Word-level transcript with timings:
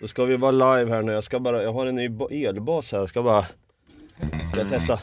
Då 0.00 0.08
ska 0.08 0.24
vi 0.24 0.36
vara 0.36 0.50
live 0.50 0.94
här 0.94 1.02
nu. 1.02 1.12
Jag 1.12 1.24
ska 1.24 1.40
bara, 1.40 1.62
jag 1.62 1.72
har 1.72 1.86
en 1.86 1.94
ny 1.94 2.10
elbas 2.30 2.92
här. 2.92 2.98
Jag 2.98 3.08
ska 3.08 3.22
bara, 3.22 3.46
ska 4.50 4.58
jag 4.58 4.68
testa? 4.68 5.00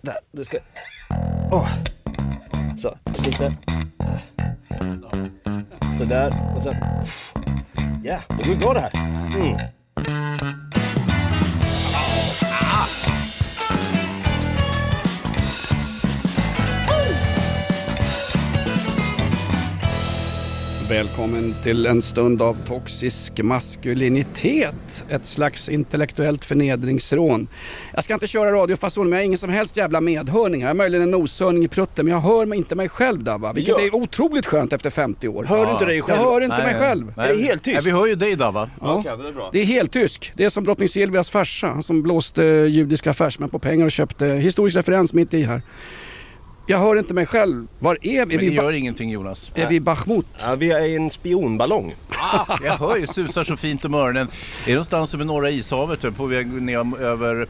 Där, 0.00 0.16
det 0.32 0.44
ska, 0.44 0.58
åh. 1.52 1.68
Så, 2.78 2.98
lite. 3.24 3.44
Äh. 3.44 4.18
Sådär, 5.98 6.52
och 6.56 6.62
sen, 6.62 6.76
ja, 8.04 8.18
det 8.28 8.48
går 8.48 8.54
bra 8.54 8.74
det 8.74 8.80
här. 8.80 8.90
Mm. 9.36 10.61
Välkommen 20.92 21.54
till 21.62 21.86
en 21.86 22.02
stund 22.02 22.42
av 22.42 22.56
toxisk 22.66 23.42
maskulinitet. 23.42 25.04
Ett 25.08 25.26
slags 25.26 25.68
intellektuellt 25.68 26.44
förnedringsrån. 26.44 27.48
Jag 27.94 28.04
ska 28.04 28.14
inte 28.14 28.26
köra 28.26 28.52
radiofason 28.52 29.08
men 29.08 29.12
jag 29.12 29.18
har 29.22 29.24
ingen 29.26 29.38
som 29.38 29.50
helst 29.50 29.76
jävla 29.76 30.00
medhörning. 30.00 30.60
Jag 30.60 30.68
har 30.68 30.74
möjligen 30.74 31.02
en 31.02 31.10
noshörning 31.10 31.64
i 31.64 31.68
prutten 31.68 32.04
men 32.06 32.14
jag 32.14 32.20
hör 32.20 32.46
mig 32.46 32.58
inte 32.58 32.74
mig 32.74 32.88
själv 32.88 33.24
Dabba. 33.24 33.52
Vilket 33.52 33.74
Ja. 33.78 33.84
är 33.86 33.94
otroligt 33.94 34.46
skönt 34.46 34.72
efter 34.72 34.90
50 34.90 35.28
år. 35.28 35.44
Hör 35.44 35.66
du 35.66 35.72
inte 35.72 35.84
dig 35.84 35.96
Jag 35.96 36.04
själv? 36.04 36.18
hör 36.20 36.40
inte 36.40 36.56
Nej, 36.56 36.66
mig 36.66 36.74
själv. 36.74 37.12
nej. 37.16 37.30
Är 37.30 37.34
det 37.34 37.42
helt 37.42 37.62
tyst? 37.62 37.74
Nej, 37.74 37.84
vi 37.84 37.98
hör 37.98 38.06
ju 38.06 38.14
dig 38.14 38.36
Dava. 38.36 38.70
Ja. 38.80 38.94
Okej, 38.94 39.12
det 39.22 39.28
är 39.28 39.32
bra. 39.32 39.48
Det 39.52 39.60
är 39.60 39.64
helt 39.64 39.92
tysk. 39.92 40.32
Det 40.36 40.44
är 40.44 40.50
som 40.50 40.64
drottning 40.64 40.88
Silvias 40.88 41.30
farsa. 41.30 41.66
Han 41.66 41.82
som 41.82 42.02
blåste 42.02 42.42
judiska 42.44 43.10
affärsmän 43.10 43.48
på 43.48 43.58
pengar 43.58 43.84
och 43.84 43.92
köpte 43.92 44.26
historisk 44.26 44.76
referens 44.76 45.14
mitt 45.14 45.34
i 45.34 45.42
här. 45.42 45.62
Jag 46.66 46.78
hör 46.78 46.96
inte 46.98 47.14
mig 47.14 47.26
själv. 47.26 47.66
Var 47.78 47.94
är 47.94 47.98
vi? 48.02 48.16
Är 48.18 48.26
Men 48.26 48.38
vi, 48.38 48.50
det 48.50 48.56
ba- 48.56 48.62
gör 48.62 48.72
ingenting 48.72 49.10
Jonas. 49.10 49.50
är 49.54 49.68
vi 49.68 49.74
i 49.74 49.80
Bachmut? 49.80 50.26
Ja, 50.44 50.54
vi 50.54 50.70
är 50.70 50.80
i 50.84 50.96
en 50.96 51.10
spionballong. 51.10 51.94
Ah, 52.10 52.58
jag 52.64 52.76
hör 52.76 52.96
ju 52.96 53.06
susar 53.06 53.44
så 53.44 53.56
fint 53.56 53.84
om 53.84 53.94
öronen. 53.94 54.26
Är 54.62 54.66
det 54.66 54.72
någonstans 54.72 55.14
över 55.14 55.24
norra 55.24 55.50
ishavet 55.50 56.16
på 56.16 56.26
väg 56.26 56.46
ner 56.62 57.00
över 57.02 57.46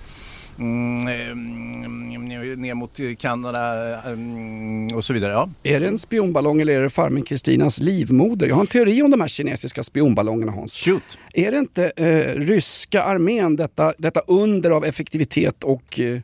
mm, 0.62 1.08
eh, 1.08 2.56
ner 2.56 2.74
mot 2.74 3.00
Kanada 3.18 4.02
mm, 4.02 4.96
och 4.96 5.04
så 5.04 5.12
vidare. 5.12 5.32
Ja. 5.32 5.48
Är 5.62 5.80
det 5.80 5.88
en 5.88 5.98
spionballong 5.98 6.60
eller 6.60 6.72
är 6.72 6.82
det 6.82 6.90
farmen 6.90 7.22
Kristinas 7.22 7.78
livmoder? 7.78 8.46
Jag 8.46 8.54
har 8.54 8.60
en 8.60 8.66
teori 8.66 9.02
om 9.02 9.10
de 9.10 9.20
här 9.20 9.28
kinesiska 9.28 9.82
spionballongerna 9.82 10.52
Hans. 10.52 10.76
Shoot! 10.76 11.18
Är 11.34 11.52
det 11.52 11.58
inte 11.58 11.92
eh, 11.96 12.40
ryska 12.40 13.02
armén, 13.02 13.56
detta, 13.56 13.94
detta 13.98 14.20
under 14.26 14.70
av 14.70 14.84
effektivitet 14.84 15.64
och 15.64 16.00
eh, 16.00 16.20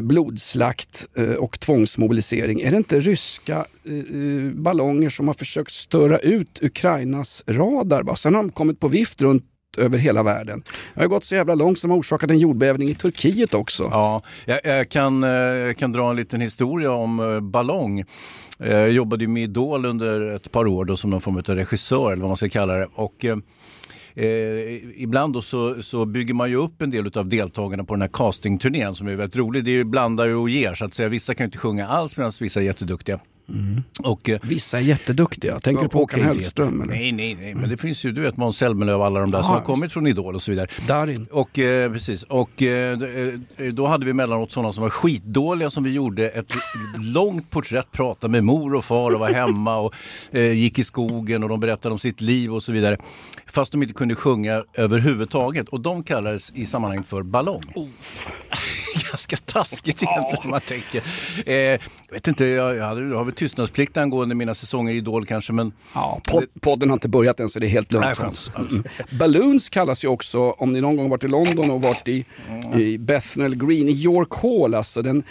blodslakt 0.00 1.06
eh, 1.16 1.30
och 1.30 1.60
tvångsmobilisering, 1.60 2.60
är 2.60 2.70
det 2.70 2.76
inte 2.76 3.00
ryska 3.00 3.66
eh, 3.84 3.92
eh, 3.94 4.52
ballonger 4.52 5.08
som 5.08 5.26
har 5.26 5.34
försökt 5.34 5.72
störa 5.72 6.18
ut 6.18 6.58
Ukrainas 6.62 7.44
radar? 7.46 8.02
Va? 8.02 8.16
Sen 8.16 8.34
har 8.34 8.42
de 8.42 8.50
kommit 8.50 8.80
på 8.80 8.88
vift 8.88 9.22
runt 9.22 9.44
över 9.78 9.98
hela 9.98 10.22
världen. 10.22 10.62
Det 10.94 11.00
har 11.00 11.08
gått 11.08 11.24
så 11.24 11.34
jävla 11.34 11.54
långt 11.54 11.78
som 11.78 11.88
de 11.88 11.94
har 11.94 12.00
orsakat 12.00 12.30
en 12.30 12.38
jordbävning 12.38 12.88
i 12.88 12.94
Turkiet 12.94 13.54
också. 13.54 13.82
Ja, 13.90 14.22
jag, 14.44 14.60
jag, 14.64 14.88
kan, 14.88 15.24
eh, 15.24 15.30
jag 15.30 15.76
kan 15.76 15.92
dra 15.92 16.10
en 16.10 16.16
liten 16.16 16.40
historia 16.40 16.92
om 16.92 17.20
eh, 17.20 17.40
ballong. 17.40 18.04
Eh, 18.60 18.76
jag 18.76 18.90
jobbade 18.90 19.28
med 19.28 19.42
Idol 19.42 19.84
under 19.84 20.20
ett 20.30 20.52
par 20.52 20.66
år 20.66 20.84
då, 20.84 20.96
som 20.96 21.10
någon 21.10 21.20
form 21.20 21.36
av 21.36 21.42
regissör 21.42 22.12
eller 22.12 22.22
vad 22.22 22.30
man 22.30 22.36
ska 22.36 22.48
kalla 22.48 22.72
det. 22.72 22.88
Och, 22.94 23.24
eh, 23.24 23.38
ibland 24.96 25.34
då 25.34 25.42
så, 25.42 25.82
så 25.82 26.04
bygger 26.04 26.34
man 26.34 26.50
ju 26.50 26.56
upp 26.56 26.82
en 26.82 26.90
del 26.90 27.18
av 27.18 27.28
deltagarna 27.28 27.84
på 27.84 27.94
den 27.94 28.02
här 28.02 28.10
castingturnén 28.12 28.94
som 28.94 29.06
är 29.08 29.16
väldigt 29.16 29.36
rolig. 29.36 29.64
Det 29.64 29.70
är 29.70 29.72
ju 29.72 29.84
blandar 29.84 30.28
och 30.28 30.50
ger 30.50 30.74
så 30.74 30.84
att 30.84 30.94
säga. 30.94 31.08
Vissa 31.08 31.34
kan 31.34 31.44
ju 31.44 31.46
inte 31.46 31.58
sjunga 31.58 31.86
alls 31.86 32.16
medan 32.16 32.32
vissa 32.40 32.60
är 32.60 32.64
jätteduktiga. 32.64 33.20
Och, 34.04 34.28
eh, 34.28 34.38
Vissa 34.42 34.78
är 34.78 34.82
jätteduktiga. 34.82 35.60
Tänker 35.60 35.82
du 35.82 35.88
på 35.88 35.98
Håkan 35.98 36.20
Hellström? 36.22 36.82
Eller? 36.82 36.92
Nej, 36.92 37.12
nej, 37.12 37.34
nej, 37.40 37.54
men 37.54 37.70
det 37.70 37.76
finns 37.76 38.04
ju, 38.04 38.12
du 38.12 38.20
vet 38.20 38.36
Måns 38.36 38.56
Zelmerlöw 38.56 38.98
och 39.00 39.06
alla 39.06 39.20
de 39.20 39.30
där 39.30 39.42
som 39.42 39.52
Ja, 39.54 39.58
har 39.58 39.64
kommit 39.66 39.92
från 39.92 40.06
Idol 40.06 40.34
och 40.34 40.42
så 40.42 40.50
vidare. 40.50 40.66
Darin. 40.88 41.26
Och 41.30 41.58
eh, 41.58 41.92
precis, 41.92 42.22
och 42.22 42.62
eh, 42.62 42.98
eh, 43.56 43.72
då 43.72 43.86
hade 43.86 44.04
vi 44.04 44.10
emellanåt 44.10 44.52
sådana 44.52 44.72
som 44.72 44.82
var 44.82 44.90
skitdåliga 44.90 45.70
som 45.70 45.84
vi 45.84 45.90
gjorde 45.90 46.28
ett 46.28 46.52
långt 46.98 47.50
porträtt, 47.50 47.92
pratade 47.92 48.30
med 48.32 48.44
mor 48.44 48.74
och 48.74 48.84
far 48.84 49.12
och 49.14 49.20
var 49.20 49.30
hemma 49.32 49.76
och 49.76 49.94
eh, 50.30 50.52
gick 50.52 50.78
i 50.78 50.84
skogen 50.84 51.42
och 51.42 51.48
de 51.48 51.60
berättade 51.60 51.92
om 51.92 51.98
sitt 51.98 52.20
liv 52.20 52.54
och 52.54 52.62
så 52.62 52.72
vidare. 52.72 52.96
Fast 53.46 53.72
de 53.72 53.82
inte 53.82 53.94
kunde 53.94 54.14
sjunga 54.14 54.64
överhuvudtaget 54.74 55.68
och 55.68 55.80
de 55.80 56.02
kallades 56.04 56.50
i 56.54 56.66
sammanhanget 56.66 57.06
för 57.08 57.22
ballong. 57.22 57.62
Ganska 59.10 59.36
taskigt 59.36 60.02
egentligen 60.02 60.44
om 60.44 60.50
man 60.50 60.60
tänker. 60.60 61.02
Eh, 61.46 61.54
jag 61.54 62.12
vet 62.12 62.28
inte, 62.28 62.46
jag, 62.46 62.76
jag, 62.76 62.84
hade, 62.84 63.08
jag 63.08 63.16
har 63.16 63.24
väl 63.24 63.34
tystnadsplikt 63.34 63.96
angående 63.96 64.34
mina 64.34 64.54
säsonger 64.54 64.92
i 64.92 64.96
Idol 64.96 65.26
kanske 65.26 65.52
men 65.52 65.72
Ja, 65.94 66.20
pod 66.28 66.44
podden 66.60 66.90
har 66.90 66.94
inte 66.94 67.08
börjat 67.08 67.40
än 67.40 67.48
så 67.48 67.58
det 67.58 67.66
är 67.66 67.68
helt 67.68 67.92
lugnt. 67.92 68.52
Mm. 68.56 68.84
Balloons 69.10 69.68
kallas 69.68 70.04
ju 70.04 70.08
också, 70.08 70.50
om 70.50 70.72
ni 70.72 70.80
någon 70.80 70.96
gång 70.96 71.10
varit 71.10 71.24
i 71.24 71.28
London 71.28 71.70
och 71.70 71.82
varit 71.82 72.08
i, 72.08 72.24
i 72.74 72.98
Bethnal 72.98 73.54
Green, 73.54 73.88
i 73.88 73.92
York 73.92 74.34
Hall, 74.42 74.74
alltså 74.74 75.02
den 75.02 75.22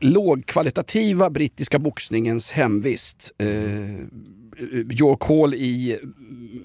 lågkvalitativa 0.00 1.30
brittiska 1.30 1.78
boxningens 1.78 2.50
hemvist. 2.50 3.32
Eh, 3.38 3.48
York 5.00 5.22
Hall 5.22 5.54
i 5.54 5.98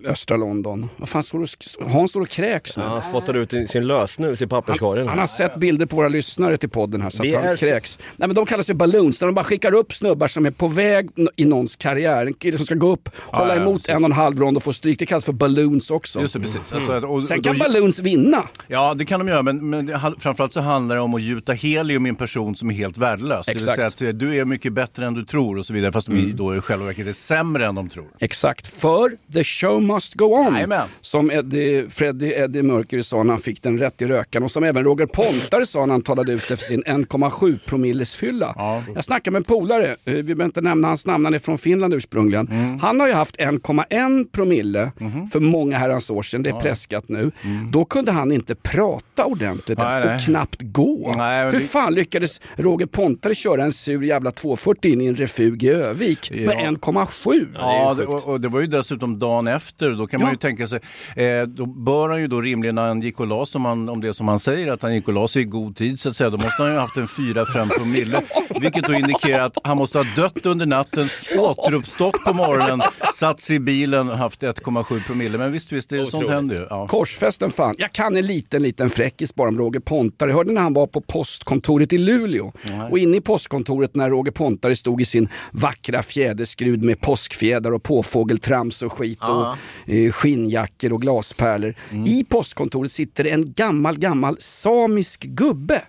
östra 0.05 0.37
London. 0.37 0.89
Vad 0.97 1.09
fan 1.09 1.23
står 1.23 1.39
och 1.39 1.49
Hans 1.87 2.11
står 2.11 2.21
och 2.21 2.29
kräks 2.29 2.77
nu. 2.77 2.83
Ja, 2.83 2.89
han 2.89 3.03
spottar 3.03 3.33
ut 3.33 3.53
i 3.53 3.67
sin 3.67 3.87
lösnus 3.87 4.41
i 4.41 4.47
papperskorgen. 4.47 5.07
Han 5.07 5.19
har 5.19 5.27
sett 5.27 5.55
bilder 5.55 5.85
på 5.85 5.95
våra 5.95 6.07
lyssnare 6.07 6.57
till 6.57 6.69
podden 6.69 7.01
här 7.01 7.09
så 7.09 7.23
Vi 7.23 7.35
att 7.35 7.45
han 7.45 7.57
kräks. 7.57 7.99
Nej 8.15 8.27
men 8.27 8.35
de 8.35 8.45
kallas 8.45 8.69
ju 8.69 8.73
balloons, 8.73 9.21
när 9.21 9.27
de 9.27 9.35
bara 9.35 9.43
skickar 9.45 9.73
upp 9.73 9.93
snubbar 9.93 10.27
som 10.27 10.45
är 10.45 10.51
på 10.51 10.67
väg 10.67 11.09
i 11.35 11.45
någons 11.45 11.75
karriär. 11.75 12.25
En 12.25 12.33
kille 12.33 12.57
som 12.57 12.65
ska 12.65 12.75
gå 12.75 12.91
upp, 12.91 13.09
hålla 13.15 13.55
ja, 13.55 13.61
emot 13.61 13.75
precis. 13.75 13.89
en 13.89 14.03
och 14.03 14.09
en 14.09 14.11
halv 14.11 14.39
rond 14.39 14.57
och 14.57 14.63
få 14.63 14.73
stryk. 14.73 14.99
Det 14.99 15.05
kallas 15.05 15.25
för 15.25 15.33
balloons 15.33 15.91
också. 15.91 16.21
just 16.21 16.33
det 16.33 16.39
precis. 16.39 16.73
Alltså, 16.73 16.99
och, 16.99 17.23
Sen 17.23 17.37
och 17.37 17.43
kan 17.43 17.53
då- 17.53 17.59
balloons 17.59 17.99
vinna. 17.99 18.43
Ja, 18.67 18.93
det 18.93 19.05
kan 19.05 19.19
de 19.19 19.27
göra, 19.27 19.41
men, 19.43 19.69
men 19.69 19.99
framförallt 20.19 20.53
så 20.53 20.61
handlar 20.61 20.95
det 20.95 21.01
om 21.01 21.13
att 21.13 21.21
gjuta 21.21 21.53
helium 21.53 22.05
i 22.05 22.09
en 22.09 22.15
person 22.15 22.55
som 22.55 22.69
är 22.69 22.73
helt 22.73 22.97
värdelös. 22.97 23.45
Det 23.45 23.53
vill 23.53 23.63
Exakt. 23.63 23.75
säga 23.75 23.87
att 23.87 24.01
eh, 24.01 24.19
du 24.19 24.39
är 24.39 24.45
mycket 24.45 24.73
bättre 24.73 25.05
än 25.07 25.13
du 25.13 25.25
tror 25.25 25.57
och 25.57 25.65
så 25.65 25.73
vidare, 25.73 25.91
fast 25.91 26.07
de 26.07 26.33
då 26.35 26.55
i 26.55 26.61
själva 26.61 26.85
verket 26.85 27.07
är 27.07 27.13
sämre 27.13 27.65
än 27.65 27.75
de 27.75 27.89
tror. 27.89 28.05
Exakt, 28.19 28.67
för 28.67 29.11
the 29.33 29.43
show 29.43 29.72
must 29.79 30.13
go 30.13 30.25
on. 30.25 30.53
Jajamän. 30.53 30.87
Som 31.01 31.31
Eddie, 31.31 31.85
Freddie 31.89 32.33
Eddie 32.43 32.61
Mercury 32.63 33.03
sa 33.03 33.23
när 33.23 33.33
han 33.33 33.41
fick 33.41 33.63
den 33.63 33.77
rätt 33.79 34.01
i 34.01 34.05
rökan 34.05 34.43
och 34.43 34.51
som 34.51 34.63
även 34.63 34.83
Roger 34.83 35.05
Pontare 35.05 35.65
sa 35.65 35.85
när 35.85 35.93
han 35.93 36.01
talade 36.01 36.33
ut 36.33 36.51
efter 36.51 36.65
sin 36.65 36.83
1,7 36.83 37.57
promillesfylla. 37.65 38.53
Ja. 38.55 38.83
Jag 38.95 39.03
snackade 39.03 39.31
med 39.31 39.39
en 39.39 39.43
polare, 39.43 39.85
eh, 39.87 39.95
vi 40.05 40.23
behöver 40.23 40.45
inte 40.45 40.61
nämna 40.61 40.87
hans 40.87 41.05
namn, 41.05 41.25
han 41.25 41.33
är 41.33 41.39
från 41.39 41.57
Finland 41.57 41.93
ursprungligen. 41.93 42.47
Mm. 42.47 42.79
Han 42.79 42.99
har 42.99 43.07
ju 43.07 43.13
haft 43.13 43.35
1,1 43.39 44.25
promille 44.31 44.91
Mhm. 44.97 45.27
för 45.27 45.39
många 45.39 45.77
herrans 45.77 46.09
år 46.09 46.21
sedan, 46.21 46.43
det 46.43 46.49
är 46.49 46.59
preskat 46.59 47.09
nu. 47.09 47.31
Då 47.71 47.85
kunde 47.85 48.11
han 48.11 48.31
inte 48.31 48.55
prata 48.55 49.25
ordentligt 49.25 49.79
Mm. 49.79 49.91
Nej, 49.91 49.97
ens, 50.07 50.07
nej. 50.07 50.15
och 50.15 50.21
knappt 50.25 50.61
gå. 50.61 51.13
Nej, 51.17 51.45
Hur 51.45 51.51
det- 51.51 51.59
fan 51.59 51.93
lyckades 51.95 52.41
Roger 52.55 52.85
Pontare 52.85 53.35
köra 53.35 53.63
en 53.63 53.71
sur 53.73 54.03
jävla 54.03 54.31
240 54.31 54.91
in 54.91 55.01
i 55.01 55.05
en 55.05 55.15
refug 55.15 55.63
i 55.63 55.69
Övik 55.69 56.31
Ja. 56.33 56.45
med 56.47 56.57
1,7? 56.67 57.47
Ja, 57.53 57.93
det, 57.93 58.05
och, 58.05 58.27
och 58.27 58.41
det 58.41 58.47
var 58.47 58.59
ju 58.61 58.67
dessutom 58.67 59.19
dagen 59.19 59.47
efter. 59.47 59.62
Då 59.97 60.07
kan 60.07 60.19
man 60.19 60.27
Ja. 60.27 60.31
ju 60.33 60.37
tänka 60.37 60.67
sig, 60.67 60.79
eh, 61.15 61.43
då 61.47 61.65
bör 61.65 62.09
han 62.09 62.21
ju 62.21 62.27
då 62.27 62.41
rimligen 62.41 62.75
när 62.75 62.87
han 62.87 63.01
gick 63.01 63.19
och 63.19 63.27
la 63.27 63.45
sig, 63.45 63.59
om, 63.59 63.65
han- 63.65 63.89
om 63.89 64.01
det 64.01 64.13
som 64.13 64.27
han 64.27 64.39
säger, 64.39 64.71
att 64.71 64.81
han 64.81 64.95
gick 64.95 65.07
och 65.07 65.13
la 65.13 65.27
sig 65.27 65.41
i 65.41 65.45
god 65.45 65.75
tid 65.75 65.99
så 65.99 66.09
att 66.09 66.15
säga, 66.15 66.29
då 66.29 66.37
måste 66.37 66.55
han 66.63 66.67
ju 66.67 66.73
ha 66.73 66.81
haft 66.81 66.97
en 66.97 67.07
4-5 67.07 67.69
promille. 67.69 68.21
vilket 68.61 68.83
då 68.83 68.93
indikerar 68.93 69.45
att 69.45 69.57
han 69.63 69.77
måste 69.77 69.97
ha 69.97 70.05
dött 70.15 70.45
under 70.45 70.65
natten, 70.65 71.07
återuppstått 71.39 72.23
på 72.25 72.33
morgonen, 72.33 72.81
satt 73.23 73.39
sig 73.39 73.55
i 73.55 73.59
bilen 73.59 74.09
och 74.09 74.17
haft 74.17 74.41
1,7 74.41 75.05
promille. 75.05 75.37
Men 75.37 75.51
visst, 75.51 75.71
visst, 75.71 75.89
det, 75.89 75.97
sånt 75.97 76.13
Otroligt. 76.13 76.29
händer 76.29 76.55
ju. 76.55 76.67
Ja. 76.69 76.87
Korsfästen 76.87 77.51
fan. 77.51 77.75
Jag 77.77 77.91
kan 77.91 78.15
en 78.15 78.27
liten, 78.27 78.63
liten 78.63 78.89
fräckis 78.89 79.35
bara 79.35 79.47
om 79.47 79.57
Roger 79.57 79.79
Pontare. 79.79 80.29
Jag 80.29 80.37
hörde 80.37 80.51
när 80.51 80.61
han 80.61 80.73
var 80.73 80.87
på 80.87 81.01
postkontoret 81.01 81.93
i 81.93 81.97
Luleå. 81.97 82.51
Och 82.91 82.99
inne 82.99 83.17
i 83.17 83.21
postkontoret 83.21 83.95
när 83.95 84.09
Roger 84.09 84.31
Pontare 84.31 84.75
stod 84.75 85.01
i 85.01 85.05
sin 85.05 85.29
vackra 85.51 86.03
fjäderskrud 86.03 86.83
med 86.83 87.01
påskfjädrar 87.01 87.71
och 87.71 87.83
påfågeltrams 87.83 88.81
och 88.81 88.93
skit 88.93 89.19
och 89.21 89.47
eh, 89.93 90.11
skinnjackor 90.11 90.93
och 90.93 91.01
glaspärlor. 91.01 91.75
I 92.07 92.23
postkontoret 92.23 92.91
sitter 92.91 93.25
en 93.25 93.53
gammal, 93.53 93.97
gammal 93.99 94.35
samisk 94.39 95.23
gubbe 95.23 95.81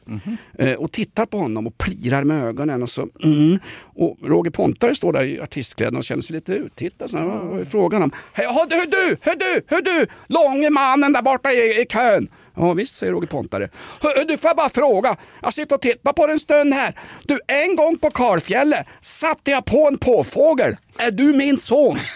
eh, 0.58 0.72
och 0.72 0.92
tittar 0.92 1.26
på 1.26 1.38
honom 1.38 1.66
och 1.66 1.78
plirar 1.78 2.24
med 2.24 2.44
ögonen 2.44 2.82
och 2.82 2.90
så 2.90 3.08
mm. 3.22 3.58
Och 3.96 4.18
Roger 4.22 4.50
Pontare 4.50 4.94
står 4.94 5.12
där 5.12 5.24
i 5.24 5.40
artistkläderna 5.40 5.98
och 5.98 6.04
känner 6.04 6.22
sig 6.22 6.34
lite 6.34 6.52
uttittad. 6.52 7.08
Vad 7.24 7.60
är 7.60 7.64
frågan 7.64 8.02
om? 8.02 8.10
Hör 8.32 8.66
du, 8.66 8.76
hör 8.76 8.86
du, 8.86 9.16
hör 9.20 9.36
du, 9.36 9.62
hör 9.68 9.82
du, 9.82 10.06
långe 10.26 10.70
mannen 10.70 11.12
där 11.12 11.22
borta 11.22 11.52
i, 11.52 11.80
i 11.80 11.86
kön. 11.86 12.28
Ja 12.56 12.72
visst, 12.72 12.94
säger 12.94 13.12
Roger 13.12 13.28
Pontare. 13.28 13.68
Hör, 14.02 14.24
Du 14.24 14.36
får 14.36 14.48
jag 14.48 14.56
bara 14.56 14.68
fråga, 14.68 15.16
jag 15.42 15.54
sitter 15.54 15.74
och 15.74 15.80
tittar 15.80 16.12
på 16.12 16.26
den 16.26 16.34
en 16.34 16.40
stund 16.40 16.74
här. 16.74 16.98
Du, 17.22 17.38
en 17.46 17.76
gång 17.76 17.98
på 17.98 18.10
Karlfjället 18.10 18.86
satte 19.00 19.50
jag 19.50 19.64
på 19.64 19.88
en 19.88 19.98
påfågel. 19.98 20.76
Är 20.98 21.10
du 21.10 21.24
min 21.24 21.58
son? 21.58 21.98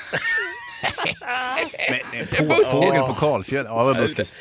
Men, 1.91 2.49
påfågel 2.49 3.03
på 3.03 3.15
Karlfjäll, 3.15 3.65
ja 3.69 3.85
vad 3.85 3.97
buskis. 3.97 4.35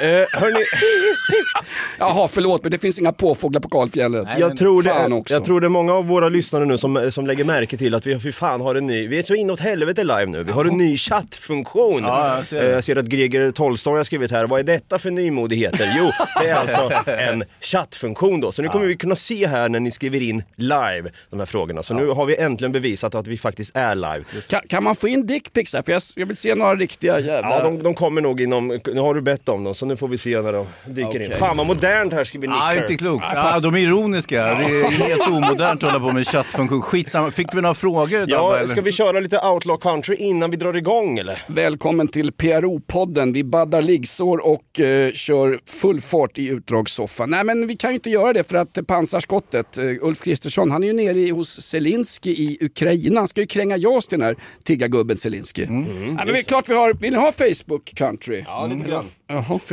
Eh, 0.00 0.40
hörni, 0.40 0.64
Jaha, 1.98 2.28
förlåt 2.28 2.62
men 2.62 2.70
det 2.70 2.78
finns 2.78 2.98
inga 2.98 3.12
påfåglar 3.12 3.60
på 3.60 3.68
Karlfjället. 3.68 4.28
jag 4.38 4.56
tror, 4.56 4.82
det, 4.82 5.14
också. 5.14 5.34
jag 5.34 5.44
tror 5.44 5.60
det 5.60 5.66
är 5.66 5.68
många 5.68 5.94
av 5.94 6.06
våra 6.06 6.28
lyssnare 6.28 6.64
nu 6.64 6.78
som, 6.78 7.10
som 7.12 7.26
lägger 7.26 7.44
märke 7.44 7.76
till 7.76 7.94
att 7.94 8.06
vi 8.06 8.18
för 8.18 8.30
fan 8.30 8.60
har 8.60 8.74
en 8.74 8.86
ny, 8.86 9.08
vi 9.08 9.18
är 9.18 9.22
så 9.22 9.34
inåt 9.34 9.60
helvete 9.60 10.04
live 10.04 10.26
nu, 10.26 10.44
vi 10.44 10.52
har 10.52 10.64
en 10.64 10.76
ny 10.76 10.96
chattfunktion. 10.96 12.02
Ja, 12.02 12.36
jag 12.36 12.46
ser. 12.46 12.64
Eh, 12.64 12.70
jag 12.70 12.84
ser 12.84 12.96
att 12.96 13.06
Greger 13.06 13.50
Tolstoy 13.50 13.96
har 13.96 14.04
skrivit 14.04 14.30
här, 14.30 14.46
vad 14.46 14.60
är 14.60 14.64
detta 14.64 14.98
för 14.98 15.10
nymodigheter? 15.10 15.94
Jo, 15.98 16.10
det 16.40 16.48
är 16.48 16.54
alltså 16.54 16.90
en 17.10 17.44
chattfunktion 17.60 18.40
då, 18.40 18.52
så 18.52 18.62
nu 18.62 18.68
kommer 18.68 18.86
vi 18.86 18.96
kunna 18.96 19.14
se 19.14 19.46
här 19.46 19.68
när 19.68 19.80
ni 19.80 19.90
skriver 19.90 20.22
in 20.22 20.42
live 20.56 21.10
de 21.30 21.38
här 21.38 21.46
frågorna. 21.46 21.82
Så 21.82 21.94
nu 21.94 22.06
har 22.06 22.26
vi 22.26 22.36
äntligen 22.36 22.72
bevisat 22.72 23.14
att 23.14 23.26
vi 23.26 23.36
faktiskt 23.38 23.76
är 23.76 23.94
live. 23.94 24.24
Kan, 24.48 24.60
kan 24.68 24.84
man 24.84 24.96
få 24.96 25.08
in 25.08 25.26
dickpics 25.26 25.74
här? 25.74 25.82
För 25.82 25.92
jag, 25.92 26.02
jag 26.16 26.26
vill 26.26 26.36
se 26.36 26.54
några 26.54 26.74
riktiga 26.74 27.20
jävla... 27.20 27.50
Ja, 27.50 27.62
de, 27.62 27.82
de 27.82 27.94
kommer 27.94 28.20
nog 28.20 28.40
inom, 28.40 28.78
nu 28.86 29.00
har 29.00 29.14
du 29.14 29.20
bett 29.20 29.48
om 29.48 29.64
dem, 29.64 29.74
så 29.74 29.87
nu 29.88 29.96
får 29.96 30.08
vi 30.08 30.18
se 30.18 30.40
när 30.42 30.52
de 30.52 30.66
dyker 30.86 31.20
in. 31.20 31.26
Okej. 31.26 31.38
Fan 31.38 31.56
vad 31.56 31.66
modernt 31.66 32.12
här 32.12 32.24
skriver 32.24 32.48
Nick 32.48 32.56
Ja, 32.56 32.64
här. 32.64 32.76
inte 32.80 32.96
klokt. 32.96 33.24
Ja, 33.34 33.60
de 33.60 33.74
är 33.74 33.78
ironiska. 33.78 34.36
Det 34.44 34.50
är 34.50 34.90
helt 34.90 35.28
omodernt 35.28 35.82
att 35.82 35.92
hålla 35.92 36.04
på 36.08 36.12
med 36.12 36.26
chattfunktion. 36.28 36.82
Skitsamma. 36.82 37.30
Fick 37.30 37.54
vi 37.54 37.60
några 37.60 37.74
frågor? 37.74 38.18
Dabba, 38.18 38.30
Ja, 38.32 38.56
eller? 38.56 38.68
ska 38.68 38.80
vi 38.80 38.92
köra 38.92 39.20
lite 39.20 39.38
outlaw 39.38 39.80
country 39.82 40.16
innan 40.16 40.50
vi 40.50 40.56
drar 40.56 40.76
igång 40.76 41.18
eller? 41.18 41.42
Välkommen 41.46 42.08
till 42.08 42.32
PRO-podden. 42.32 43.32
Vi 43.32 43.44
baddar 43.44 43.82
liggsår 43.82 44.46
och 44.46 44.80
eh, 44.80 45.12
kör 45.12 45.60
full 45.66 46.00
fart 46.00 46.38
i 46.38 46.48
utdragssoffan. 46.48 47.30
Nej 47.30 47.44
men 47.44 47.66
vi 47.66 47.76
kan 47.76 47.90
ju 47.90 47.94
inte 47.94 48.10
göra 48.10 48.32
det 48.32 48.44
för 48.50 48.56
att 48.56 48.78
pansarskottet, 48.86 49.78
eh, 49.78 49.84
Ulf 50.00 50.22
Kristersson, 50.22 50.70
han 50.70 50.82
är 50.82 50.86
ju 50.86 50.92
nere 50.92 51.18
i- 51.18 51.30
hos 51.30 51.60
Zelensky 51.60 52.30
i 52.30 52.58
Ukraina. 52.60 53.20
Han 53.20 53.28
ska 53.28 53.40
ju 53.40 53.46
kränga 53.46 53.76
JAS 53.76 54.08
den 54.08 54.22
här 54.22 54.36
tiggargubben 54.64 55.16
Zelensky. 55.16 55.66
Nej, 55.68 55.84
men 56.16 56.26
det 56.26 56.38
är 56.38 56.42
klart 56.42 56.68
vi 56.68 56.74
har, 56.74 56.92
vill 56.94 57.12
ni 57.12 57.18
ha 57.18 57.32
Facebook 57.32 57.84
country? 57.94 58.42
Ja, 58.46 58.66
lite 58.66 58.88
grann. 58.88 59.04
Jaha. 59.28 59.58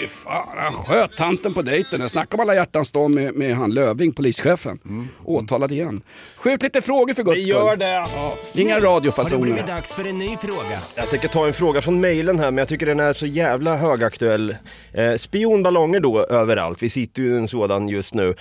Fy 0.00 0.06
fan, 0.06 0.48
han 0.56 0.72
sköt 0.72 1.16
tanten 1.16 1.54
på 1.54 1.62
dejten. 1.62 2.08
Snacka 2.08 2.36
om 2.36 2.40
alla 2.40 2.54
hjärtans 2.54 2.90
dag 2.92 3.10
med, 3.10 3.34
med 3.34 3.56
han 3.56 3.74
Löving, 3.74 4.12
polischefen. 4.12 4.78
Åtalad 5.24 5.72
igen. 5.72 6.02
Skjut 6.36 6.62
lite 6.62 6.82
frågor 6.82 7.14
för 7.14 7.22
guds 7.22 7.36
Vi 7.38 7.42
skull. 7.42 7.50
gör 7.52 7.76
det! 7.76 8.06
Inga 8.54 8.74
Har 8.74 8.80
det 8.80 8.86
radiofasoner. 8.86 9.42
blivit 9.42 9.66
dags 9.66 9.92
för 9.94 10.08
en 10.08 10.18
ny 10.18 10.36
fråga? 10.36 10.78
Jag 10.96 11.10
tänker 11.10 11.28
ta 11.28 11.46
en 11.46 11.52
fråga 11.52 11.80
från 11.82 12.00
mejlen 12.00 12.38
här, 12.38 12.50
men 12.50 12.58
jag 12.58 12.68
tycker 12.68 12.86
den 12.86 13.00
är 13.00 13.12
så 13.12 13.26
jävla 13.26 13.76
högaktuell. 13.76 14.56
Eh, 14.92 15.14
spionballonger 15.14 16.00
då 16.00 16.24
överallt, 16.26 16.82
vi 16.82 16.88
sitter 16.90 17.22
ju 17.22 17.34
i 17.34 17.36
en 17.36 17.48
sådan 17.48 17.88
just 17.88 18.14
nu. 18.14 18.34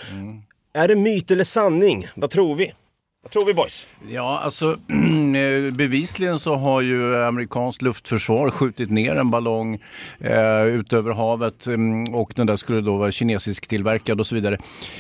Är 0.74 0.88
det 0.88 0.96
myt 0.96 1.32
eller 1.32 1.44
sanning? 1.44 2.08
Vad 2.16 2.30
tror 2.30 2.56
vi? 2.56 2.74
Vad 3.24 3.32
tror 3.32 3.46
vi 3.46 3.54
boys? 3.54 3.88
Ja, 4.08 4.40
alltså 4.44 4.66
eh, 5.36 5.74
bevisligen 5.74 6.40
så 6.40 6.56
har 6.56 6.82
ju 6.82 7.24
amerikanskt 7.24 7.82
luftförsvar 7.82 8.52
skjutit 8.52 8.90
ner 8.90 9.16
en 9.16 9.32
ballong 9.32 9.80
eh, 10.20 10.64
ut 10.64 10.94
över 10.94 11.14
havet 11.14 11.68
mm, 11.68 12.16
och 12.16 12.34
den 12.36 12.48
där 12.48 12.56
skulle 12.56 12.82
då 12.82 12.98
vara 12.98 13.12
kinesisk 13.12 13.68
tillverkad 13.68 14.20
och 14.20 14.28
så 14.28 14.36
vidare. 14.36 14.58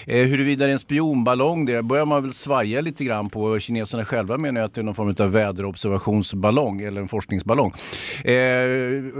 Eh, 0.07 0.25
huruvida 0.25 0.65
det 0.65 0.71
är 0.71 0.73
en 0.73 0.79
spionballong, 0.79 1.65
det 1.65 1.83
börjar 1.83 2.05
man 2.05 2.23
väl 2.23 2.33
svaja 2.33 2.81
lite 2.81 3.03
grann 3.03 3.29
på. 3.29 3.59
Kineserna 3.59 4.05
själva 4.05 4.37
menar 4.37 4.61
ju 4.61 4.65
att 4.65 4.73
det 4.73 4.81
är 4.81 4.83
någon 4.83 4.95
form 4.95 5.15
av 5.19 5.31
väderobservationsballong 5.31 6.81
eller 6.81 7.01
en 7.01 7.07
forskningsballong. 7.07 7.73
Eh, 8.25 8.33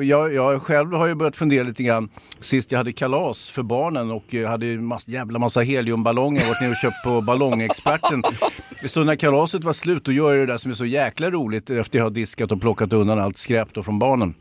jag, 0.04 0.34
jag 0.34 0.62
själv 0.62 0.94
har 0.94 1.08
ju 1.08 1.16
börjat 1.16 1.38
fundera 1.38 1.64
lite 1.64 1.84
grann 1.84 2.10
sist 2.40 2.72
jag 2.72 2.78
hade 2.78 2.92
kalas 2.92 3.50
för 3.50 3.64
barnen 3.64 4.12
och 4.12 4.36
eh, 4.36 4.50
hade 4.50 4.68
en 4.68 4.86
mass, 4.86 5.08
jävla 5.08 5.40
massa 5.40 5.62
heliumballonger. 5.62 6.48
Varit 6.48 6.62
nere 6.62 6.72
och 6.72 6.78
köpt 6.78 7.04
på 7.04 7.22
ballongexperten. 7.22 8.24
Så 8.92 9.04
när 9.04 9.16
kalaset 9.16 9.64
var 9.64 9.74
slut 9.74 10.06
då 10.06 10.12
gör 10.12 10.34
jag 10.34 10.48
det 10.48 10.54
där 10.54 10.58
som 10.58 10.72
är 10.72 10.76
så 10.76 10.86
jäkla 10.86 11.32
roligt 11.32 11.70
efter 11.70 12.00
jag 12.00 12.06
har 12.06 12.10
diskat 12.10 12.52
och 12.52 12.62
plockat 12.62 12.94
undan 12.94 13.20
allt 13.20 13.38
skräp 13.38 13.74
då 13.74 13.84
från 13.84 14.00
barnen. 14.00 14.34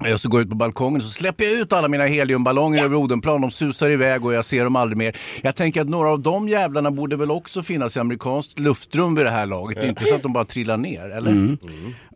Jag 0.00 0.20
så 0.20 0.28
går 0.28 0.42
ut 0.42 0.48
på 0.50 0.54
balkongen 0.56 1.00
och 1.00 1.06
så 1.06 1.12
släpper 1.12 1.44
jag 1.44 1.52
ut 1.52 1.72
alla 1.72 1.88
mina 1.88 2.04
heliumballonger 2.04 2.84
över 2.84 2.96
Odenplan. 2.96 3.40
De 3.40 3.50
susar 3.50 3.90
iväg 3.90 4.24
och 4.24 4.34
jag 4.34 4.44
ser 4.44 4.64
dem 4.64 4.76
aldrig 4.76 4.96
mer. 4.96 5.16
Jag 5.42 5.56
tänker 5.56 5.80
att 5.80 5.88
några 5.88 6.10
av 6.10 6.20
de 6.20 6.48
jävlarna 6.48 6.90
borde 6.90 7.16
väl 7.16 7.30
också 7.30 7.62
finnas 7.62 7.96
i 7.96 8.00
amerikanskt 8.00 8.58
luftrum 8.58 9.14
vid 9.14 9.26
det 9.26 9.30
här 9.30 9.46
laget. 9.46 9.80
Det 9.80 9.86
är 9.86 9.88
inte 9.88 10.04
så 10.04 10.14
att 10.14 10.22
de 10.22 10.32
bara 10.32 10.44
trillar 10.44 10.76
ner, 10.76 11.08
eller? 11.10 11.56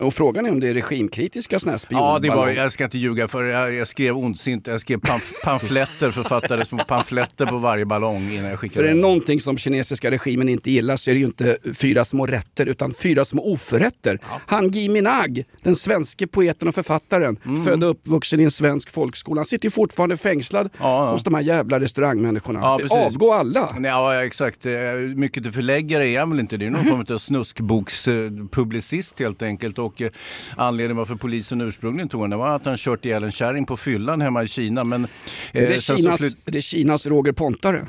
Och 0.01 0.15
frågan 0.15 0.47
är 0.47 0.51
om 0.51 0.61
det 0.61 0.69
är 0.69 0.75
regimkritiska 0.75 1.59
sådana 1.59 1.73
här 1.79 1.87
Ja, 1.91 1.97
det 1.99 2.03
var, 2.03 2.19
spionballonger. 2.19 2.63
jag 2.63 2.73
ska 2.73 2.85
inte 2.85 2.99
ljuga 2.99 3.29
för 3.29 3.45
jag, 3.45 3.75
jag 3.75 3.89
skrev 3.89 4.17
ondsint, 4.17 4.67
jag 4.67 4.81
skrev 4.81 5.01
pamf, 5.01 5.33
pamfletter, 5.45 6.11
författade 6.11 6.65
små 6.65 6.79
pamfletter 6.79 7.47
på 7.47 7.59
varje 7.59 7.85
ballong 7.85 8.31
innan 8.33 8.45
jag 8.45 8.51
För 8.51 8.57
skickade 8.57 8.81
är 8.81 8.89
det 8.89 8.91
den. 8.95 9.01
någonting 9.01 9.41
som 9.41 9.59
kinesiska 9.59 10.11
regimen 10.11 10.49
inte 10.49 10.71
gillar 10.71 10.97
så 10.97 11.11
är 11.11 11.15
det 11.15 11.19
ju 11.21 11.27
inte 11.27 11.57
fyra 11.75 12.05
små 12.05 12.27
rätter 12.27 12.67
utan 12.67 12.93
fyra 13.03 13.25
små 13.25 13.53
oförrätter. 13.53 14.19
Han 14.47 14.71
Gui 14.71 14.89
Minhag, 14.89 15.43
den 15.63 15.77
svenske 15.77 16.27
poeten 16.27 16.69
och 16.69 16.75
författaren, 16.75 17.37
Mm. 17.45 17.65
Född 17.71 17.85
och 17.85 17.91
uppvuxen 17.91 18.41
i 18.41 18.45
en 18.45 18.51
svensk 18.51 18.91
folkskola. 18.91 19.39
Han 19.39 19.45
sitter 19.47 19.67
ju 19.67 19.71
fortfarande 19.71 20.17
fängslad 20.17 20.69
Ja, 20.79 21.05
ja. 21.07 21.13
hos 21.13 21.25
de 21.25 21.35
här 21.35 21.43
jävla 21.43 21.81
restaurangmänniskorna. 21.81 22.61
Ja, 22.61 22.79
precis. 22.83 22.99
Avgå 22.99 23.33
alla. 23.33 23.69
Ja, 23.83 24.25
exakt. 24.25 24.67
Eh, 24.67 24.73
Mycket 25.17 25.43
till 25.43 25.53
förläggare 25.53 26.09
är 26.09 26.19
han 26.21 26.31
väl 26.31 26.41
inte. 26.41 26.57
Det 26.57 26.67
är 26.67 26.71
någon 26.71 26.85
form 26.85 27.05
av 27.15 27.19
snuskbokspublicist 27.19 29.19
helt 29.21 29.43
enkelt. 29.43 29.79
Och 29.79 30.03
eh, 30.03 30.11
anledningen 30.57 30.97
varför 30.97 31.15
polisen 31.15 31.61
ursprungligen 31.61 32.09
tog 32.09 32.21
honom 32.21 32.39
var 32.39 32.57
att 32.57 32.65
han 32.67 32.77
kört 32.77 33.05
ihjäl 33.05 33.25
en 33.25 33.33
kärring 33.33 33.67
på 33.67 33.77
fyllan 33.77 34.21
hemma 34.21 34.43
i 34.43 34.49
Kina. 34.49 34.85
Men, 34.85 35.05
eh, 35.05 35.11
Det 35.53 35.75
är, 35.75 35.79
Kinas, 35.81 36.21
flytt- 36.21 36.37
det 36.45 36.59
är 36.59 36.63
Kinas 36.63 37.07
Roger 37.07 37.33
Pontare. 37.33 37.81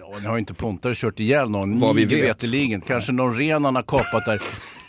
Ja, 0.00 0.18
nu 0.22 0.28
har 0.28 0.38
inte 0.38 0.54
Pontare 0.54 0.92
kört 0.96 1.20
ihjäl 1.20 1.50
någon, 1.50 1.80
Vad 1.80 1.96
vi 1.96 2.04
vet. 2.04 2.44
Kanske 2.86 3.12
någon 3.12 3.36
ren 3.38 3.64
han 3.64 3.74
har 3.76 3.82
kapat 3.82 4.24
där. 4.26 4.40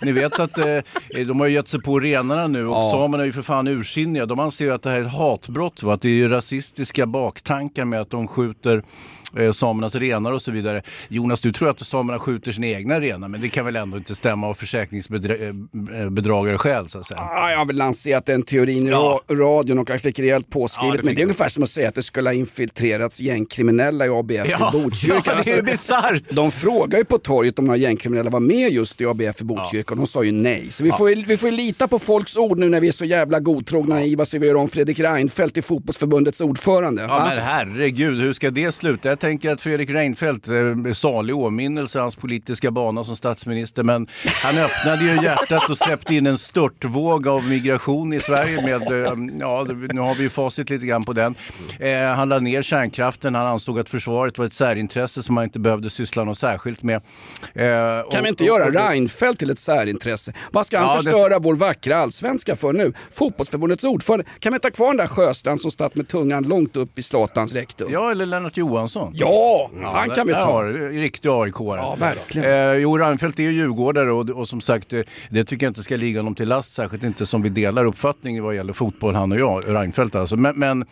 Ni 0.06 0.12
vet 0.12 0.40
att 0.40 0.58
eh, 0.58 0.78
de 1.28 1.40
har 1.40 1.48
gett 1.48 1.68
sig 1.68 1.82
på 1.82 2.00
renarna 2.00 2.48
nu 2.48 2.68
och 2.68 2.74
Ja. 2.76 2.92
samerna 2.92 3.24
är 3.24 3.28
ju 3.28 3.34
för 3.34 3.42
fan 3.42 3.68
ursinniga. 3.68 4.26
De 4.26 4.40
anser 4.40 4.66
ju 4.66 4.72
att 4.74 4.82
det 4.84 4.90
här 4.90 4.98
är 4.98 5.02
ett 5.02 5.14
hatbrott. 5.14 5.84
Va? 5.84 5.94
Att 5.94 6.02
det 6.02 6.10
är 6.10 6.14
ju 6.14 6.28
rasistiska 6.30 7.06
baktankar 7.06 7.86
med 7.86 8.02
att 8.02 8.10
de 8.10 8.28
skjuter 8.28 8.84
eh, 9.38 9.52
samernas 9.52 9.96
renar 9.96 10.32
och 10.32 10.42
så 10.42 10.52
vidare. 10.52 10.82
Jonas, 11.08 11.42
du 11.42 11.52
tror 11.52 11.70
att 11.70 11.88
samerna 11.88 12.20
skjuter 12.20 12.52
sina 12.52 12.68
egna 12.68 13.00
renar, 13.00 13.28
men 13.28 13.42
det 13.42 13.50
kan 13.50 13.66
väl 13.66 13.76
ändå 13.76 13.98
inte 13.98 14.16
stämma 14.16 14.48
av 14.48 14.54
försäkringsbedragare 14.54 16.58
själv 16.58 16.88
så 16.88 17.00
att 17.00 17.06
säga. 17.06 17.20
Ah, 17.20 17.52
jag 17.52 17.58
har 17.58 17.66
väl 17.66 17.76
lanserat 17.76 18.26
den 18.26 18.44
teorin 18.44 18.88
i 18.88 18.90
Ja. 18.90 19.22
ra- 19.28 19.36
radion 19.36 19.80
och 19.80 19.90
jag 19.90 20.02
fick 20.02 20.20
rejält 20.20 20.50
påskrivet. 20.50 20.96
Ja, 20.96 21.02
det 21.02 21.06
men 21.06 21.16
det 21.16 21.22
är 21.22 21.24
ungefär 21.24 21.50
som 21.50 21.64
att 21.64 21.70
säga 21.70 21.90
att 21.90 21.96
det 21.96 22.04
skulle 22.04 22.30
ha 22.30 22.34
infiltrerats 22.34 23.20
gängkriminella 23.20 24.06
i 24.06 24.10
ABF 24.10 24.50
Ja, 24.50 24.70
i 24.74 24.78
Botkyrka. 24.84 25.22
ja, 25.26 25.34
det 25.44 25.52
är 25.52 25.56
ju 25.56 25.62
bisarrt. 25.62 26.30
De 26.30 26.52
frågade 26.52 26.98
ju 26.98 27.06
på 27.06 27.18
torget 27.18 27.60
om 27.60 27.66
några 27.66 27.78
gängkriminella 27.78 28.30
var 28.30 28.40
med 28.40 28.72
just 28.72 29.02
i 29.02 29.06
ABF 29.06 29.42
i 29.42 29.44
Botkyrka 29.44 29.93
och 29.94 29.98
de 29.98 30.08
sa 30.08 30.24
ju 30.24 30.32
nej. 30.32 30.72
Så 30.72 30.84
vi, 30.84 30.92
får 30.92 31.10
ju, 31.10 31.24
vi 31.24 31.38
får 31.38 31.52
lita 31.52 31.88
på 31.88 32.00
folks 32.00 32.38
ord 32.38 32.60
nu 32.60 32.70
när 32.70 32.80
vi 32.82 32.88
är 32.88 32.92
så 32.92 33.06
jävla 33.06 33.40
godtrogna 33.40 33.96
och 33.96 34.02
naiva 34.02 34.26
så 34.26 34.38
vi 34.38 34.48
gör 34.48 34.56
om 34.56 34.68
Fredrik 34.68 35.00
Reinfeldt 35.00 35.54
till 35.54 35.64
fotbollsförbundets 35.64 36.42
ordförande. 36.42 37.02
Ja 37.02 37.08
va? 37.08 37.26
men 37.30 37.38
herregud, 37.44 38.22
hur 38.22 38.34
ska 38.34 38.52
det 38.52 38.72
sluta? 38.72 39.10
Jag 39.10 39.20
tänker 39.20 39.50
att 39.52 39.62
Fredrik 39.62 39.90
Reinfeldt, 39.90 40.48
eh, 40.48 40.94
salig 40.94 41.36
åminnelse, 41.36 42.00
hans 42.00 42.16
politiska 42.16 42.72
bana 42.72 43.04
som 43.04 43.16
statsminister, 43.16 43.84
men 43.84 44.08
han 44.44 44.58
öppnade 44.58 45.04
ju 45.04 45.24
hjärtat 45.24 45.70
och 45.70 45.78
släppte 45.78 46.16
in 46.16 46.28
en 46.28 46.38
störtvåg 46.38 47.28
av 47.28 47.48
migration 47.50 48.14
i 48.14 48.20
Sverige 48.20 48.62
med, 48.62 48.92
eh, 49.06 49.14
ja 49.40 49.66
nu 49.94 50.02
har 50.02 50.16
vi 50.16 50.24
ju 50.24 50.30
facit 50.30 50.70
lite 50.70 50.86
grann 50.86 51.04
på 51.04 51.14
den. 51.14 51.36
Eh, 51.80 52.04
han 52.16 52.30
lade 52.30 52.42
ner 52.42 52.62
kärnkraften, 52.62 53.36
han 53.36 53.48
ansåg 53.48 53.80
att 53.80 53.90
försvaret 53.90 54.38
var 54.38 54.46
ett 54.46 54.54
särintresse 54.54 55.24
som 55.24 55.36
man 55.36 55.44
inte 55.44 55.60
behövde 55.60 55.90
syssla 55.90 56.24
något 56.24 56.38
särskilt 56.38 56.84
med. 56.84 56.96
Eh, 56.96 57.02
Kan 57.64 58.02
och- 58.20 58.26
vi 58.26 58.30
inte 58.30 58.44
göra 58.44 58.66
och- 58.66 58.74
Reinfeldt 58.74 59.40
till 59.40 59.50
ett 59.50 59.60
särintresse? 59.60 59.83
Vad 60.52 60.66
ska 60.68 60.78
han 60.78 60.88
Ja, 60.88 60.94
det- 60.98 61.04
förstöra 61.04 61.40
vår 61.40 61.56
vackra 61.56 61.98
allsvenska 61.98 62.56
för 62.56 62.74
nu? 62.74 62.94
Fotbollsförbundets 63.12 63.84
ordförande. 63.84 64.26
Kan 64.40 64.54
vi 64.54 64.60
ha 64.64 64.72
kvar 64.72 64.88
den 64.88 64.98
där 64.98 65.08
Sjöstrand 65.08 65.62
som 65.62 65.72
satt 65.72 65.96
med 65.96 66.08
tungan 66.08 66.44
långt 66.44 66.76
upp 66.76 67.00
i 67.00 67.02
Zlatans 67.04 67.54
rektum? 67.54 67.88
Ja, 67.92 68.12
eller 68.12 68.26
Lennart 68.26 68.58
Johansson. 68.58 69.12
Ja, 69.16 69.72
han 69.84 70.10
kan 70.10 70.28
vi 70.28 70.34
ta. 70.34 70.40
har 70.40 70.90
Riktig 70.90 71.30
aik 71.30 71.54
Ja, 71.60 71.96
verkligen. 72.00 72.52
Eh, 72.52 72.74
jo, 72.74 72.98
Reinfeldt 72.98 73.40
är 73.40 73.44
ju 73.44 73.52
djurgårdare 73.52 74.12
och, 74.12 74.30
och 74.30 74.50
som 74.50 74.62
sagt, 74.62 74.94
eh, 74.94 75.02
det 75.30 75.44
tycker 75.46 75.66
jag 75.66 75.72
inte 75.72 75.84
ska 75.84 75.96
ligga 75.96 76.20
honom 76.20 76.36
till 76.36 76.48
last. 76.48 76.74
Särskilt 76.74 77.04
inte 77.04 77.26
som 77.26 77.42
vi 77.42 77.50
delar 77.50 77.86
uppfattning 77.86 78.44
vad 78.44 78.56
gäller 78.56 78.74
fotboll, 78.74 79.16
han 79.16 79.32
och 79.32 79.40
jag, 79.40 79.64
Reinfeldt 79.68 80.16
alltså. 80.16 80.38
Men, 80.38 80.60
men 80.60 80.86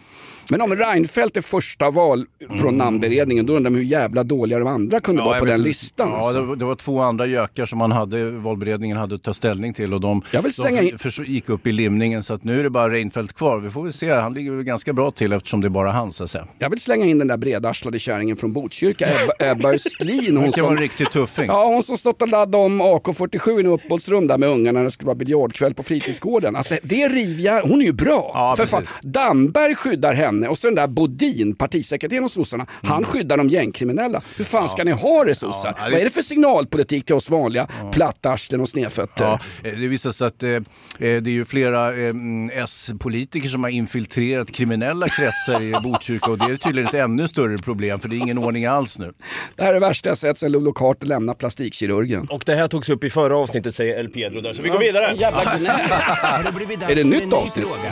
Men 0.52 0.62
om 0.62 0.76
Reinfeldt 0.76 1.38
är 1.38 1.42
första 1.42 1.90
val 1.92 2.26
från 2.62 2.76
namnberedningen, 2.76 3.46
då 3.46 3.54
undrar 3.56 3.72
man 3.72 3.78
hur 3.80 3.86
jävla 3.86 4.24
dåliga 4.24 4.60
de 4.60 4.68
andra 4.68 5.00
kunde 5.00 5.22
vara 5.24 5.34
jag 5.34 5.40
på 5.40 5.46
den 5.46 5.56
inte. 5.56 5.68
listan. 5.68 6.10
Ja, 6.12 6.18
alltså. 6.18 6.40
det, 6.40 6.46
var- 6.46 6.56
det 6.56 6.66
var 6.66 6.76
två 6.76 7.00
andra 7.02 7.26
gökar 7.26 7.66
som 7.66 7.82
han 7.82 7.92
hade 7.92 8.32
valberedningen 8.32 8.98
hade 8.98 9.16
att 9.16 9.24
ta 9.24 9.34
ställning 9.34 9.74
till 9.74 9.94
och 9.94 10.02
de, 10.02 10.22
Jag 10.32 10.42
vill 10.42 10.54
slänga 10.54 10.82
de 10.82 10.98
för, 10.98 11.24
gick 11.24 11.50
upp 11.50 11.68
i 11.68 11.72
limningen 11.72 12.24
så 12.24 12.34
att 12.34 12.44
nu 12.44 12.60
är 12.60 12.64
det 12.64 12.70
bara 12.70 12.90
Reinfeldt 12.90 13.34
kvar. 13.34 13.58
Vi 13.58 13.70
får 13.70 13.84
väl 13.84 13.94
se, 13.94 14.12
han 14.12 14.34
ligger 14.34 14.52
väl 14.52 14.64
ganska 14.64 14.94
bra 14.94 15.12
till 15.12 15.34
eftersom 15.34 15.62
det 15.62 15.68
är 15.68 15.70
bara 15.70 15.92
han 15.92 16.12
så 16.12 16.24
att 16.24 16.32
säga. 16.32 16.48
Jag 16.60 16.70
vill 16.70 16.80
slänga 16.80 17.06
in 17.06 17.20
den 17.20 17.28
där 17.28 17.38
bredarslade 17.38 18.00
kärringen 18.00 18.38
från 18.38 18.54
Botkyrka, 18.54 19.06
Ebba, 19.08 19.52
Ebba 19.52 19.74
Östlin. 19.74 20.38
Hon 20.38 20.52
kan 20.52 20.64
vara 20.64 20.72
en 20.74 20.78
som, 20.78 20.84
riktig 20.84 21.12
tuffing. 21.12 21.46
ja, 21.48 21.66
hon 21.66 21.84
som 21.84 21.98
stått 21.98 22.22
och 22.22 22.28
laddat 22.28 22.56
om 22.66 22.82
AK47 22.82 23.64
i 23.66 23.68
uppehållsrum 23.68 24.28
där 24.28 24.38
med 24.38 24.50
ungarna 24.50 24.80
när 24.80 24.86
det 24.86 24.92
skulle 24.92 25.08
vara 25.08 25.16
biljardkväll 25.16 25.74
på 25.74 25.84
fritidsgården. 25.84 26.56
Alltså, 26.56 26.76
det 26.84 27.02
är 27.04 27.10
rivjär, 27.10 27.62
hon 27.62 27.82
är 27.82 27.86
ju 27.86 27.94
bra. 27.94 28.32
Ja, 28.34 28.54
för 28.58 28.66
fan. 28.66 28.88
Damberg 29.02 29.76
skyddar 29.76 30.14
henne 30.14 30.41
och 30.50 30.58
så 30.58 30.68
den 30.68 30.76
där 30.76 30.88
Bodin, 30.88 31.56
partisekreteraren 31.56 32.24
hos 32.24 32.34
sossarna, 32.34 32.66
han 32.84 33.04
skyddar 33.04 33.38
de 33.38 33.50
gängkriminella. 33.50 34.22
Hur 34.38 34.46
fan 34.46 34.70
ska 34.70 34.84
ni 34.84 34.92
ha 34.92 35.24
det 35.24 35.36
sossar? 35.36 35.70
Mm. 35.70 35.80
Ja, 35.80 35.86
det- 35.86 35.92
Vad 35.92 36.00
är 36.02 36.04
det 36.06 36.10
för 36.12 36.22
signalpolitik 36.22 37.06
till 37.06 37.16
oss 37.16 37.30
vanliga 37.30 37.68
plattarslen 37.92 38.62
och 38.62 38.70
snedfötter? 38.70 39.24
Ja, 39.26 39.40
eh, 39.64 39.78
det 39.78 39.88
visar 39.88 40.12
sig 40.12 40.28
att 40.28 40.44
eh, 40.44 40.50
eh, 40.50 40.60
det 41.00 41.08
är 41.08 41.28
ju 41.30 41.46
flera 41.46 41.88
eh, 41.94 42.10
mm, 42.10 42.50
S-politiker 42.54 43.50
som 43.50 43.64
har 43.64 43.70
infiltrerat 43.72 44.52
kriminella 44.52 45.08
kretsar 45.08 45.62
i 45.62 45.72
Botkyrka 45.84 46.32
och 46.32 46.38
det 46.38 46.46
är 46.46 46.58
tydligen 46.58 46.88
ett 46.88 46.94
ännu 46.96 47.28
större 47.28 47.58
problem 47.58 48.00
för 48.00 48.10
det 48.10 48.16
är 48.16 48.18
ingen 48.18 48.38
ordning 48.38 48.66
alls 48.66 48.98
nu. 49.00 49.14
Det 49.56 49.64
här 49.64 49.70
är 49.70 49.74
det 49.74 49.80
värsta 49.80 50.10
jag 50.10 50.18
sett 50.18 50.38
sedan 50.38 50.52
Lolo 50.52 50.74
Carter 50.74 51.08
lämnade 51.08 51.38
plastikkirurgen. 51.40 52.28
Och 52.30 52.44
det 52.46 52.56
här 52.56 52.68
togs 52.68 52.90
upp 52.90 53.04
i 53.04 53.10
förra 53.10 53.38
avsnittet 53.38 53.76
säger 53.76 54.00
El 54.00 54.10
Pedro 54.10 54.42
där, 54.42 54.54
så 54.54 54.62
vi 54.62 54.70
går 54.70 54.80
vidare. 54.80 55.16
Jävla 55.18 55.42
Är 56.90 56.96
det 56.96 57.04
nytt 57.04 57.34
avsnitt? 57.34 57.66
fråga? 57.66 57.92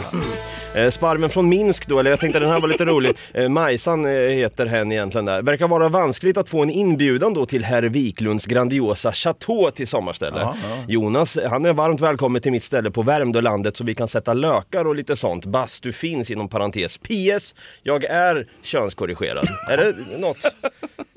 Eh, 0.86 0.90
Sparven 0.90 1.30
från 1.30 1.50
Minsk 1.50 1.88
då, 1.88 2.00
eller 2.00 2.10
jag 2.12 2.20
tänkte 2.32 2.40
den 2.40 2.50
här 2.50 2.60
var 2.60 2.68
lite 2.68 2.86
rolig. 2.86 3.16
Eh, 3.34 3.50
Majsan 3.50 4.06
eh, 4.06 4.12
heter 4.12 4.66
hen 4.66 4.92
egentligen 4.92 5.26
där. 5.26 5.42
Verkar 5.42 5.68
vara 5.68 5.90
vanskligt 5.90 6.38
att 6.38 6.50
få 6.50 6.64
en 6.64 6.70
inbjudan 6.70 7.34
då 7.34 7.46
till 7.46 7.64
herr 7.64 7.84
Wiklunds 7.84 8.46
grandiosa 8.46 9.14
chateau 9.14 9.72
till 9.72 9.88
sommarställe. 9.88 10.48
Jonas, 10.88 11.38
eh, 11.38 11.50
han 11.50 11.66
är 11.66 11.74
varmt 11.74 12.02
välkommen 12.02 12.42
till 12.42 12.52
mitt 12.52 12.64
ställe 12.64 12.92
på 12.92 13.02
Värmdölandet 13.02 13.78
så 13.78 13.84
vi 13.84 13.96
kan 13.96 14.08
sätta 14.08 14.34
lökar 14.34 14.86
och 14.86 14.96
lite 14.96 15.16
sånt. 15.16 15.46
Bastu 15.46 15.92
finns 15.92 16.32
inom 16.32 16.50
parentes. 16.50 16.98
PS, 16.98 17.56
jag 17.84 18.04
är 18.04 18.48
könskorrigerad. 18.62 19.48
är 19.70 19.78
det 19.78 19.96
något? 20.20 20.38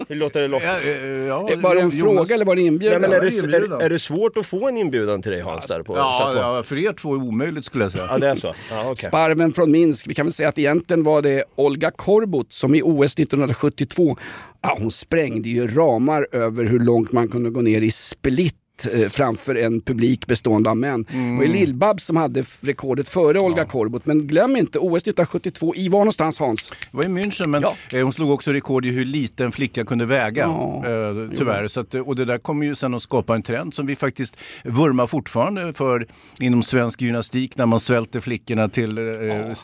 Hur 0.08 0.16
låter 0.16 0.40
det 0.40 0.48
låta? 0.48 0.66
Ja, 0.66 0.80
eh, 0.80 0.96
ja, 1.06 1.48
Var 1.56 1.74
det 1.74 1.80
en 1.80 1.90
Jonas- 1.90 2.00
fråga 2.00 2.34
eller 2.34 2.44
var 2.44 2.54
det 2.56 2.60
Nej, 2.62 2.68
inbjudan? 2.68 3.00
men 3.00 3.12
är, 3.12 3.20
det 3.20 3.56
är, 3.58 3.82
är 3.82 3.90
det 3.90 3.98
svårt 3.98 4.36
att 4.36 4.46
få 4.46 4.68
en 4.68 4.76
inbjudan 4.76 5.22
till 5.22 5.32
dig 5.32 5.40
Hans 5.40 5.66
där 5.66 5.82
på 5.82 5.96
Ja, 5.96 6.32
ja, 6.36 6.62
för 6.62 6.78
er 6.78 6.92
två 6.92 7.14
är 7.14 7.18
omöjligt 7.18 7.64
skulle 7.64 7.84
jag 7.84 7.92
säga. 7.92 8.06
Ja, 8.10 8.18
det 8.18 8.28
är 8.28 8.34
så? 8.36 8.54
Ja, 8.70 8.82
okej. 8.86 9.08
Sparven 9.08 9.52
från 9.52 9.70
Minsk, 9.70 10.06
vi 10.06 10.14
kan 10.14 10.26
väl 10.26 10.32
säga 10.32 10.48
att 10.48 10.58
egentligen 10.58 11.01
var 11.02 11.22
det 11.22 11.44
Olga 11.54 11.90
Korbut 11.90 12.52
som 12.52 12.74
i 12.74 12.82
OS 12.82 13.14
1972, 13.14 14.16
ja, 14.62 14.76
hon 14.78 14.90
sprängde 14.90 15.48
ju 15.48 15.68
ramar 15.68 16.26
över 16.32 16.64
hur 16.64 16.80
långt 16.80 17.12
man 17.12 17.28
kunde 17.28 17.50
gå 17.50 17.60
ner 17.60 17.80
i 17.80 17.90
split 17.90 18.61
eh, 18.86 19.08
framför 19.08 19.54
en 19.54 19.80
publik 19.80 20.26
bestående 20.26 20.70
av 20.70 20.76
män. 20.76 21.02
Det 21.04 21.16
var 21.16 21.44
Lill-Babs 21.54 21.98
som 22.04 22.16
hade 22.16 22.44
rekordet 22.60 23.08
före 23.08 23.38
Olga 23.38 23.64
Korbut. 23.64 24.06
Men 24.06 24.26
glöm 24.26 24.56
inte 24.56 24.78
OS 24.78 25.02
1972, 25.02 25.74
i 25.76 25.88
var 25.88 25.98
någonstans 25.98 26.38
Hans? 26.38 26.70
Det 26.70 26.96
var 26.96 27.04
i 27.04 27.08
München 27.08 27.46
men 27.46 27.62
Ja. 27.62 27.74
eh, 27.92 28.02
hon 28.04 28.12
slog 28.12 28.30
också 28.30 28.52
rekord 28.52 28.86
i 28.86 28.90
hur 28.90 29.04
liten 29.04 29.46
en 29.46 29.52
flicka 29.52 29.84
kunde 29.84 30.04
väga. 30.06 30.42
Ja, 30.42 30.76
eh, 30.86 31.36
tyvärr. 31.38 31.68
Så 31.68 31.80
att, 31.80 31.94
eh, 31.94 32.00
och 32.00 32.16
det 32.16 32.24
där 32.24 32.38
kommer 32.38 32.66
ju 32.66 32.74
sen 32.74 32.94
att 32.94 33.02
skapa 33.02 33.34
en 33.34 33.42
trend 33.42 33.74
som 33.74 33.86
vi 33.86 33.96
faktiskt 33.96 34.36
vurmar 34.64 35.06
fortfarande 35.06 35.72
för 35.72 36.06
inom 36.40 36.62
svensk 36.62 37.02
gymnastik 37.02 37.56
när 37.56 37.66
man 37.66 37.80
svälter 37.80 38.20
flickorna 38.20 38.68
till, 38.68 38.98
eh, 38.98 39.04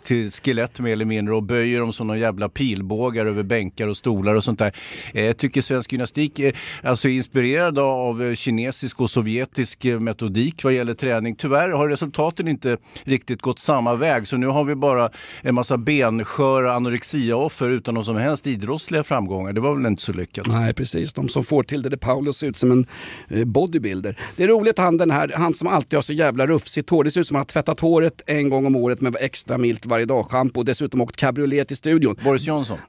till 0.06 0.30
skelett 0.30 0.80
mer 0.80 0.92
eller 0.92 1.04
mindre 1.04 1.34
och 1.34 1.42
böjer 1.42 1.80
dem 1.80 1.92
som 1.92 2.06
någon 2.06 2.18
jävla 2.18 2.48
pilbågar 2.48 3.26
över 3.26 3.42
bänkar 3.42 3.88
och 3.88 3.96
stolar 3.96 4.34
och 4.34 4.44
sånt 4.44 4.58
där. 4.58 4.72
Eh, 5.14 5.25
jag 5.25 5.37
tycker 5.37 5.62
svensk 5.62 5.92
gymnastik 5.92 6.38
eh, 6.38 6.52
alltså 6.82 7.08
är 7.08 7.12
inspirerad 7.12 7.78
av 7.78 8.22
eh, 8.22 8.34
kinesisk 8.34 9.00
och 9.00 9.07
sovjetisk 9.08 9.84
eh, 9.84 10.00
metodik 10.00 10.64
vad 10.64 10.72
gäller 10.72 10.94
träning. 10.94 11.36
Tyvärr 11.36 11.68
har 11.68 11.88
resultaten 11.88 12.48
inte 12.48 12.76
riktigt 13.04 13.42
gått 13.42 13.58
samma 13.58 13.94
väg 13.94 14.28
så 14.28 14.36
nu 14.36 14.46
har 14.46 14.64
vi 14.64 14.74
bara 14.74 15.10
en 15.42 15.54
massa 15.54 15.78
bensköra 15.78 16.74
anorexiaoffer 16.74 17.68
utan 17.68 17.94
någon 17.94 18.04
som 18.04 18.16
helst 18.16 18.46
idrottsliga 18.46 19.04
framgångar. 19.04 19.52
Det 19.52 19.60
var 19.60 19.74
väl 19.74 19.86
inte 19.86 20.02
så 20.02 20.12
lyckat. 20.12 20.46
Nej 20.46 20.74
precis, 20.74 21.12
de 21.12 21.28
som 21.28 21.44
får 21.44 21.62
till 21.62 21.82
det, 21.82 21.88
det 21.88 21.96
Paulus 21.96 22.36
ser 22.36 22.46
ut 22.46 22.58
som 22.58 22.72
en 22.72 22.86
eh, 23.28 23.44
bodybuilder. 23.44 24.18
Det 24.36 24.42
är 24.42 24.48
roligt 24.48 24.78
han 24.78 24.96
den 24.96 25.10
här, 25.10 25.32
han 25.36 25.54
som 25.54 25.68
alltid 25.68 25.96
har 25.96 26.02
så 26.02 26.12
jävla 26.12 26.46
rufsigt 26.46 26.90
hår. 26.90 27.04
Det 27.04 27.10
ser 27.10 27.20
ut 27.20 27.26
som 27.26 27.36
att 27.36 27.38
han 27.38 27.40
har 27.40 27.62
tvättat 27.62 27.80
håret 27.80 28.22
en 28.26 28.50
gång 28.50 28.66
om 28.66 28.76
året 28.76 29.00
med 29.00 29.16
extra 29.20 29.58
milt 29.58 29.86
varje 29.86 30.04
dag 30.04 30.26
schampo 30.26 30.60
och 30.60 30.64
dessutom 30.64 31.00
åkt 31.00 31.16
cabriolet 31.16 31.68
till 31.68 31.76
studion. 31.76 32.16
Boris 32.24 32.46
Johnson. 32.46 32.78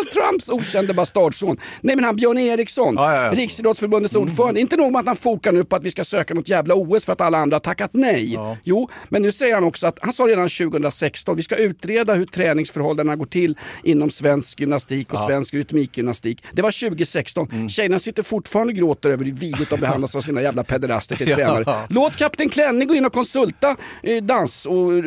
Donald 0.00 0.10
Trumps 0.30 0.48
okände 0.48 0.94
bastardson. 0.94 1.56
Nej 1.80 1.96
men 1.96 2.04
han 2.04 2.16
Björn 2.16 2.38
Eriksson, 2.38 2.94
Ja, 2.94 3.14
ja, 3.14 3.24
ja. 3.24 3.30
Riksidrottsförbundets 3.32 4.14
ordförande. 4.14 4.60
Inte 4.60 4.76
nog 4.76 4.92
med 4.92 5.00
att 5.00 5.06
han 5.06 5.16
fokar 5.16 5.52
nu 5.52 5.64
på 5.64 5.76
att 5.76 5.84
vi 5.84 5.90
ska 5.90 6.04
söka 6.04 6.34
något 6.34 6.48
jävla 6.48 6.74
OS 6.74 7.04
för 7.04 7.12
att 7.12 7.20
alla 7.20 7.38
andra 7.38 7.54
har 7.54 7.60
tackat 7.60 7.90
nej. 7.94 8.38
Jo, 8.64 8.88
men 9.08 9.22
nu 9.22 9.32
säger 9.32 9.54
han 9.54 9.64
också 9.64 9.86
att, 9.86 9.98
han 10.02 10.12
sa 10.12 10.22
redan 10.24 10.48
2016, 10.48 11.36
vi 11.36 11.42
ska 11.42 11.56
utreda 11.56 12.14
hur 12.14 12.24
träningsförhållandena 12.24 13.16
går 13.16 13.24
till 13.26 13.56
inom 13.84 14.10
svensk 14.10 14.60
gymnastik 14.60 15.12
och 15.12 15.18
svensk 15.18 15.54
rytmikgymnastik. 15.54 16.44
Det 16.52 16.62
var 16.62 16.88
2016. 16.88 17.48
Mm. 17.52 17.68
Tjejerna 17.68 17.98
sitter 17.98 18.22
fortfarande 18.22 18.70
och 18.72 18.76
gråter 18.76 19.10
över 19.10 19.24
hur 19.24 19.32
vidrigt 19.32 19.70
de 19.70 19.80
behandlas 19.80 20.16
av 20.16 20.20
sina 20.20 20.42
jävla 20.42 20.64
pederaster 20.64 21.16
till 21.16 21.28
Ja. 21.30 21.36
tränare. 21.36 21.64
Låt 21.88 22.16
Kapten 22.16 22.48
Klänning 22.48 22.88
gå 22.88 22.94
in 22.94 23.06
och 23.06 23.12
konsulta 23.12 23.76
eh, 24.02 24.22
dans 24.22 24.66
och 24.66 24.92
eh, 24.92 25.02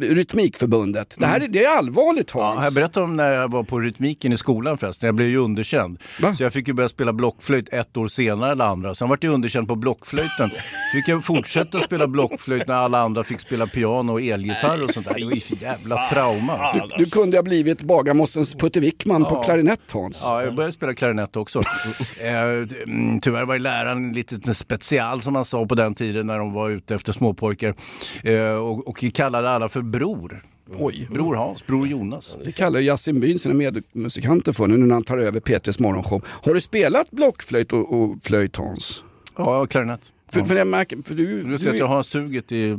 rytmikförbundet. 0.00 1.16
Det 1.18 1.26
här 1.26 1.40
är, 1.40 1.48
det 1.48 1.64
är 1.64 1.76
allvarligt 1.76 2.30
Ja, 2.34 2.42
Hans. 2.44 2.64
jag 2.64 2.74
berättade 2.74 3.04
om 3.04 3.16
när 3.16 3.30
jag 3.30 3.50
var 3.50 3.62
på 3.62 3.78
rytmiken 3.80 4.32
i 4.34 4.38
skolan 4.38 4.78
förresten. 4.78 5.06
Jag 5.06 5.14
blev 5.14 5.28
ju 5.28 5.36
underkänd. 5.36 5.98
Va? 6.20 6.34
Så 6.34 6.42
jag 6.42 6.52
fick 6.52 6.68
ju 6.68 6.74
börja 6.74 6.88
spela 6.88 7.12
blockflöjt 7.12 7.68
ett 7.72 7.96
år 7.96 8.08
senare 8.08 8.52
än 8.52 8.60
andra. 8.60 8.94
Sen 8.94 9.08
vart 9.08 9.24
jag 9.24 9.34
underkänd 9.34 9.68
på 9.68 9.74
blockflöjten. 9.74 10.50
Fick 10.92 11.08
jag 11.08 11.24
fortsätta 11.24 11.80
spela 11.80 12.06
blockflöjt 12.06 12.66
när 12.66 12.74
alla 12.74 13.00
andra 13.00 13.24
fick 13.24 13.40
spela 13.40 13.66
piano 13.66 14.12
och 14.12 14.20
elgitarr 14.20 14.82
och 14.82 14.90
sånt 14.90 15.06
där. 15.06 15.14
Det 15.14 15.24
var 15.24 15.32
ju 15.32 15.40
för 15.40 15.62
jävla 15.62 16.06
trauma. 16.06 16.52
alltså. 16.52 16.96
Du 16.98 17.04
kunde 17.04 17.36
ha 17.36 17.42
blivit 17.42 17.82
Bagarmossens 17.82 18.54
Putte 18.54 18.80
Wickman 18.80 19.24
på 19.24 19.42
klarinett 19.42 19.92
Hans. 19.92 20.22
Ja, 20.24 20.42
jag 20.42 20.54
började 20.54 20.72
spela 20.72 20.94
klarinett 20.94 21.36
också. 21.36 21.58
eh, 22.24 22.82
mm, 22.82 23.20
tyvärr 23.20 23.44
var 23.44 23.54
ju 23.54 23.60
läraren 23.60 24.12
lite 24.12 24.54
special 24.54 25.22
som 25.22 25.32
man 25.32 25.44
sa 25.44 25.66
på 25.66 25.74
den 25.74 25.94
tiden 25.94 26.26
när 26.26 26.38
de 26.38 26.52
var 26.52 26.70
ute 26.70 26.94
efter 26.94 27.12
småpojkar. 27.12 27.74
Eh, 28.22 28.54
och, 28.54 28.88
och 28.88 29.04
kallade 29.14 29.50
alla 29.50 29.68
för 29.68 29.82
bror. 29.82 30.42
Oj. 30.72 31.08
Bror 31.10 31.34
Hans, 31.34 31.66
bror 31.66 31.88
Jonas. 31.88 32.36
Det 32.44 32.52
kallar 32.52 32.80
ju 32.80 32.86
Yasin 32.86 33.20
Byn 33.20 33.38
sina 33.38 33.54
medmusikanter 33.54 34.52
för 34.52 34.66
nu 34.66 34.76
när 34.76 34.94
han 34.94 35.04
tar 35.04 35.18
över 35.18 35.40
P3s 35.40 35.82
morgonshow. 35.82 36.24
Har 36.26 36.54
du 36.54 36.60
spelat 36.60 37.10
blockflöjt 37.10 37.72
och, 37.72 37.92
och 37.92 38.22
flöjt 38.22 38.56
Hans? 38.56 39.04
Ja, 39.36 39.66
klarinett. 39.66 40.12
För, 40.32 40.44
för 40.44 40.56
jag 40.56 40.66
märker, 40.66 40.98
för 41.04 41.14
du, 41.14 41.42
Du 41.42 41.58
ser 41.58 41.70
att 41.70 41.78
jag 41.78 41.86
har 41.86 42.02
suget 42.02 42.52
i... 42.52 42.78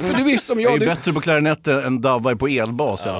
för 0.00 0.24
du 0.24 0.30
är 0.32 0.38
som 0.38 0.60
Jag 0.60 0.70
är 0.70 0.72
jag, 0.72 0.82
ju 0.82 0.86
du 0.88 0.94
bättre 0.94 1.12
på 1.12 1.20
klarinett 1.20 1.66
än 1.66 2.00
Davva 2.00 2.30
är 2.30 2.34
på 2.34 2.48
elbas 2.48 3.00
säga. 3.00 3.18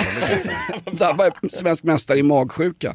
Dabba 0.93 1.27
är 1.27 1.49
svensk 1.49 1.85
mästare 1.85 2.19
i 2.19 2.23
magsjuka. 2.23 2.95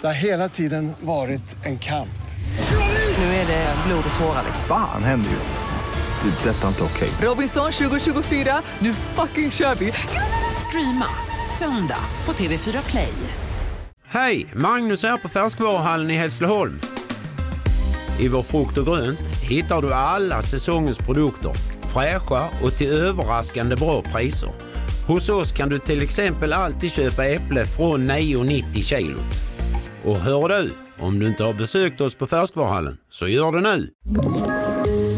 Det 0.00 0.06
har 0.06 0.14
hela 0.14 0.48
tiden 0.48 0.92
varit 1.00 1.56
en 1.64 1.78
kamp. 1.78 2.08
Nu 3.18 3.24
är 3.24 3.46
det 3.46 3.74
blod 3.86 4.04
och 4.12 4.20
tårar. 4.20 4.42
liksom. 4.46 4.64
Fan 4.68 5.02
händer 5.02 5.30
just 5.30 5.52
nu. 5.52 6.30
Det. 6.30 6.50
är 6.50 6.52
Detta 6.54 6.64
är 6.64 6.68
inte 6.68 6.82
okej. 6.82 7.10
Robinson 7.22 7.72
2024, 7.72 8.62
nu 8.78 8.92
fucking 8.94 9.50
kör 9.50 9.74
vi! 9.74 9.92
Streama 10.68 11.06
söndag 11.58 12.00
på 12.24 12.32
TV4 12.32 12.90
Play. 12.90 13.12
Hej! 14.06 14.46
Magnus 14.54 15.02
här 15.02 15.16
på 15.16 15.28
Färskvaruhallen 15.28 16.10
i 16.10 16.14
Hässleholm. 16.16 16.80
I 18.20 18.28
vår 18.28 18.42
frukt 18.42 18.78
och 18.78 18.86
grönt 18.86 19.18
hittar 19.42 19.82
du 19.82 19.94
alla 19.94 20.42
säsongens 20.42 20.98
produkter. 20.98 21.52
Fräscha 21.94 22.48
och 22.62 22.72
till 22.72 22.92
överraskande 22.92 23.76
bra 23.76 24.02
priser. 24.02 24.50
Hos 25.06 25.28
oss 25.28 25.52
kan 25.52 25.68
du 25.68 25.78
till 25.78 26.02
exempel 26.02 26.52
alltid 26.52 26.92
köpa 26.92 27.24
äpple 27.26 27.66
från 27.66 28.10
9,90 28.10 28.82
kilot. 28.82 29.43
Och 30.04 30.20
hör 30.20 30.48
du, 30.48 30.74
om 31.00 31.18
du 31.18 31.28
inte 31.28 31.44
har 31.44 31.52
besökt 31.52 32.00
oss 32.00 32.14
på 32.14 32.26
Färskvaruhallen, 32.26 32.96
så 33.10 33.28
gör 33.28 33.52
det 33.52 33.60
nu! 33.60 33.90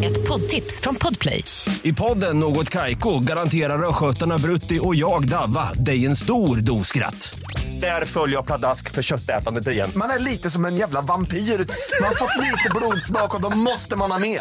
Ett 0.05 0.29
poddtips 0.29 0.81
från 0.81 0.97
Podplay. 0.97 1.45
I 1.83 1.93
podden 1.93 2.39
Något 2.39 2.71
Kaiko 2.71 3.21
garanterar 3.21 3.89
östgötarna 3.89 4.39
Brutti 4.39 4.79
och 4.83 4.95
jag, 4.95 5.29
Davva, 5.29 5.73
dig 5.73 6.07
en 6.07 6.17
stor 6.17 6.57
dos 6.57 6.89
skratt. 6.89 7.39
Där 7.81 8.05
följer 8.05 8.37
jag 8.37 8.47
pladask 8.47 8.91
för 8.91 9.03
köttätandet 9.03 9.69
igen. 9.69 9.91
Man 9.97 10.11
är 10.11 10.19
lite 10.19 10.51
som 10.51 10.65
en 10.65 10.77
jävla 10.77 11.01
vampyr. 11.01 11.39
Man 11.39 12.09
har 12.09 12.15
fått 12.15 12.45
lite 12.45 12.71
blodsmak 12.75 13.35
och 13.35 13.43
då 13.43 13.57
måste 13.57 13.97
man 13.97 14.11
ha 14.11 14.19
mer. 14.19 14.41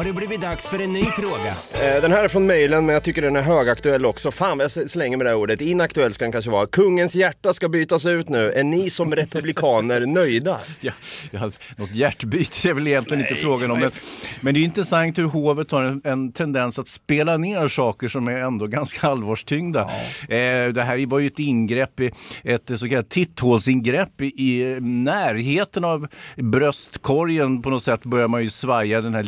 har 0.00 0.04
det 0.04 0.12
blivit 0.12 0.40
dags 0.40 0.68
för 0.68 0.82
en 0.82 0.92
ny 0.92 1.04
fråga. 1.04 1.46
Eh, 1.46 2.02
Den 2.02 2.12
här 2.12 2.24
är 2.24 2.28
från 2.28 2.46
mejlen 2.46 2.86
men 2.86 2.92
jag 2.92 3.02
tycker 3.02 3.22
den 3.22 3.36
är 3.36 3.42
högaktuell 3.42 4.06
också. 4.06 4.30
Fan 4.30 4.58
vad 4.58 4.64
jag 4.64 4.90
slänger 4.90 5.16
med 5.16 5.26
det 5.26 5.30
här 5.30 5.36
ordet. 5.36 5.60
Inaktuell 5.60 6.14
ska 6.14 6.24
den 6.24 6.32
kanske 6.32 6.50
vara. 6.50 6.66
Kungens 6.66 7.14
hjärta 7.14 7.52
ska 7.52 7.68
bytas 7.68 8.06
ut 8.06 8.28
nu. 8.28 8.52
Är 8.52 8.64
ni 8.64 8.90
som 8.90 9.14
republikaner 9.14 10.00
nöjda? 10.06 10.60
Ja, 10.80 10.92
ja, 11.30 11.50
något 11.76 11.94
hjärtbyte 11.94 12.68
är 12.68 12.74
väl 12.74 12.86
egentligen 12.86 13.20
inte 13.20 13.34
frågan 13.34 13.70
om. 13.70 13.80
Men, 13.80 13.90
men 14.40 14.54
det 14.54 14.60
är 14.60 14.64
intressant 14.64 15.18
hur 15.18 15.24
hovet 15.24 15.70
har 15.70 15.82
en, 15.82 16.00
en 16.04 16.32
tendens 16.32 16.78
att 16.78 16.88
spela 16.88 17.36
ner 17.36 17.68
saker 17.68 18.08
som 18.08 18.28
är 18.28 18.36
ändå 18.36 18.66
ganska 18.66 19.08
allvarstyngda. 19.08 19.80
Eh, 20.28 20.68
det 20.74 20.82
här 20.82 21.06
var 21.06 21.18
ju 21.18 21.26
ett 21.26 21.38
ingrepp, 21.38 22.00
i, 22.00 22.10
ett 22.44 22.70
så 22.76 22.88
kallat 22.88 23.08
titthålsingrepp 23.08 24.20
i, 24.20 24.76
närheten 24.80 25.84
av 25.84 26.06
bröstkorgen. 26.36 27.62
På 27.62 27.70
något 27.70 27.82
sätt 27.82 28.02
börjar 28.02 28.28
man 28.28 28.42
ju 28.42 28.50
svaja 28.50 29.00
den 29.00 29.14
här 29.14 29.22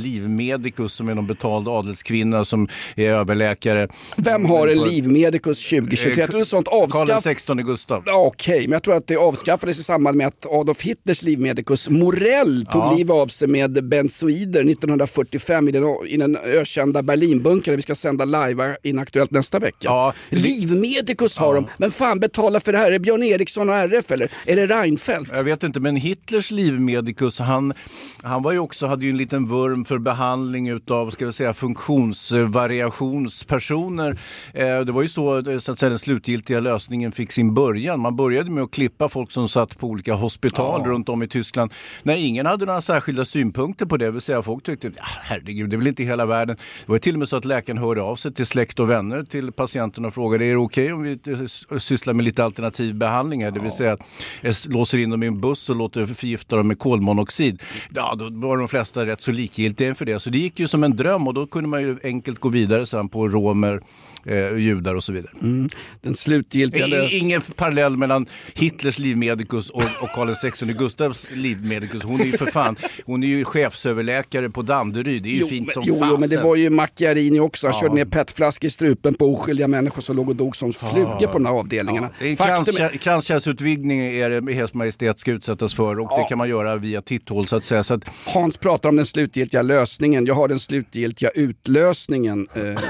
livmedicus 0.63 0.93
som 0.93 1.09
är 1.09 1.15
någon 1.15 1.27
betald 1.27 1.69
adelskvinna 1.69 2.45
som 2.45 2.69
är 2.97 3.09
överläkare. 3.09 3.89
Vem 4.17 4.45
har 4.47 4.69
en 4.69 4.79
livmedicus 4.83 5.69
2023? 5.71 6.21
Jag 6.23 6.31
tror 6.31 6.45
sånt 6.45 6.69
Karl 6.69 7.11
avskaff... 7.11 7.37
XVI 7.37 7.63
Gustav. 7.63 8.03
Ja, 8.07 8.27
Okej, 8.27 8.61
men 8.61 8.73
jag 8.73 8.83
tror 8.83 8.95
att 8.95 9.07
det 9.07 9.17
avskaffades 9.17 9.79
i 9.79 9.83
samband 9.83 10.17
med 10.17 10.27
att 10.27 10.47
Adolf 10.51 10.81
Hitlers 10.83 11.23
livmedicus 11.23 11.89
Morell 11.89 12.67
tog 12.67 12.83
Ja. 12.83 12.95
liv 12.97 13.13
av 13.13 13.27
sig 13.27 13.49
med 13.49 13.85
benzoider 13.89 14.61
1945 14.61 15.69
i 15.69 15.73
den, 15.73 15.85
i 16.09 16.17
den 16.17 16.37
ökända 16.37 17.03
Berlinbunkern. 17.03 17.77
Vi 17.77 17.83
ska 17.83 17.95
sända 17.95 18.25
live 18.25 18.77
in 18.83 18.99
Aktuellt 18.99 19.31
nästa 19.31 19.59
vecka. 19.59 19.77
Ja. 19.81 20.13
Livmedicus 20.31 21.39
har 21.39 21.55
de. 21.55 21.67
Men 21.77 21.91
fan 21.91 22.21
betalar 22.21 22.61
för 22.61 22.73
det 22.73 22.79
här? 22.79 22.87
Är 22.87 22.91
det 22.91 22.99
Björn 22.99 23.23
Eriksson 23.23 23.69
och 23.69 23.75
RF 23.75 24.11
eller? 24.11 24.31
Är 24.47 24.57
det 24.57 24.67
Reinfeldt? 24.67 25.31
Jag 25.35 25.45
vet 25.45 25.63
inte, 25.63 25.81
men 25.81 25.97
Hitlers 25.97 26.51
livmedicus, 26.51 27.39
han, 27.39 27.75
han 28.23 28.43
var 28.43 28.53
ju 28.53 28.59
också, 28.59 28.87
hade 28.87 29.05
ju 29.05 29.11
en 29.11 29.17
liten 29.17 29.49
vurm 29.49 29.85
för 29.85 29.99
behandling 29.99 30.42
utav, 30.51 31.11
ska 31.11 31.27
vi 31.27 31.33
säga, 31.33 31.55
funktionsvariationspersoner. 31.55 34.19
Eh, 34.55 34.81
det 34.81 34.93
var 34.93 35.03
ju 35.03 35.09
så, 35.09 35.51
eh, 35.51 35.59
så 35.59 35.73
att 35.73 35.79
säga, 35.79 35.91
den 35.91 35.99
slutgiltiga 35.99 36.61
lösningen 36.61 37.13
fick 37.13 37.33
sin 37.33 37.55
början. 37.55 38.01
Man 38.01 38.17
började 38.17 38.51
med 38.51 38.65
att 38.65 38.71
klippa 38.71 39.09
folk 39.09 39.33
som 39.33 39.49
satt 39.49 39.79
på 39.79 39.87
olika 39.87 40.15
hospital 40.15 40.85
runt 40.85 41.09
om 41.09 41.23
i 41.23 41.29
Tyskland. 41.29 41.73
När 42.03 42.17
ingen 42.17 42.47
hade 42.47 42.67
några 42.67 42.81
särskilda 42.81 43.25
synpunkter 43.25 43.87
på 43.87 43.97
det, 43.97 44.11
vill 44.11 44.21
säga 44.21 44.43
folk 44.43 44.65
tyckte, 44.65 44.91
ja, 44.97 45.03
herregud, 45.23 45.71
det 45.71 45.77
är 45.77 45.79
väl 45.79 45.87
inte 45.87 46.03
hela 46.03 46.27
världen. 46.27 46.57
Det 46.87 46.93
var 46.93 46.99
till 46.99 47.15
och 47.15 47.19
med 47.19 47.29
så 47.29 47.37
att 47.37 47.45
läkaren 47.45 47.79
hörde 47.79 48.03
av 48.03 48.17
sig 48.17 48.35
till 48.35 48.47
släkt 48.47 48.81
och 48.81 48.91
vänner 48.91 49.25
till 49.25 49.53
patienten 49.53 50.05
och 50.05 50.15
frågade, 50.15 50.45
är 50.45 50.51
det 50.51 50.57
okej 50.57 50.93
om 50.93 51.03
vi 51.03 51.19
eh, 51.71 51.79
sysslar 51.79 52.15
med 52.15 52.25
lite 52.25 52.45
alternativ 52.45 52.95
behandling 52.95 53.45
här? 53.45 53.51
Det 53.51 53.61
vill 53.61 53.73
säga, 53.73 53.97
eh, 54.41 54.55
låser 54.69 54.99
in 54.99 55.11
dem 55.11 55.23
i 55.23 55.27
en 55.27 55.41
buss 55.41 55.71
och 55.71 55.77
låter 55.77 56.07
förgifta 56.07 56.57
dem 56.57 56.69
med 56.69 56.79
kolmonoxid. 56.79 57.63
Ja, 57.91 58.15
då 58.19 58.29
var 58.31 58.57
de 58.57 58.69
flesta 58.69 59.07
rätt 59.07 59.21
så 59.21 59.33
likgiltiga 59.33 59.89
inför 59.89 60.05
det. 60.05 60.21
Så 60.21 60.31
det 60.33 60.39
gick 60.39 60.61
ju 60.61 60.69
som 60.69 60.85
en 60.85 60.97
dröm 60.97 61.29
och 61.29 61.35
då 61.35 61.47
kunde 61.47 61.69
man 61.69 61.83
ju 61.83 61.99
enkelt 62.05 62.39
gå 62.41 62.49
vidare 62.49 62.87
sen 62.87 63.09
på 63.09 63.29
romer, 63.29 63.81
eh, 64.27 64.57
judar 64.59 64.95
och 64.95 65.05
så 65.05 65.13
vidare. 65.13 65.33
Den 66.03 66.15
slutgiltiga 66.15 66.87
lös... 66.87 67.13
Ingen 67.23 67.41
parallell 67.57 67.97
mellan 67.97 68.27
Hitlers 68.55 68.99
livmedicus 68.99 69.71
och, 69.71 69.83
och 69.83 70.09
Karl 70.15 70.35
XVI 70.51 70.73
Gustavs 70.73 71.27
livmedicus. 71.35 72.03
Hon 72.03 72.21
är 72.21 72.25
ju 72.25 72.33
för 72.33 72.47
fan, 72.47 72.77
hon 73.05 73.23
är 73.23 73.27
ju 73.27 73.45
chefsöverläkare 73.45 74.51
på 74.51 74.63
Danderyd. 74.63 75.23
Det 75.23 75.29
är 75.29 75.31
ju 75.33 75.39
Jo, 75.41 75.47
fint 75.49 75.73
som 75.73 75.83
jo, 75.87 75.97
jo, 76.01 76.07
men 76.11 76.21
det 76.21 76.29
fasen. 76.29 76.43
var 76.49 76.57
ju 76.57 76.71
Macchiarini 76.71 77.41
också. 77.41 77.67
Han 77.67 77.75
Ja. 77.75 77.81
körde 77.81 77.95
ner 77.95 78.05
petflaskor 78.05 78.67
i 78.69 78.71
strupen 78.71 79.15
på 79.15 79.33
oskyldiga 79.35 79.69
människor 79.69 80.03
som 80.03 80.17
låg 80.17 80.29
och 80.29 80.37
dog 80.37 80.57
som 80.57 80.73
flugor 80.73 81.27
på 81.27 81.33
de 81.33 81.47
här 81.47 81.53
avdelningarna. 81.53 82.09
Faktum 82.09 82.37
kranskär- 82.37 82.97
Kranskärlsutvidgning 82.99 84.01
är 84.01 84.31
det 84.31 84.53
Ers 84.53 84.75
Majestät 84.75 85.19
ska 85.21 85.31
utsättas 85.31 85.75
för 85.75 86.01
och 86.01 86.19
det 86.19 86.25
kan 86.29 86.39
man 86.39 86.49
göra 86.49 86.77
via 86.77 87.03
titthål 87.03 87.45
så 87.47 87.57
att 87.57 87.65
säga. 87.65 87.83
Så 87.85 87.95
att, 87.95 88.05
Hans 88.35 88.57
pratar 88.57 88.89
om 88.89 88.97
den 88.97 89.07
slutgiltiga 89.07 89.63
lösningen. 89.63 90.22
Jag 90.27 90.35
har 90.35 90.49
den 90.49 90.59
slutgiltiga 90.61 91.31
utlösningen. 91.35 92.49
Eh, 92.55 92.83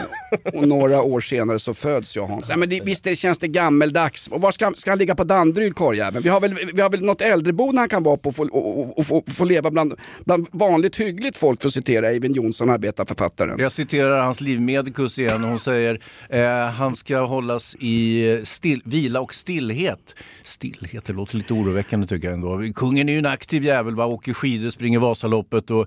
och 0.55 0.69
några 0.69 1.03
år 1.03 1.21
senare 1.21 1.59
så 1.59 1.75
föds 1.75 2.17
jag 2.17 2.27
Hans. 2.27 2.49
Nej, 2.49 2.59
men 2.59 2.69
det, 2.69 2.81
visst 2.85 3.05
det 3.05 3.17
känns 3.17 3.39
det 3.39 3.49
gammeldags. 3.49 4.29
Och 4.29 4.41
var 4.41 4.51
ska, 4.51 4.73
ska 4.75 4.91
han 4.91 4.99
ligga 4.99 5.15
på 5.15 5.25
Danderyd 5.25 5.75
korjäveln? 5.75 6.23
Vi 6.23 6.29
har 6.29 6.41
väl, 6.41 6.55
vi 6.75 6.81
har 6.83 6.91
väl 6.91 7.03
något 7.03 7.21
äldreboende 7.21 7.81
han 7.81 7.89
kan 7.89 8.03
vara 8.03 8.17
på 8.17 8.29
och 8.29 8.37
få, 8.37 8.43
och, 8.43 8.99
och, 8.99 9.17
och, 9.17 9.25
få- 9.33 9.45
leva 9.45 9.71
bland, 9.71 9.95
bland 10.25 10.47
vanligt 10.53 10.97
hyggligt 11.01 11.39
folk 11.39 11.61
för 11.63 11.69
att 11.69 11.75
citera 11.75 12.09
Eivind 12.09 12.37
Johnson, 12.37 12.71
arbetarförfattaren. 12.71 13.59
jag 13.59 13.73
citerar 13.73 14.23
hans 14.23 14.41
livmedikus 14.41 15.19
igen 15.19 15.45
och 15.45 15.51
hon 15.51 15.61
säger 15.61 16.01
eh, 16.29 16.67
han 16.71 16.97
ska 16.97 17.19
hållas 17.21 17.77
i 17.81 18.41
still, 18.45 18.83
vila 18.85 19.21
och 19.21 19.35
stillhet. 19.35 20.15
Stillhet, 20.43 21.05
det 21.05 21.13
låter 21.13 21.37
lite 21.37 21.55
oroväckande 21.55 22.07
tycker 22.07 22.29
jag 22.29 22.35
ändå. 22.35 22.63
Kungen 22.75 23.09
är 23.09 23.13
ju 23.13 23.19
en 23.19 23.27
aktiv 23.27 23.65
jävel, 23.65 23.95
va? 23.95 24.07
åker 24.07 24.33
skidor, 24.33 24.71
springer 24.71 24.99
Vasaloppet 24.99 25.71
och 25.71 25.87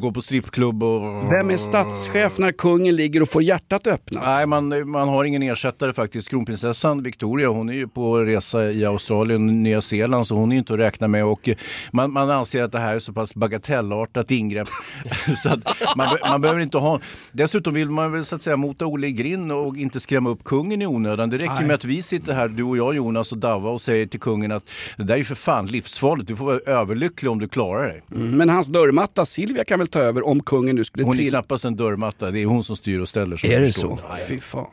går 0.00 0.12
på 0.12 0.22
strippklubb. 0.32 0.82
Och... 0.82 1.32
Vem 1.32 1.50
är 1.50 1.56
statschef 1.56 2.38
när 2.38 2.52
kungen 2.52 2.96
ligger 2.96 3.22
och 3.22 3.28
får 3.28 3.42
hjärtat 3.42 3.86
öppnat? 3.86 4.24
Nej, 4.24 4.46
man, 4.46 4.90
man 4.90 5.08
har 5.08 5.24
ingen 5.24 5.42
ersättare 5.42 5.92
faktiskt. 5.92 6.28
Kronprinsessan 6.28 7.02
Victoria, 7.02 7.48
hon 7.48 7.68
är 7.68 7.72
ju 7.72 7.88
på 7.88 8.18
resa 8.18 8.70
i 8.70 8.84
Australien 8.84 9.48
och 9.48 9.54
Nya 9.54 9.80
Zeeland 9.80 10.26
så 10.26 10.34
hon 10.34 10.52
är 10.52 10.54
ju 10.54 10.58
inte 10.58 10.72
att 10.72 10.78
räkna 10.78 11.08
med. 11.08 11.24
Och 11.24 11.48
eh, 11.48 11.56
man, 11.90 12.12
man 12.12 12.30
anser 12.30 12.62
att 12.62 12.72
det 12.72 12.78
här 12.78 12.94
är 12.94 12.98
så 12.98 13.12
pass 13.12 13.34
bagatellartat 13.34 14.30
ingrepp 14.30 14.68
så 15.42 15.48
att 15.48 15.96
man, 15.96 16.16
man 16.28 16.40
behöver 16.40 16.60
inte 16.60 16.78
ha... 16.78 17.00
Dessutom 17.32 17.74
vill 17.74 17.90
man 17.90 18.12
väl 18.12 18.24
så 18.24 18.36
att 18.36 18.42
säga 18.42 18.56
mota 18.56 18.86
Olle 18.86 19.06
i 19.06 19.12
grind 19.12 19.52
och 19.52 19.76
inte 19.76 20.00
skrämma 20.00 20.30
upp 20.30 20.44
kungen 20.44 20.82
i 20.82 20.86
onödan. 20.86 21.30
Det 21.30 21.36
räcker 21.36 21.54
Nej. 21.54 21.66
med 21.66 21.74
att 21.74 21.84
vi 21.84 22.02
sitter 22.02 22.32
här, 22.32 22.48
du 22.48 22.62
och 22.62 22.76
jag 22.76 22.94
Jonas 22.94 23.32
och 23.32 23.38
Davva 23.38 23.70
och 23.70 23.80
säger 23.80 24.06
till 24.06 24.20
kungen 24.20 24.52
att 24.52 24.70
det 24.96 25.04
där 25.04 25.16
är 25.16 25.24
för 25.24 25.34
fan 25.34 25.66
livsfarligt. 25.66 26.28
Du 26.28 26.36
får 26.36 26.44
vara 26.44 26.58
överlycklig 26.66 27.30
om 27.30 27.38
du 27.38 27.48
klarar 27.48 27.88
dig. 27.88 28.02
Mm, 28.14 28.30
Men 28.30 28.48
hans 28.48 28.66
dörrmatta 28.66 29.24
Silvia 29.24 29.64
kan 29.64 29.78
väl 29.78 29.88
ta 29.88 30.00
över 30.00 30.21
om 30.22 30.42
kungen 30.42 30.76
nu 30.76 30.84
skulle 30.84 31.04
Hon 31.04 31.14
är 31.14 31.16
trilla. 31.18 31.38
knappast 31.38 31.64
en 31.64 31.76
dörrmatta, 31.76 32.30
det 32.30 32.40
är 32.42 32.46
hon 32.46 32.64
som 32.64 32.76
styr 32.76 32.98
och 32.98 33.08
ställer. 33.08 33.36
som 33.36 33.50
Är 33.50 33.60
det 33.60 33.72
så? 33.72 33.98
Fy 34.28 34.40
fan. 34.40 34.66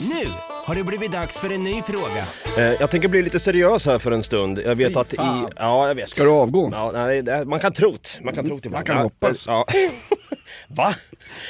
Nu 0.00 0.26
har 0.68 0.74
det 0.74 0.84
blivit 0.84 1.12
dags 1.12 1.38
för 1.38 1.52
en 1.54 1.64
ny 1.64 1.82
fråga. 1.82 2.24
Eh, 2.58 2.76
jag 2.80 2.90
tänker 2.90 3.08
bli 3.08 3.22
lite 3.22 3.40
seriös 3.40 3.86
här 3.86 3.98
för 3.98 4.10
en 4.12 4.22
stund. 4.22 4.58
Jag 4.64 4.74
vet 4.74 4.92
Fy 4.92 4.98
att 4.98 5.12
i... 5.12 5.16
fan. 5.16 5.48
Ja, 5.56 5.88
jag 5.88 5.94
vet. 5.94 6.08
Ska 6.08 6.24
du 6.24 6.30
avgå? 6.30 6.70
Ja, 6.72 6.90
nej, 6.94 7.22
det, 7.22 7.44
man 7.44 7.60
kan 7.60 7.72
trot. 7.72 8.18
Man 8.22 8.34
kan 8.34 8.46
trot 8.46 8.66
ibland. 8.66 8.72
Man 8.72 8.84
kan 8.84 8.96
Ja, 8.96 9.02
hoppas. 9.02 9.46
Ja. 9.46 9.66
Va? 10.70 10.94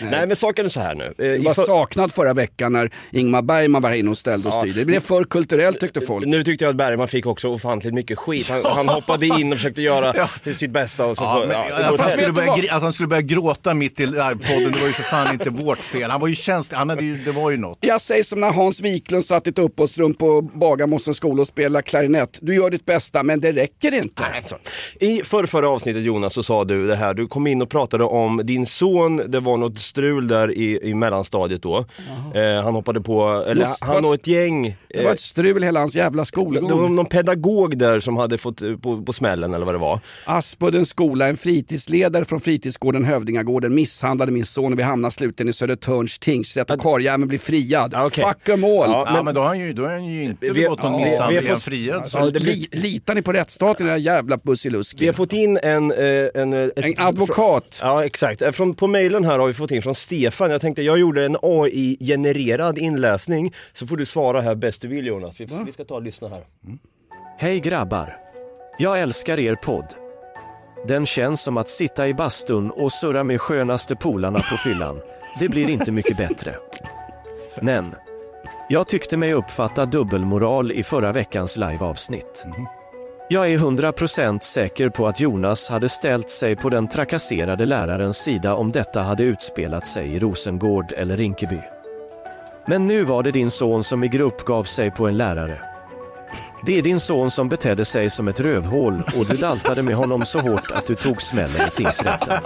Nej. 0.03 0.27
men 0.27 0.37
saken 0.37 0.65
är 0.65 0.69
så 0.69 0.81
här 0.81 0.95
nu. 0.95 1.15
Eh, 1.19 1.27
i 1.27 1.39
var 1.39 1.55
för- 1.55 1.63
saknad 1.63 2.13
förra 2.13 2.35
veckan 2.35 2.73
när 2.73 2.91
Ingmar 3.13 3.43
Bergman 3.43 3.83
var 3.83 3.91
här 3.91 3.97
inne 3.97 4.11
och 4.11 4.19
ställde 4.19 4.49
och 4.49 4.55
Ja. 4.55 4.61
styrde. 4.61 4.79
Det 4.81 4.85
blev 4.85 5.01
för 5.01 5.25
kulturellt 5.25 5.81
tyckte 5.81 6.01
folk. 6.01 6.27
Nu 6.27 6.45
tyckte 6.45 6.65
jag 6.65 6.71
att 6.71 6.77
Bergman 6.77 7.09
fick 7.09 7.27
också 7.27 7.49
ofantligt 7.49 7.95
mycket 7.95 8.19
skit. 8.19 8.49
Han, 8.49 8.65
han 8.77 8.89
hoppade 8.89 9.27
in 9.27 9.53
och 9.53 9.59
försökte 9.59 9.83
göra 9.83 10.29
sitt 10.55 10.71
bästa. 10.71 11.07
Och 11.07 11.17
så 11.17 11.25
Ja, 11.25 11.45
men, 11.49 11.51
ja, 11.51 11.65
det 11.69 11.75
att, 11.77 11.87
går 11.89 11.95
åt 11.95 12.01
han 12.01 12.11
skulle 12.13 12.33
börja, 12.33 12.55
gri- 12.57 12.71
att 12.71 12.83
han 12.83 12.93
skulle 12.93 13.07
börja 13.07 13.23
gråta 13.23 13.75
mitt 13.75 14.01
i 14.01 14.07
livepodden, 14.07 14.73
det 14.73 14.81
var 14.81 14.87
ju 14.87 14.93
för 14.93 15.03
fan 15.03 15.33
inte 15.33 15.51
vårt 15.51 15.79
fel. 15.85 16.11
Han 16.11 16.21
var 16.21 16.29
ju 16.29 16.35
känslig, 16.35 16.77
han 16.77 16.89
hade 16.91 17.05
ju, 17.05 17.17
det 17.17 17.33
var 17.33 17.51
ju 17.51 17.57
något. 17.57 17.79
Jag 17.81 18.01
säger 18.01 18.23
som 18.23 18.41
när 18.41 18.53
Hans 18.53 18.81
Wiklund 19.09 19.25
satt 19.25 19.47
i 19.47 19.51
ett 19.51 19.59
uppehållsrum 19.59 20.15
på 20.15 20.43
Bagarmossens 20.43 21.17
skola 21.17 21.41
och 21.41 21.47
spelade 21.49 21.83
klarinett. 21.83 22.39
Du 22.43 22.55
gör 22.55 22.71
ditt 22.71 22.85
bästa 22.85 23.23
men 23.23 23.41
det 23.41 23.53
räcker 23.53 23.95
inte. 23.95 24.23
I 25.01 25.23
förra, 25.25 25.69
avsnittet 25.69 26.03
Jonas 26.03 26.35
så 26.35 26.43
sa 26.43 26.65
du 26.65 26.87
det 26.87 26.97
här, 26.97 27.15
du 27.15 27.27
kom 27.29 27.47
in 27.47 27.63
och 27.63 27.69
pratade 27.71 28.05
om 28.05 28.41
din 28.45 28.67
son, 28.67 29.17
det 29.27 29.41
var 29.41 29.57
något 29.57 29.79
strul 29.79 30.29
där 30.29 30.51
i, 30.53 30.81
i 30.83 30.95
mellanstadiet 30.95 31.63
då. 31.63 31.85
Eh, 32.35 32.63
han 32.65 32.75
hoppade 32.75 33.01
på, 33.01 33.45
eller 33.49 33.63
Något- 33.67 33.79
han 33.81 34.05
och 34.05 34.15
ett 34.15 34.27
gäng. 34.27 34.77
Det 34.89 34.99
var 34.99 35.05
eh, 35.05 35.11
ett 35.13 35.21
strul 35.21 35.63
hela 35.63 35.81
hans 35.81 35.97
jävla 35.97 36.11
det 36.11 36.19
var 36.19 36.25
skolgång. 36.25 36.95
någon 36.97 37.07
pedagog 37.07 37.79
där 37.79 38.01
som 38.01 38.17
hade 38.17 38.39
fått 38.39 38.63
eh, 38.63 38.77
på, 38.77 39.03
på 39.03 39.13
smällen 39.13 39.55
eller 39.55 39.67
vad 39.67 39.75
det 39.75 39.79
var. 39.79 40.01
Aspuddens 40.25 40.89
skola, 40.89 41.29
en 41.29 41.37
fritidsledare 41.37 42.25
från 42.25 42.41
fritidsgården 42.41 43.05
Hövdingagården 43.05 43.75
misshandlade 43.75 44.33
min 44.33 44.47
son 44.47 44.73
och 44.73 44.79
vi 44.79 44.83
hamnade 44.83 45.13
slutligen 45.13 45.49
i 45.51 45.53
Södertörns 45.53 46.19
tingsrätt 46.19 46.71
och 46.71 46.81
karljäveln 46.81 47.29
blir 47.29 47.39
friad. 47.39 47.95
okej. 48.07 48.25
Fuck 48.25 48.49
em 48.49 48.65
all! 48.65 48.71
Ja, 48.71 48.98
men, 49.25 49.35
då, 49.35 49.41
har 49.41 49.47
han 49.49 49.59
ju, 49.59 49.73
då 49.73 49.85
är 49.85 49.89
han 49.89 50.05
ju 50.05 50.25
inte 50.25 50.47
Vi- 50.47 50.53
begått 50.53 50.83
någon 50.83 51.01
ja, 51.01 51.07
misshandel, 51.07 51.47
har 51.49 51.55
fått- 51.55 51.63
friad. 51.63 52.09
Så 52.11 52.19
Ja, 52.19 52.25
det 52.25 52.41
blir- 52.41 52.55
Li, 52.55 52.69
litar 52.73 53.15
ni 53.15 53.23
på 53.23 53.33
rättsstaten 53.33 53.87
era 53.89 53.97
jävla 53.99 54.37
bussiluski? 54.37 54.97
Vi 55.01 55.07
har 55.07 55.13
fått 55.15 55.33
in 55.33 55.59
en... 55.63 55.93
eh, 55.93 55.99
En, 56.35 56.53
eh, 56.53 56.61
ett, 56.63 56.73
En 56.77 56.95
advokat. 56.99 57.79
Ja 57.83 58.05
exakt, 58.05 58.43
Eh, 58.43 58.51
från, 58.51 58.75
på 58.75 58.87
mejlen 58.87 59.25
här 59.25 59.39
har 59.39 59.47
vi 59.47 59.55
fått 59.55 59.71
in 59.71 59.83
från 59.83 59.95
Stefan. 59.95 60.51
Jag 60.51 60.61
tänkte 60.61 60.83
jag 60.83 60.99
gjorde 60.99 61.25
en 61.25 61.37
AI-genererad 61.43 62.79
inläsning. 62.79 63.53
Så 63.73 63.87
får 63.87 63.97
du 63.97 64.07
svara 64.07 64.41
här 64.41 64.55
bäst 64.55 64.81
du 64.83 64.89
vill 64.89 65.07
Jonas. 65.07 65.41
Vi, 65.41 65.49
vi 65.67 65.73
ska 65.73 65.85
ta 65.85 65.95
och 65.95 66.03
lyssna 66.03 66.29
här. 66.29 66.43
Hej 67.39 67.61
grabbar! 67.61 68.17
Jag 68.79 69.01
älskar 69.01 69.39
er 69.39 69.55
podd. 69.55 69.87
Den 70.89 71.07
känns 71.07 71.41
som 71.43 71.57
att 71.57 71.69
sitta 71.69 72.09
i 72.09 72.15
bastun 72.15 72.71
och 72.71 72.93
surra 72.93 73.25
med 73.25 73.41
skönaste 73.41 73.97
polarna 73.97 74.39
på 74.39 74.57
fyllan. 74.65 75.01
Det 75.41 75.49
blir 75.49 75.69
inte 75.69 75.93
mycket 75.93 76.17
bättre. 76.17 76.55
Men, 77.63 77.95
jag 78.71 78.89
tyckte 78.89 79.17
mig 79.17 79.33
uppfatta 79.33 79.87
dubbelmoral 79.87 80.73
i 80.73 80.83
förra 80.83 81.13
veckans 81.13 81.57
liveavsnitt. 81.57 82.47
Jag 83.29 83.53
är 83.53 83.59
100% 83.59 84.41
säker 84.41 84.89
på 84.89 85.07
att 85.09 85.21
Jonas 85.21 85.69
hade 85.69 85.89
ställt 85.89 86.31
sig 86.31 86.57
på 86.57 86.69
den 86.69 86.89
trakasserade 86.89 87.67
lärarens 87.67 88.17
sida 88.17 88.55
om 88.55 88.73
detta 88.73 89.03
hade 89.03 89.23
utspelat 89.23 89.87
sig 89.87 90.09
i 90.15 90.19
Rosengård 90.19 90.93
eller 90.97 91.17
Rinkeby. 91.17 91.61
Men 92.67 92.87
nu 92.87 93.05
var 93.05 93.23
det 93.23 93.31
din 93.31 93.51
son 93.51 93.85
som 93.85 94.05
i 94.05 94.09
grupp 94.09 94.45
gav 94.45 94.63
sig 94.63 94.91
på 94.91 95.09
en 95.09 95.17
lärare. 95.17 95.78
Det 96.63 96.79
är 96.79 96.83
din 96.83 97.01
son 97.01 97.31
som 97.31 97.49
betedde 97.49 97.85
sig 97.85 98.11
som 98.11 98.29
ett 98.29 98.41
rövhål 98.41 99.03
och 99.17 99.27
du 99.27 99.37
daltade 99.37 99.83
med 99.83 99.95
honom 99.95 100.27
så 100.27 100.39
hårt 100.39 100.71
att 100.71 100.87
du 100.87 100.95
tog 100.95 101.23
smällen 101.23 101.69
i 101.69 101.71
tingsrätten. 101.71 102.43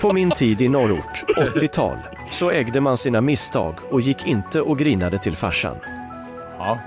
På 0.00 0.12
min 0.12 0.30
tid 0.30 0.60
i 0.60 0.68
norrort, 0.68 1.24
80-tal, 1.36 1.96
så 2.30 2.50
ägde 2.50 2.80
man 2.80 2.98
sina 2.98 3.20
misstag 3.20 3.74
och 3.90 4.00
gick 4.00 4.26
inte 4.26 4.60
och 4.60 4.78
grinade 4.78 5.18
till 5.18 5.36
farsan. 5.36 5.76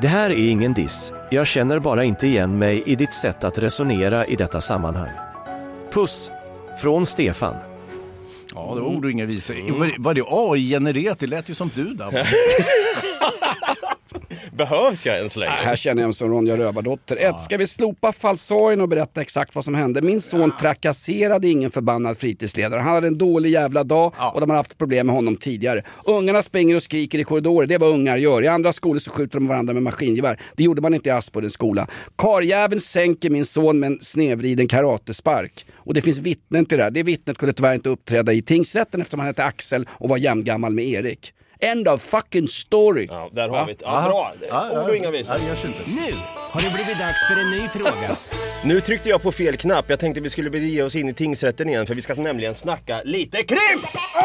Det 0.02 0.08
här 0.08 0.30
är 0.30 0.50
ingen 0.50 0.74
diss. 0.74 1.14
Jag 1.30 1.48
känner 1.48 1.80
bara 1.80 2.04
inte 2.04 2.28
igen 2.28 2.58
mig 2.58 2.84
i 2.86 2.96
ditt 2.96 3.14
sätt 3.14 3.44
att 3.44 3.58
resonera 3.58 4.26
i 4.26 4.36
detta 4.36 4.62
sammanhang. 4.62 5.12
Puss! 5.94 6.32
Från 6.82 7.06
Stefan. 7.06 7.56
Ja, 8.56 8.74
det 8.76 8.82
var 8.82 8.88
ord 8.88 9.06
och 9.06 9.12
inga 9.12 9.26
visor. 9.26 9.80
Var, 9.80 9.94
var 9.98 10.14
det 10.14 10.24
AI-genererat? 10.28 11.20
Det 11.20 11.28
lät 11.28 11.50
ju 11.50 11.56
som 11.56 11.72
du 11.76 11.94
där. 11.94 12.12
Behövs 14.58 15.06
jag 15.06 15.18
ens 15.18 15.36
längre? 15.36 15.52
Här 15.52 15.76
känner 15.76 16.02
jag 16.02 16.08
mig 16.08 16.14
som 16.14 16.30
Ronja 16.30 16.58
Rövardotter. 16.58 17.16
Ett, 17.16 17.42
ska 17.42 17.58
vi 17.58 17.68
slopa 17.68 18.12
falsarien 18.12 18.82
och 18.82 18.90
berätta 18.90 19.22
exakt 19.22 19.56
vad 19.56 19.66
som 19.66 19.76
hände? 19.76 20.02
Min 20.02 20.22
son 20.22 20.52
trakasserade 20.60 21.48
ingen 21.48 21.72
förbannad 21.72 22.18
fritidsledare. 22.18 22.80
Han 22.80 22.94
hade 22.94 23.08
en 23.08 23.18
dålig 23.18 23.50
jävla 23.50 23.84
dag 23.84 24.14
och 24.34 24.42
de 24.42 24.50
har 24.50 24.58
haft 24.58 24.78
problem 24.78 25.08
med 25.08 25.16
honom 25.16 25.36
tidigare. 25.36 25.84
Ungarna 26.06 26.42
springer 26.42 26.76
och 26.76 26.84
skriker 26.84 27.20
i 27.20 27.24
korridorer, 27.24 27.68
det 27.68 27.74
är 27.74 27.80
vad 27.80 27.90
ungar 27.90 28.18
gör. 28.18 28.42
I 28.42 28.48
andra 28.48 28.74
skolor 28.74 29.00
så 29.00 29.12
skjuter 29.12 29.40
de 29.40 29.48
varandra 29.48 29.74
med 29.74 29.84
maskingevär. 29.84 30.40
Det 30.56 30.64
gjorde 30.64 30.82
man 30.82 30.94
inte 30.94 31.10
i 31.10 31.12
Aspuddens 31.12 31.54
skola. 31.54 31.88
Karljäveln 32.16 32.82
sänker 32.82 33.30
min 33.30 33.46
son 33.46 33.80
med 33.80 33.88
en 33.88 34.00
snedvriden 34.02 34.68
karatespark. 34.68 35.66
Och 35.76 35.94
det 35.94 36.02
finns 36.02 36.18
vittnen 36.18 36.66
till 36.66 36.78
det 36.78 36.84
här. 36.84 36.92
Det 36.92 37.04
vittnet 37.04 37.38
kunde 37.38 37.54
tyvärr 37.54 37.74
inte 37.74 37.90
uppträda 37.90 38.34
i 38.34 38.42
tingsrätten 38.42 39.02
eftersom 39.02 39.20
han 39.20 39.28
hette 39.28 39.44
Axel 39.44 39.88
och 39.90 40.10
var 40.10 40.18
jämngammal 40.18 40.74
med 40.74 40.86
Erik. 40.86 41.34
End 41.60 41.88
of 41.88 42.02
fucking 42.02 42.48
story. 42.48 43.08
Ja, 43.12 43.30
där 43.32 43.50
har 43.50 43.66
vi 43.66 43.74
det. 43.74 43.80
Ja, 43.82 44.02
bra. 44.02 44.34
Ja, 44.50 44.70
ja, 44.74 44.82
Ord 44.82 44.90
och 44.90 44.96
inga 44.96 45.12
visor. 45.12 45.36
Nu 45.88 46.16
har 46.52 46.62
det 46.62 46.74
blivit 46.74 47.00
dags 47.00 47.28
för 47.28 47.42
en 47.42 47.52
ny 47.52 47.68
fråga. 47.68 48.10
Nu 48.64 48.82
tryckte 48.82 49.10
jag 49.10 49.22
på 49.22 49.32
fel 49.32 49.58
knapp. 49.58 49.86
Jag 49.90 50.00
tänkte 50.00 50.22
vi 50.22 50.30
skulle 50.30 50.50
bege 50.50 50.82
oss 50.84 50.96
in 50.96 51.10
i 51.10 51.14
tingsrätten 51.14 51.70
igen 51.70 51.86
för 51.86 51.96
vi 51.96 52.02
ska 52.02 52.14
nämligen 52.14 52.56
snacka 52.56 53.02
lite 53.06 53.44
krim! 53.44 53.60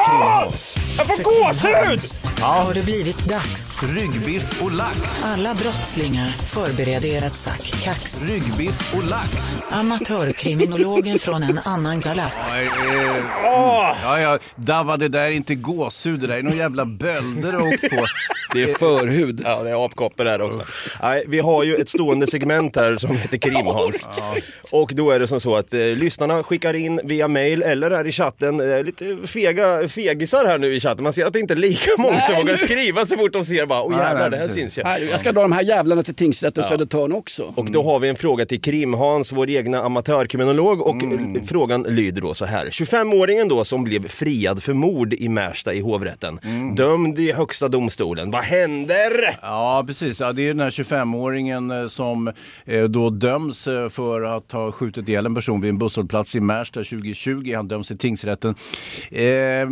Krimhals. 0.07 0.77
Jag 0.99 1.07
får 1.07 1.23
gåshud! 1.23 2.01
Har 2.41 2.75
det 2.75 2.83
blivit 2.83 3.19
dags? 3.29 3.83
Ryggbiff 3.83 4.63
och 4.63 4.73
lax. 4.73 5.23
Alla 5.25 5.55
brottslingar, 5.55 6.29
förbered 6.29 7.05
er 7.05 7.23
att 7.23 7.35
sack 7.35 7.75
kax. 7.83 8.25
Ryggbiff 8.25 8.95
och 8.95 9.05
lax. 9.11 9.29
Amatörkriminologen 9.71 11.19
från 11.19 11.43
en 11.43 11.59
annan 11.65 12.01
galax. 12.01 12.37
Ja, 13.45 14.21
ja, 14.21 14.39
Dava, 14.57 14.97
det 14.97 15.09
där 15.09 15.21
är 15.25 15.31
inte 15.31 15.55
gåshud, 15.55 16.21
det 16.21 16.27
där 16.27 16.37
är 16.39 16.43
någon 16.43 16.57
jävla 16.57 16.85
bölder 16.85 17.53
du 17.53 17.59
åkt 17.59 17.91
på. 17.91 18.07
Det 18.55 18.63
är 18.63 18.75
förhud. 18.79 19.43
Ja, 19.45 19.63
det 19.63 19.71
är 19.71 19.85
apkoppor 19.85 20.25
där 20.25 20.43
också. 20.43 20.65
Nej, 21.03 21.25
vi 21.29 21.39
har 21.39 21.65
ju 21.65 21.77
ett 21.77 21.89
stående 21.89 22.27
segment 22.27 22.77
här 22.77 22.97
som 22.97 23.17
heter 23.17 23.39
Krimhals. 23.39 24.09
Och 24.73 24.93
då 24.95 25.11
är 25.11 25.19
det 25.21 25.27
som 25.27 25.41
så 25.41 25.57
att 25.57 25.75
eh, 25.75 25.81
lyssnarna 25.81 26.43
skickar 26.43 26.75
in 26.75 27.01
via 27.05 27.29
mail 27.29 27.63
eller 27.63 27.91
här 27.91 28.07
i 28.07 28.13
chatten, 28.13 28.61
eh, 28.73 28.85
lite 28.85 29.17
fega 29.27 29.89
fegisar 29.89 30.45
här 30.47 30.59
nu 30.59 30.75
i 30.75 30.81
chatten. 30.81 31.03
Man 31.05 31.13
ser 31.13 31.25
att 31.27 31.33
det 31.33 31.41
inte 31.41 31.55
är 31.55 31.57
lika 31.57 31.91
många 31.99 32.21
som 32.21 32.37
vågar 32.37 32.57
skriva 32.57 33.07
så 33.07 33.17
fort 33.17 33.33
de 33.33 33.45
ser 33.45 33.67
bara, 33.67 33.83
åh 33.83 33.93
jävlar 33.99 34.21
nej, 34.21 34.31
det 34.31 34.37
här 34.37 34.43
precis. 34.47 34.63
syns 34.63 34.79
ju. 34.79 34.83
Här, 34.85 35.01
jag 35.11 35.21
ska 35.21 35.33
dra 35.33 35.43
de 35.43 35.53
här 35.53 35.63
jävlarna 35.63 36.03
till 36.03 36.15
tingsrätten 36.15 36.65
Södertörn 36.65 37.13
också. 37.13 37.53
Och 37.57 37.71
då 37.71 37.83
har 37.83 37.99
vi 37.99 38.09
en 38.09 38.17
fråga 38.17 38.47
till 38.47 38.61
Krim-Hans, 38.61 39.33
vår 39.33 39.51
egna 39.51 39.83
amatörkriminolog 39.83 40.81
och 40.81 41.03
Mm. 41.03 41.35
l- 41.37 41.43
frågan 41.49 41.83
lyder 41.83 42.23
då 42.23 42.35
så 42.35 42.45
här. 42.45 42.67
25-åringen 42.67 43.49
då 43.49 43.65
som 43.65 43.85
blev 43.85 44.09
friad 44.09 44.63
för 44.63 44.73
mord 44.73 45.13
i 45.15 45.29
Märsta 45.29 45.75
i 45.75 45.81
hovrätten, 45.81 46.41
Mm. 46.45 46.75
dömd 46.75 47.19
i 47.19 47.33
högsta 47.33 47.69
domstolen. 47.69 48.31
Vad 48.31 48.43
händer? 48.43 49.39
Ja, 49.43 49.85
precis. 49.87 50.21
Ja, 50.21 50.33
det 50.33 50.43
är 50.43 50.49
den 50.49 50.61
här 50.61 50.71
25-åringen 50.71 51.83
eh, 51.83 51.89
som 51.89 52.33
eh, 52.65 52.83
då 52.85 53.11
döms 53.11 53.67
eh, 53.69 53.89
för 54.13 54.23
att 54.23 54.53
ha 54.53 54.73
skjutit 54.73 55.09
ihjäl 55.09 55.27
en 55.27 55.35
person 55.35 55.61
vid 55.61 55.69
en 55.69 55.79
busshållplats 55.79 56.37
i 56.37 56.41
Märsta 56.41 56.81
2020. 56.85 57.53
Han 57.57 57.69
döms 57.69 57.91
i 57.91 57.97
tingsrätten. 57.97 58.55
Eh, 59.11 59.69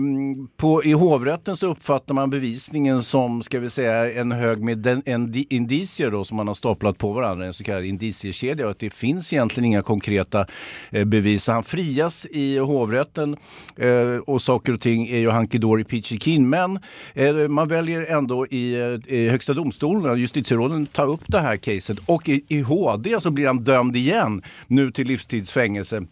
på, 0.56 0.84
I 0.84 0.92
hovrätten 0.92 1.56
så 1.56 1.66
uppfattar 1.70 2.14
man 2.14 2.30
bevisningen 2.30 3.02
som, 3.02 3.42
ska 3.42 3.60
vi 3.60 3.70
säga, 3.70 4.12
en 4.12 4.32
hög 4.32 4.62
med 4.62 4.78
den, 4.78 5.02
en, 5.06 5.32
di- 5.32 5.46
indicier 5.50 6.10
då, 6.10 6.24
som 6.24 6.36
man 6.36 6.46
har 6.46 6.54
staplat 6.54 6.98
på 6.98 7.12
varandra, 7.12 7.46
en 7.46 7.52
så 7.52 7.64
kallad 7.64 7.84
indiciekedja. 7.84 8.64
Och 8.64 8.70
att 8.70 8.78
det 8.78 8.90
finns 8.90 9.32
egentligen 9.32 9.64
inga 9.64 9.82
konkreta 9.82 10.46
eh, 10.90 11.04
bevis. 11.04 11.44
Så 11.44 11.52
han 11.52 11.62
frias 11.62 12.26
i 12.30 12.58
hovrätten 12.58 13.36
eh, 13.76 14.16
och 14.26 14.42
saker 14.42 14.72
och 14.74 14.80
ting 14.80 15.08
är 15.08 15.18
ju 15.18 15.30
hankidori 15.30 15.84
pitchikin. 15.84 16.20
keen. 16.20 16.48
Men 16.48 16.78
eh, 17.14 17.48
man 17.48 17.68
väljer 17.68 18.06
ändå 18.16 18.46
i, 18.46 18.74
eh, 18.74 19.14
i 19.14 19.28
Högsta 19.28 19.54
domstolen, 19.54 20.18
justitieråden, 20.18 20.86
ta 20.86 21.02
upp 21.04 21.22
det 21.26 21.38
här 21.38 21.56
caset 21.56 21.98
och 22.06 22.28
i, 22.28 22.44
i 22.48 22.60
HD 22.60 23.20
så 23.20 23.30
blir 23.30 23.46
han 23.46 23.64
dömd 23.64 23.96
igen, 23.96 24.29
nu 24.66 24.90
till 24.90 25.06
livstidsfängelse. 25.06 26.06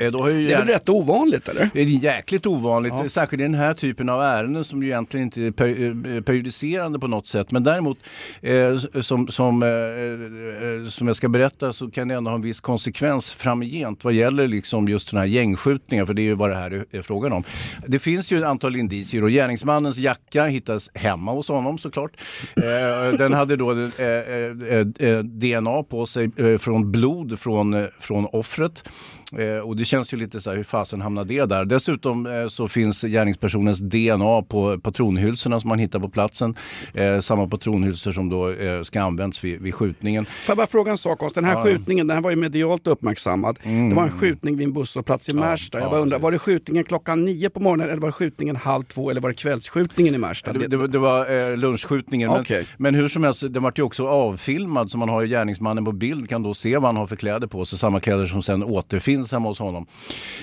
Eh, 0.00 0.12
Det 0.12 0.52
är 0.52 0.58
väl 0.58 0.66
rätt 0.66 0.88
ovanligt 0.88 1.48
eller? 1.48 1.70
det 1.72 1.80
är 1.80 1.84
jäkligt 1.84 2.46
ovanligt, 2.46 2.92
särskilt 3.08 3.40
i 3.40 3.42
den 3.42 3.54
här 3.54 3.74
typen 3.74 4.08
av 4.08 4.22
ärenden 4.22 4.64
som 4.64 4.82
ju 4.82 4.88
egentligen 4.88 5.24
inte 5.26 5.42
är 5.42 5.50
per, 5.50 5.68
eh, 6.16 6.22
prejudicerande 6.22 6.98
på 6.98 7.06
något 7.06 7.26
sätt. 7.26 7.50
Men 7.50 7.62
däremot, 7.64 7.98
eh, 8.42 8.76
som, 9.00 9.28
som, 9.28 9.62
eh, 9.62 9.68
eh, 9.68 10.88
som 10.88 11.06
jag 11.06 11.16
ska 11.16 11.28
berätta, 11.28 11.72
så 11.72 11.90
kan 11.90 12.08
det 12.08 12.14
ändå 12.14 12.30
ha 12.30 12.34
en 12.36 12.42
viss 12.42 12.60
konsekvens 12.60 13.30
framgent 13.32 14.04
vad 14.04 14.12
gäller 14.12 14.48
liksom 14.48 14.88
just 14.88 15.08
sådana 15.08 15.26
här 15.26 15.32
gängskjutningar, 15.32 16.06
för 16.06 16.14
det 16.14 16.22
är 16.22 16.24
ju 16.24 16.34
vad 16.34 16.50
det 16.50 16.56
här 16.56 16.84
är, 16.90 17.02
frågan 17.02 17.32
om. 17.32 17.44
Det 17.86 17.98
finns 17.98 18.32
ju 18.32 18.38
ett 18.38 18.44
antal 18.44 18.76
indicier 18.76 19.22
och 19.24 19.30
gärningsmannens 19.30 19.96
jacka 19.96 20.46
hittas 20.46 20.90
hemma 20.94 21.32
hos 21.32 21.48
honom 21.48 21.78
såklart. 21.78 22.10
Eh, 22.56 23.18
den 23.18 23.32
hade 23.32 23.56
då 23.56 23.72
eh, 23.72 23.78
eh, 23.98 25.08
eh, 25.08 25.18
DNA 25.18 25.82
på 25.82 26.06
sig 26.06 26.30
eh, 26.36 26.58
från 26.58 26.92
blod 26.92 27.38
från, 27.40 27.74
eh, 27.74 27.84
från 28.00 28.26
offret. 28.32 28.88
Eh, 29.38 29.58
och 29.58 29.76
det 29.76 29.84
känns 29.84 30.12
ju 30.12 30.16
lite 30.16 30.40
så 30.40 30.50
här, 30.50 30.56
hur 30.56 30.64
fasen 30.64 31.00
hamnar 31.00 31.24
det 31.24 31.44
där? 31.44 31.64
Dessutom 31.64 32.26
eh, 32.26 32.48
så 32.48 32.68
finns 32.68 33.02
gärningspersonens 33.02 33.78
DNA 33.78 34.42
på 34.42 34.78
patronhylsorna 34.82 35.60
som 35.60 35.68
man 35.68 35.78
hittar 35.78 35.98
på 35.98 36.08
platsen. 36.08 36.54
Eh, 36.94 37.20
samma 37.20 37.48
patronhylsor 37.48 38.12
som 38.12 38.28
då 38.28 38.50
eh, 38.50 38.82
ska 38.82 39.00
använts 39.02 39.44
vid, 39.44 39.60
vid 39.60 39.74
skjutningen. 39.74 40.24
Får 40.24 40.32
jag 40.46 40.56
bara 40.56 40.66
fråga 40.66 40.90
en 40.90 40.98
sak? 40.98 41.18
Den 41.34 41.44
här 41.44 41.52
Ja. 41.54 41.64
skjutningen 41.64 42.06
den 42.06 42.14
här 42.16 42.22
var 42.22 42.30
ju 42.30 42.36
medialt 42.36 42.86
uppmärksammad. 42.86 43.58
Mm. 43.62 43.88
Det 43.88 43.94
var 43.94 44.02
en 44.02 44.10
skjutning 44.10 44.56
vid 44.56 44.66
en 44.66 44.72
busshållplats 44.72 45.28
i 45.28 45.32
Märsta. 45.32 45.78
Jag 45.78 45.86
ja, 45.86 45.90
bara 45.90 46.00
undrar, 46.00 46.18
var 46.18 46.32
det 46.32 46.38
skjutningen 46.38 46.84
klockan 46.84 47.24
nio 47.24 47.50
på 47.50 47.60
morgonen 47.60 47.88
eller 47.90 48.00
var 48.00 48.08
det 48.08 48.12
skjutningen 48.12 48.56
halv 48.56 48.82
två 48.82 49.10
eller 49.10 49.20
var 49.20 49.28
det 49.30 49.34
kvällsskjutningen 49.36 50.14
i 50.14 50.18
Märsta? 50.18 50.52
Det, 50.52 50.66
det, 50.66 50.76
var- 50.76 50.88
det 50.88 50.98
var 50.98 51.50
eh, 51.50 51.56
lunchskjutningen. 51.56 52.30
Men, 52.30 52.40
Okej. 52.40 52.66
men 52.76 52.94
hur 52.94 53.08
som 53.08 53.24
helst, 53.24 53.42
den 53.50 53.62
vart 53.62 53.78
ju 53.78 53.82
också 53.82 54.06
avfilmad 54.06 54.90
så 54.90 54.98
man 54.98 55.08
har 55.08 55.22
ju 55.22 55.28
gärningsmannen 55.28 55.84
på 55.84 55.92
bild 55.92 56.28
kan 56.28 56.42
då 56.42 56.54
se 56.54 56.74
vad 56.78 56.84
han 56.88 56.96
har 56.96 57.06
för 57.06 57.16
kläder 57.16 57.46
på 57.46 57.64
sig. 57.64 57.78
Samma 57.78 58.00
kläder 58.00 58.26
som 58.26 58.42
sen 58.42 58.62
återfinns 58.64 59.17
hemma 59.32 59.48
hos 59.48 59.58
honom. 59.58 59.86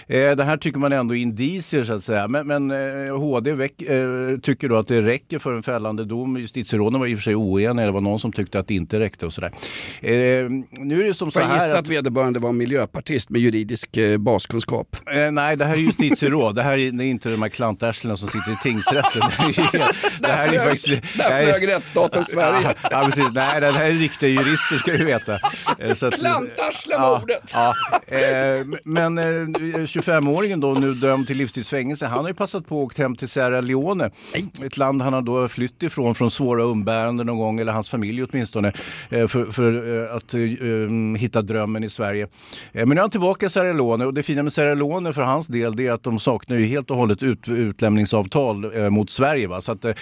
Eh, 0.08 0.32
det 0.32 0.44
här 0.44 0.58
tycker 0.58 0.80
man 0.80 0.92
ändå 0.94 1.16
är 1.16 1.20
indicier 1.20 1.84
så 1.84 1.94
att 1.94 2.04
säga. 2.04 2.28
Men, 2.28 2.48
men 2.48 2.72
eh, 3.08 3.18
HD 3.18 3.52
väck, 3.54 3.82
eh, 3.82 4.38
tycker 4.44 4.70
då 4.70 4.78
att 4.78 4.88
det 4.88 5.02
räcker 5.02 5.40
för 5.40 5.54
en 5.54 5.64
fällande 5.64 6.06
dom. 6.06 6.38
Justitieråden 6.38 7.00
var 7.00 7.08
i 7.08 7.14
och 7.16 7.20
för 7.20 7.24
sig 7.24 7.36
oeniga. 7.36 7.86
Det 7.86 7.92
var 7.92 8.02
någon 8.02 8.20
som 8.20 8.32
tyckte 8.32 8.60
att 8.60 8.68
det 8.68 8.74
inte 8.76 9.00
räckte 9.00 9.26
och 9.26 9.34
sådär. 9.34 9.52
Eh, 10.02 10.14
nu 10.80 11.00
är 11.04 11.08
det 11.08 11.14
som 11.14 11.32
så 11.32 11.40
Får 11.40 11.42
jag 11.42 11.50
här 11.50 11.66
gissa 11.66 11.78
att... 11.80 11.86
att 11.86 11.88
vederbörande 11.92 12.40
var 12.40 12.52
miljöpartist 12.52 13.30
med 13.30 13.42
juridisk 13.42 13.98
eh, 13.98 14.18
baskunskap? 14.18 14.88
Eh, 15.16 15.32
nej, 15.32 15.58
det 15.58 15.66
här 15.66 15.74
är 15.74 15.78
justitieråd. 15.78 16.56
Det 16.56 16.64
här 16.64 16.78
är, 16.78 16.92
det 16.92 17.04
är 17.04 17.08
inte 17.08 17.30
de 17.30 17.42
här 17.42 17.50
klantärslena 17.50 18.18
som 18.18 18.28
sitter 18.28 18.52
i 18.52 18.58
tingsrätten. 18.64 19.22
Det 19.22 19.32
här 19.38 19.48
är, 19.48 20.20
det 20.22 20.28
här 20.28 20.48
är 20.48 20.52
flög- 20.52 20.64
faktiskt... 20.70 21.18
där 21.18 21.44
flög 21.44 21.68
rättsstaten 21.68 22.26
Sverige. 22.26 22.74
Ja, 22.92 23.02
precis. 23.06 23.24
Nej, 23.34 23.62
det 23.62 23.72
här 23.72 23.86
är 23.90 23.94
riktiga 23.94 24.30
jurister 24.30 24.78
ska 24.78 24.92
du 24.92 25.06
veta. 25.06 25.36
Att- 25.36 26.20
Klantarslemordet! 26.20 27.52
Ja, 27.54 27.74
ja. 28.10 28.18
Eh, 28.18 28.65
men 28.86 29.18
eh, 29.18 29.24
25-åringen 29.24 30.62
då, 30.62 30.74
nu 30.74 30.94
dömd 30.94 31.28
till 31.28 31.38
livstidsfängelse, 31.38 32.06
han 32.06 32.20
har 32.20 32.28
ju 32.28 32.34
passat 32.34 32.68
på 32.68 32.80
att 32.80 32.86
åka 32.86 33.02
hem 33.02 33.16
till 33.16 33.30
Sierra 33.30 33.62
Leone. 33.62 34.12
Ett 34.64 34.78
land 34.78 35.02
han 35.02 35.14
har 35.14 35.22
då 35.22 35.48
flytt 35.48 35.84
ifrån 35.84 36.16
från 36.16 36.32
svåra 36.32 36.64
umbäranden 36.64 37.28
någon 37.28 37.38
gång, 37.38 37.60
eller 37.60 37.72
hans 37.72 37.90
familj 37.90 38.24
åtminstone, 38.24 38.68
eh, 39.10 39.28
för, 39.28 39.46
för 39.46 40.04
eh, 40.04 40.16
att 40.16 40.34
eh, 40.34 40.40
um, 40.62 41.16
hitta 41.16 41.42
drömmen 41.42 41.84
i 41.84 41.90
Sverige. 41.90 42.28
Eh, 42.74 42.86
men 42.86 42.90
nu 42.90 42.96
är 42.96 43.02
han 43.02 43.10
tillbaka 43.10 43.46
i 43.46 43.50
Sierra 43.50 43.74
Leone 43.74 44.06
och 44.06 44.14
det 44.14 44.24
fina 44.24 44.44
med 44.44 44.54
Sierra 44.54 44.74
Leone 44.74 45.14
för 45.14 45.22
hans 45.22 45.48
del 45.48 45.76
det 45.76 45.88
är 45.88 45.92
att 45.92 46.04
de 46.04 46.20
saknar 46.20 46.58
ju 46.58 46.66
helt 46.66 46.92
och 46.92 46.98
hållet 46.98 47.24
ut, 47.24 47.50
utlämningsavtal 47.50 48.78
eh, 48.78 48.90
mot 48.90 49.10
Sverige. 49.10 49.48
Va? 49.48 49.62
Så 49.62 49.72
att 49.72 49.86
eh, 49.86 49.94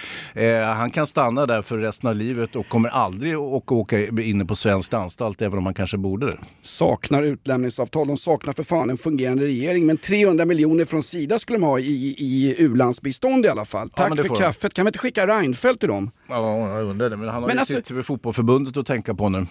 han 0.74 0.90
kan 0.90 1.06
stanna 1.06 1.46
där 1.46 1.62
för 1.62 1.78
resten 1.78 2.10
av 2.10 2.16
livet 2.16 2.56
och 2.56 2.68
kommer 2.68 2.88
aldrig 2.88 3.34
att 3.34 3.72
åka 3.72 4.08
inne 4.08 4.44
på 4.44 4.54
svensk 4.54 4.94
anstalt 4.94 5.42
även 5.42 5.58
om 5.58 5.64
han 5.64 5.74
kanske 5.74 5.96
borde 5.96 6.26
det. 6.26 6.38
Saknar 6.60 7.22
utlämningsavtal. 7.22 8.06
De 8.06 8.16
saknar 8.16 8.52
för 8.56 8.62
fan 8.62 8.90
en 8.90 8.96
fungerande 8.96 9.44
regering. 9.44 9.86
Men 9.86 9.96
300 9.98 10.44
miljoner 10.44 10.84
från 10.84 11.02
Sida 11.02 11.38
skulle 11.38 11.58
de 11.58 11.62
ha 11.62 11.78
i, 11.78 12.14
i 12.18 12.54
u-landsbistånd 12.58 13.46
i 13.46 13.48
alla 13.48 13.64
fall. 13.64 13.88
Ja, 13.96 14.02
Tack 14.02 14.10
det 14.16 14.22
för 14.22 14.28
får 14.28 14.34
de. 14.36 14.40
kaffet. 14.42 14.74
Kan 14.74 14.84
vi 14.84 14.88
inte 14.88 14.98
skicka 14.98 15.26
Reinfeldt 15.26 15.80
till 15.80 15.88
dem? 15.88 16.10
Ja, 16.28 16.68
jag 16.78 16.84
undrar 16.90 17.10
det. 17.10 17.16
Men 17.16 17.28
han 17.28 17.42
har 17.42 17.48
Men 17.48 17.56
ju 17.56 17.60
alltså- 17.60 17.74
sitt 17.96 18.06
fotbollförbundet 18.06 18.76
att 18.76 18.86
tänka 18.86 19.14
på 19.14 19.28
nu. 19.28 19.38
Eh, 19.38 19.44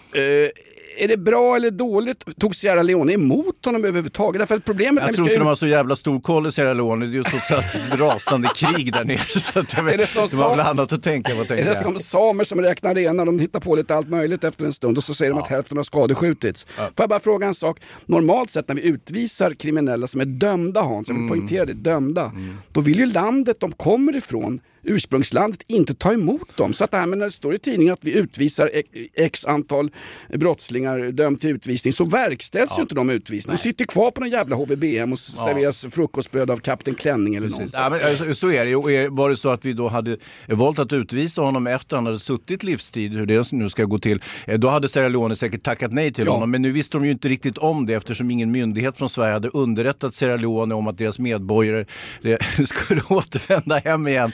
är 0.98 1.08
det 1.08 1.18
bra 1.18 1.56
eller 1.56 1.72
dåligt? 1.72 2.40
Tog 2.40 2.56
Sierra 2.56 2.82
Leone 2.84 3.14
emot 3.14 3.66
honom 3.66 3.86
överhuvudtaget? 3.86 4.40
Därför 4.40 4.56
att 4.56 4.66
problemet 4.66 5.04
Jag 5.08 5.16
tror 5.16 5.28
inte 5.28 5.36
de 5.40 5.42
ju- 5.44 5.48
har 5.48 5.56
så 5.56 5.68
jävla 5.68 5.96
stor 5.96 6.20
koll 6.20 6.48
i 6.48 6.52
Sierra 6.52 6.74
Leone. 6.74 7.06
Det 7.06 7.12
är 7.12 7.14
ju 7.14 7.24
allt 7.56 7.76
ett 7.94 8.00
rasande 8.00 8.48
krig 8.56 8.94
där 8.94 9.04
nere. 9.04 9.20
Så 9.40 9.60
att 9.60 9.74
jag 9.74 9.84
vet, 9.84 9.94
Är 9.94 9.98
det 9.98 10.08
som 10.08 10.28
det 10.28 10.36
var 10.36 10.50
väl 10.50 10.60
annat 10.60 10.94
att 10.94 11.04
tänka 11.04 11.36
på. 11.36 11.42
Är 11.42 11.48
det 11.48 11.62
jag. 11.64 11.78
som 11.78 12.00
samer 12.00 12.44
som 12.44 12.62
räknar 12.62 12.96
renar? 12.96 13.26
De 13.26 13.40
hittar 13.40 13.60
på 13.60 13.76
lite 13.76 13.96
allt 13.96 14.10
möjligt 14.10 14.44
efter 14.44 14.66
en 14.66 14.74
stund 14.74 14.98
och 14.98 15.04
så 15.04 15.14
säger 15.14 15.32
de 15.32 15.40
att 15.42 15.48
hälften 15.50 15.78
har 15.78 15.84
skadeskjutits. 15.84 16.66
Får 16.76 16.92
jag 16.98 17.10
bara 17.10 17.20
fråga 17.20 17.48
en 17.48 17.54
sak? 17.54 17.80
Normalt 18.06 18.50
sett 18.50 18.68
när 18.68 18.76
vi 18.76 18.84
utvisar 18.88 19.52
kriminella 19.54 20.08
som 20.08 20.22
är 20.22 20.26
dömda 20.26 20.82
Hans, 20.82 21.10
jag 21.10 21.16
vill 21.20 21.30
poängtera 21.30 21.66
det, 21.66 21.74
dömda. 21.74 22.32
Då 22.72 22.82
vill 22.82 23.00
ju 23.00 23.06
landet 23.06 23.60
de 23.60 23.72
kommer 23.72 24.16
ifrån 24.16 24.60
ursprungslandet 24.84 25.62
inte 25.68 25.94
ta 25.94 26.14
emot 26.14 26.58
dem. 26.58 26.74
Så 26.74 26.84
att 26.84 26.92
det 26.92 26.98
här 26.98 27.06
med 27.06 27.18
när 27.18 27.26
det 27.26 27.32
står 27.32 27.56
i 27.56 27.60
tidningen 27.60 27.94
att 27.94 28.04
vi 28.04 28.18
utvisar 28.18 28.70
x- 28.74 28.90
x 29.14 29.46
antal 29.46 29.92
brottslingar 30.34 31.12
dömd 31.12 31.42
till 31.42 31.50
utvisning 31.50 31.94
så 31.94 32.04
verkställs 32.04 32.78
ju 32.78 32.82
inte 32.82 32.96
de 32.96 33.10
utvisningarna. 33.10 33.56
De 33.58 33.62
sitter 33.62 33.86
kvar 33.86 34.12
på 34.12 34.22
någon 34.22 34.30
jävla 34.30 34.56
HVBM 34.56 35.12
och 35.12 35.20
serveras 35.20 35.86
frukostbröd 35.92 36.52
av 36.52 36.58
Kapten 36.58 36.96
Klänning 36.96 37.36
eller 37.36 37.50
något. 37.50 37.70
Ja, 37.74 37.90
men, 37.90 38.00
alltså, 38.10 38.34
så 38.36 38.52
är 38.52 38.66
det. 38.66 38.72
Är- 38.72 39.10
var 39.10 39.30
det 39.30 39.38
så 39.38 39.50
att 39.50 39.66
vi 39.66 39.74
då 39.74 39.88
hade 39.88 40.18
valt 40.48 40.80
att 40.80 40.94
utvisa 40.94 41.42
honom 41.42 41.68
efter 41.68 41.96
han 41.96 42.06
hade 42.06 42.20
suttit 42.20 42.64
livstid, 42.64 43.14
hur 43.14 43.26
det 43.26 43.52
nu 43.52 43.70
ska 43.70 43.84
gå 43.84 44.00
till, 44.00 44.22
eh, 44.48 44.60
då 44.60 44.70
hade 44.70 44.90
Sierra 44.90 45.08
Leone 45.08 45.36
säkert 45.36 45.64
tackat 45.64 45.94
nej 45.94 46.14
till 46.14 46.26
Ja. 46.26 46.32
honom. 46.34 46.52
Men 46.52 46.62
nu 46.62 46.72
visste 46.72 46.98
de 46.98 47.06
ju 47.06 47.12
inte 47.12 47.28
riktigt 47.28 47.58
om 47.58 47.86
det 47.86 47.94
eftersom 47.94 48.32
ingen 48.32 48.52
myndighet 48.52 48.98
från 48.98 49.10
Sverige 49.10 49.34
hade 49.34 49.50
underrättat 49.50 50.16
Sierra 50.16 50.36
Leone 50.38 50.76
om 50.76 50.88
att 50.88 50.98
deras 50.98 51.20
medborgare 51.20 51.86
eh, 52.24 52.38
skulle 52.66 53.02
återvända 53.10 53.78
hem 53.78 54.08
igen. 54.08 54.32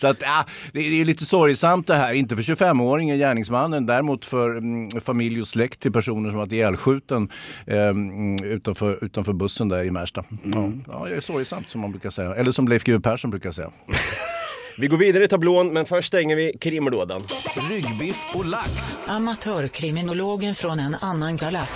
Så 0.00 0.06
att, 0.06 0.20
ja, 0.20 0.44
det 0.72 1.00
är 1.00 1.04
lite 1.04 1.24
sorgsamt 1.24 1.86
det 1.86 1.94
här. 1.94 2.12
Inte 2.12 2.36
för 2.36 2.42
25-åringen, 2.42 3.16
gärningsmannen, 3.16 3.86
däremot 3.86 4.24
för 4.24 4.50
mm, 4.50 4.90
familj 5.00 5.40
och 5.40 5.48
släkt 5.48 5.80
till 5.80 5.92
personer 5.92 6.30
som 6.30 6.38
varit 6.38 6.52
ihjälskjuten 6.52 7.28
eh, 7.66 7.88
mm, 7.88 8.44
utanför, 8.44 9.04
utanför 9.04 9.32
bussen 9.32 9.68
där 9.68 9.84
i 9.84 9.90
Märsta. 9.90 10.24
Ja, 10.44 10.70
ja, 10.88 11.04
det 11.08 11.16
är 11.16 11.20
sorgsamt 11.20 11.70
som 11.70 11.80
man 11.80 11.90
brukar 11.90 12.10
säga. 12.10 12.34
Eller 12.34 12.52
som 12.52 12.68
Leif 12.68 12.84
GW 12.84 13.00
Persson 13.00 13.30
brukar 13.30 13.52
säga. 13.52 13.70
Vi 14.80 14.86
går 14.86 14.96
vidare 14.96 15.24
i 15.24 15.28
tablån, 15.28 15.72
men 15.72 15.86
först 15.86 16.08
stänger 16.08 16.36
vi 16.36 16.52
krimlådan. 16.60 17.22
Ryggbiff 17.70 18.26
och 18.34 18.44
lax. 18.44 18.70
Amatörkriminologen 19.06 20.54
från 20.54 20.78
en 20.78 20.96
annan 21.00 21.36
galax. 21.36 21.72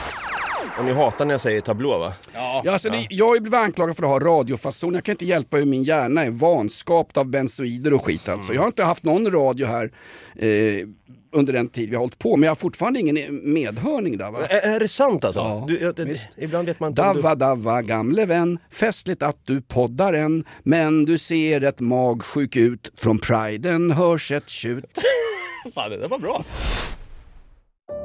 Och 0.78 0.84
ni 0.84 0.92
hatar 0.92 1.24
när 1.24 1.34
jag 1.34 1.40
säger 1.40 1.60
tablå 1.60 1.98
va? 1.98 2.12
Ja, 2.34 2.72
alltså 2.72 2.88
det, 2.88 3.06
jag 3.10 3.26
har 3.26 3.34
ju 3.34 3.40
blivit 3.40 3.58
anklagad 3.58 3.96
för 3.96 4.02
att 4.02 4.08
ha 4.08 4.18
radiofason. 4.18 4.94
Jag 4.94 5.04
kan 5.04 5.12
inte 5.12 5.24
hjälpa 5.24 5.56
hur 5.56 5.64
min 5.64 5.82
hjärna 5.84 6.24
är 6.24 6.30
vanskapt 6.30 7.16
av 7.16 7.26
benzoider 7.26 7.92
och 7.92 8.04
skit 8.04 8.28
alltså. 8.28 8.54
Jag 8.54 8.60
har 8.60 8.66
inte 8.66 8.84
haft 8.84 9.04
någon 9.04 9.30
radio 9.30 9.66
här 9.66 9.90
eh, 10.36 10.86
under 11.32 11.52
den 11.52 11.68
tid 11.68 11.90
vi 11.90 11.96
har 11.96 12.00
hållit 12.00 12.18
på. 12.18 12.36
Men 12.36 12.42
jag 12.42 12.50
har 12.50 12.56
fortfarande 12.56 13.00
ingen 13.00 13.40
medhörning 13.52 14.18
där 14.18 14.30
va? 14.30 14.46
Är, 14.46 14.74
är 14.74 14.80
det 14.80 14.88
sant 14.88 15.24
alltså? 15.24 15.40
Ja, 15.40 15.64
du, 15.68 15.78
jag, 15.78 15.94
det, 15.94 16.30
ibland 16.36 16.66
vet 16.66 16.80
man 16.80 16.90
inte 16.90 17.02
om 17.02 17.08
du... 17.16 17.22
Davva, 17.22 17.34
davva, 17.34 17.82
gamle 17.82 18.26
vän. 18.26 18.58
Festligt 18.70 19.22
att 19.22 19.38
du 19.44 19.62
poddar 19.62 20.12
än. 20.12 20.44
Men 20.62 21.04
du 21.04 21.18
ser 21.18 21.60
rätt 21.60 21.80
magsjuk 21.80 22.56
ut. 22.56 22.92
Från 22.96 23.18
priden 23.18 23.90
hörs 23.90 24.32
ett 24.32 24.48
tjut. 24.48 25.00
Fan, 25.74 25.90
det 25.90 25.96
där 25.96 26.08
var 26.08 26.18
bra. 26.18 26.44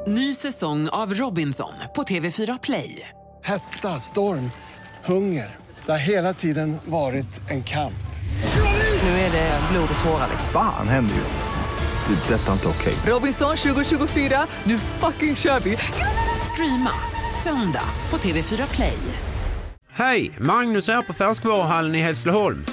Ny 0.06 0.34
säsong 0.34 0.88
av 0.88 1.14
Robinson 1.14 1.72
på 1.96 2.02
TV4 2.02 2.58
Play. 2.62 3.08
Hetta, 3.42 3.88
storm, 3.88 4.50
hunger. 5.04 5.56
Det 5.86 5.92
har 5.92 5.98
hela 5.98 6.32
tiden 6.32 6.76
varit 6.84 7.50
en 7.50 7.62
kamp. 7.62 7.94
Nu 9.02 9.08
är 9.08 9.32
det 9.32 9.60
blod 9.72 9.88
och 9.98 10.04
tårar. 10.04 10.28
Fan 10.52 10.88
händer 10.88 11.14
just 11.14 11.36
nu. 11.36 11.69
Det. 12.06 12.34
Detta 12.34 12.48
är 12.48 12.52
inte 12.52 12.68
okej. 12.68 12.94
Robinson 13.06 13.56
2024, 13.56 14.46
nu 14.64 14.78
fucking 14.78 15.36
kör 15.36 15.60
vi! 15.60 15.78
Streama 16.52 16.90
söndag 17.44 17.84
på 18.10 18.16
TV4 18.16 18.74
Play. 18.74 18.98
Hej! 19.92 20.30
Magnus 20.38 20.88
här 20.88 21.02
på 21.02 21.12
Färskvaruhallen 21.12 21.94
i 21.94 21.98
Hässleholm. 21.98 22.64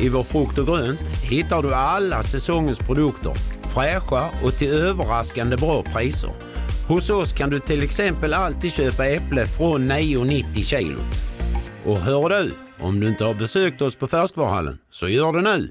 I 0.00 0.08
vår 0.08 0.22
frukt 0.22 0.58
och 0.58 0.66
grönt 0.66 1.00
hittar 1.22 1.62
du 1.62 1.74
alla 1.74 2.22
säsongens 2.22 2.78
produkter. 2.78 3.32
Fräscha 3.74 4.30
och 4.44 4.54
till 4.54 4.72
överraskande 4.72 5.56
bra 5.56 5.82
priser. 5.82 6.30
Hos 6.88 7.10
oss 7.10 7.32
kan 7.32 7.50
du 7.50 7.60
till 7.60 7.82
exempel 7.82 8.34
alltid 8.34 8.72
köpa 8.72 9.06
äpple 9.06 9.46
från 9.46 9.92
9,90 9.92 10.64
kilo. 10.64 10.98
Och 11.84 11.96
hör 11.96 12.28
du, 12.28 12.54
om 12.80 13.00
du 13.00 13.08
inte 13.08 13.24
har 13.24 13.34
besökt 13.34 13.82
oss 13.82 13.96
på 13.96 14.08
Färskvaruhallen, 14.08 14.78
så 14.90 15.08
gör 15.08 15.32
det 15.32 15.42
nu! 15.42 15.70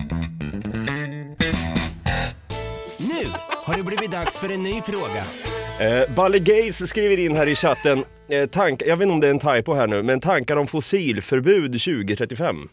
Har 3.63 3.77
det 3.77 3.83
blivit 3.83 4.11
dags 4.11 4.37
för 4.39 4.53
en 4.53 4.63
ny 4.63 4.81
fråga. 4.81 5.23
Eh, 5.81 6.15
Balle 6.15 6.39
Gays 6.39 6.89
skriver 6.89 7.19
in 7.19 7.35
här 7.35 7.47
i 7.47 7.55
chatten, 7.55 8.03
eh, 8.29 8.49
tank, 8.49 8.81
jag 8.85 8.97
vet 8.97 9.03
inte 9.05 9.13
om 9.13 9.19
det 9.19 9.27
är 9.27 9.31
en 9.31 9.39
typo 9.39 9.73
här 9.73 9.87
nu, 9.87 10.03
men 10.03 10.19
tankar 10.19 10.57
om 10.57 10.67
fossilförbud 10.67 11.71
2035. 11.71 12.69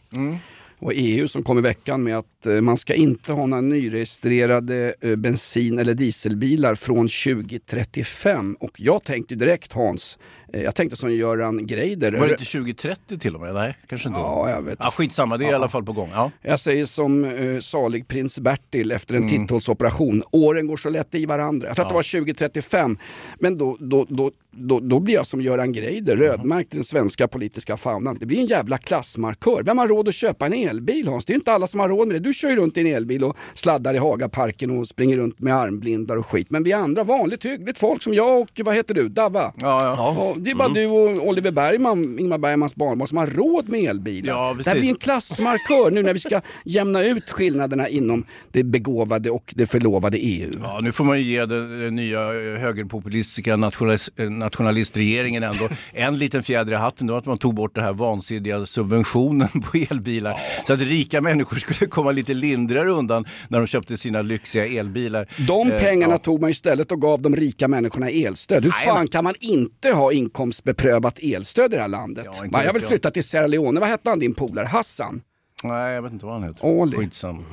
Och 0.81 0.91
EU 0.95 1.27
som 1.27 1.43
kom 1.43 1.57
i 1.57 1.61
veckan 1.61 2.03
med 2.03 2.17
att 2.17 2.45
eh, 2.45 2.61
man 2.61 2.77
ska 2.77 2.93
inte 2.93 3.33
ha 3.33 3.45
några 3.45 3.61
nyregistrerade 3.61 4.93
eh, 5.01 5.15
bensin 5.15 5.79
eller 5.79 5.93
dieselbilar 5.93 6.75
från 6.75 7.07
2035. 7.07 8.57
Och 8.59 8.71
jag 8.77 9.03
tänkte 9.03 9.35
direkt 9.35 9.73
Hans, 9.73 10.19
Jag 10.53 10.75
tänkte 10.75 10.97
som 10.97 11.11
Göran 11.13 11.67
Greider. 11.67 12.11
Var 12.11 12.27
det 12.27 12.31
inte 12.33 12.45
2030 12.45 13.17
till 13.19 13.35
och 13.35 13.41
med? 13.41 13.53
Nej, 13.53 13.77
kanske 13.87 14.07
inte. 14.07 14.19
Ja, 14.19 14.49
jag 14.49 14.61
vet. 14.61 14.77
Ja, 14.81 14.91
skitsamma, 14.91 15.37
det 15.37 15.43
är 15.45 15.47
i 15.47 15.49
Ja. 15.49 15.55
alla 15.55 15.67
fall 15.67 15.83
på 15.83 15.93
gång. 15.93 16.09
Ja. 16.13 16.31
Jag 16.41 16.59
säger 16.59 16.85
som 16.85 17.23
eh, 17.25 17.59
salig 17.59 18.07
prins 18.07 18.39
Bertil 18.39 18.91
efter 18.91 19.13
en 19.15 19.23
Mm. 19.23 19.29
titthålsoperation. 19.29 20.23
Åren 20.31 20.67
går 20.67 20.77
så 20.77 20.89
lätt 20.89 21.15
i 21.15 21.25
varandra. 21.25 21.67
Jag 21.67 21.75
tror 21.75 21.85
att 21.85 21.89
det 21.89 21.95
var 21.95 22.03
2035. 22.19 22.97
Men 23.39 23.57
då, 23.57 23.77
då, 23.79 24.05
då, 24.09 24.31
då, 24.51 24.79
då 24.79 24.99
blir 24.99 25.15
jag 25.15 25.27
som 25.27 25.41
Göran 25.41 25.71
Greider, 25.71 26.15
rödmärkt 26.15 26.73
i 26.73 26.77
den 26.77 26.83
svenska 26.83 27.27
politiska 27.27 27.77
faunan. 27.77 28.17
Det 28.19 28.25
blir 28.25 28.37
en 28.39 28.45
jävla 28.45 28.77
klassmarkör. 28.77 29.63
Vem 29.63 29.77
har 29.77 29.87
råd 29.87 30.07
att 30.07 30.13
köpa 30.13 30.45
en 30.45 30.53
elbil 30.53 31.07
Hans? 31.07 31.25
Det 31.25 31.33
är 31.33 31.35
inte 31.35 31.51
alla 31.53 31.67
som 31.67 31.79
har 31.79 31.89
råd 31.89 32.07
med 32.07 32.15
det. 32.15 32.19
Du 32.19 32.33
kör 32.33 32.49
ju 32.49 32.55
runt 32.55 32.77
i 32.77 32.81
en 32.81 32.87
elbil 32.87 33.23
och 33.23 33.37
sladdar 33.53 33.93
i 33.93 33.97
Hagaparken 33.97 34.79
och 34.79 34.87
springer 34.87 35.17
runt 35.17 35.39
med 35.39 35.55
armblindar 35.55 36.15
och 36.17 36.25
skit. 36.25 36.51
Men 36.51 36.63
vi 36.63 36.73
andra, 36.73 37.03
vanligt 37.03 37.45
hyggligt 37.45 37.77
folk 37.77 38.03
som 38.03 38.13
jag 38.13 38.39
och 38.41 38.49
vad 38.63 38.75
heter 38.75 38.93
du, 38.93 39.09
Davva? 39.09 39.53
Ja, 39.57 39.95
ja. 39.97 40.35
Det 40.39 40.51
är 40.51 40.55
bara 40.55 40.69
du 40.69 40.85
och 40.85 41.27
Oliver 41.27 41.51
Bergman, 41.51 42.19
Ingmar 42.19 42.37
Bergmans 42.37 42.75
barnbarn, 42.75 43.07
som 43.07 43.17
har 43.17 43.27
råd 43.27 43.69
med 43.69 43.83
elbilar. 43.89 44.33
Ja, 44.33 44.41
det 44.41 44.47
här 44.47 44.55
precis. 44.55 44.73
blir 44.81 44.89
en 44.89 44.95
klassmarkör 44.95 45.91
nu 45.91 46.03
när 46.03 46.13
vi 46.13 46.19
ska 46.19 46.41
jämna 46.65 47.03
ut 47.03 47.29
skillnaderna 47.29 47.87
inom 47.89 48.25
det 48.51 48.63
begåvade 48.63 49.29
och 49.29 49.53
det 49.57 49.65
förlovade 49.65 50.17
EU. 50.17 50.51
Ja, 50.63 50.79
nu 50.83 50.91
får 50.91 51.03
man 51.05 51.17
ju 51.17 51.23
ge 51.23 51.45
den 51.45 51.85
eh, 51.85 51.91
nya 51.91 52.19
eh, 52.19 52.59
högerpopulistiska 52.59 53.55
nationalis- 53.55 54.09
eh, 54.15 54.29
nationalistregeringen 54.29 55.43
ändå 55.43 55.69
en 55.93 56.17
liten 56.17 56.43
fjäder 56.43 56.73
i 56.73 56.75
hatten. 56.75 57.07
Det 57.07 57.13
var 57.13 57.19
att 57.19 57.25
man 57.25 57.37
tog 57.37 57.53
bort 57.55 57.75
det 57.75 57.81
här 57.81 57.93
vansinniga 57.93 58.65
subventionen 58.65 59.47
på 59.47 59.77
elbilar. 59.89 60.35
Så 60.67 60.73
att 60.73 60.79
rika 60.79 61.21
människor 61.21 61.57
skulle 61.57 61.89
komma 61.89 62.11
lite 62.11 62.33
lindrigare 62.33 62.89
undan 62.89 63.25
när 63.47 63.57
de 63.59 63.67
köpte 63.67 63.97
sina 63.97 64.21
lyxiga 64.21 64.65
elbilar. 64.65 65.27
De 65.47 65.69
Eh, 65.71 65.79
pengarna 65.79 66.13
ja. 66.13 66.17
tog 66.17 66.41
man 66.41 66.49
istället 66.49 66.91
och 66.91 67.01
gav 67.01 67.21
de 67.21 67.35
rika 67.35 67.67
människorna 67.67 68.09
elstöd. 68.09 68.63
Hur 68.63 68.71
fan 68.71 69.07
kan 69.07 69.23
man 69.23 69.33
inte 69.39 69.91
ha 69.91 70.11
inkomstbeprövat 70.29 71.19
elstöd 71.21 71.73
i 71.73 71.75
det 71.75 71.81
här 71.81 71.87
landet? 71.89 72.27
Ja, 72.31 72.45
inte 72.45 72.59
jag 72.63 72.73
vill 72.73 72.81
jag. 72.81 72.89
flytta 72.89 73.11
till 73.11 73.23
Sierra 73.23 73.47
Leone. 73.47 73.79
Vad 73.79 73.89
hette 73.89 74.09
han 74.09 74.19
din 74.19 74.33
polare? 74.33 74.65
Hassan? 74.65 75.21
Nej, 75.63 75.93
jag 75.93 76.01
vet 76.01 76.11
inte 76.13 76.25
vad 76.25 76.33
han 76.35 76.43
heter. 76.43 76.81
Ali. 76.81 76.97
Skitsam. 76.97 77.45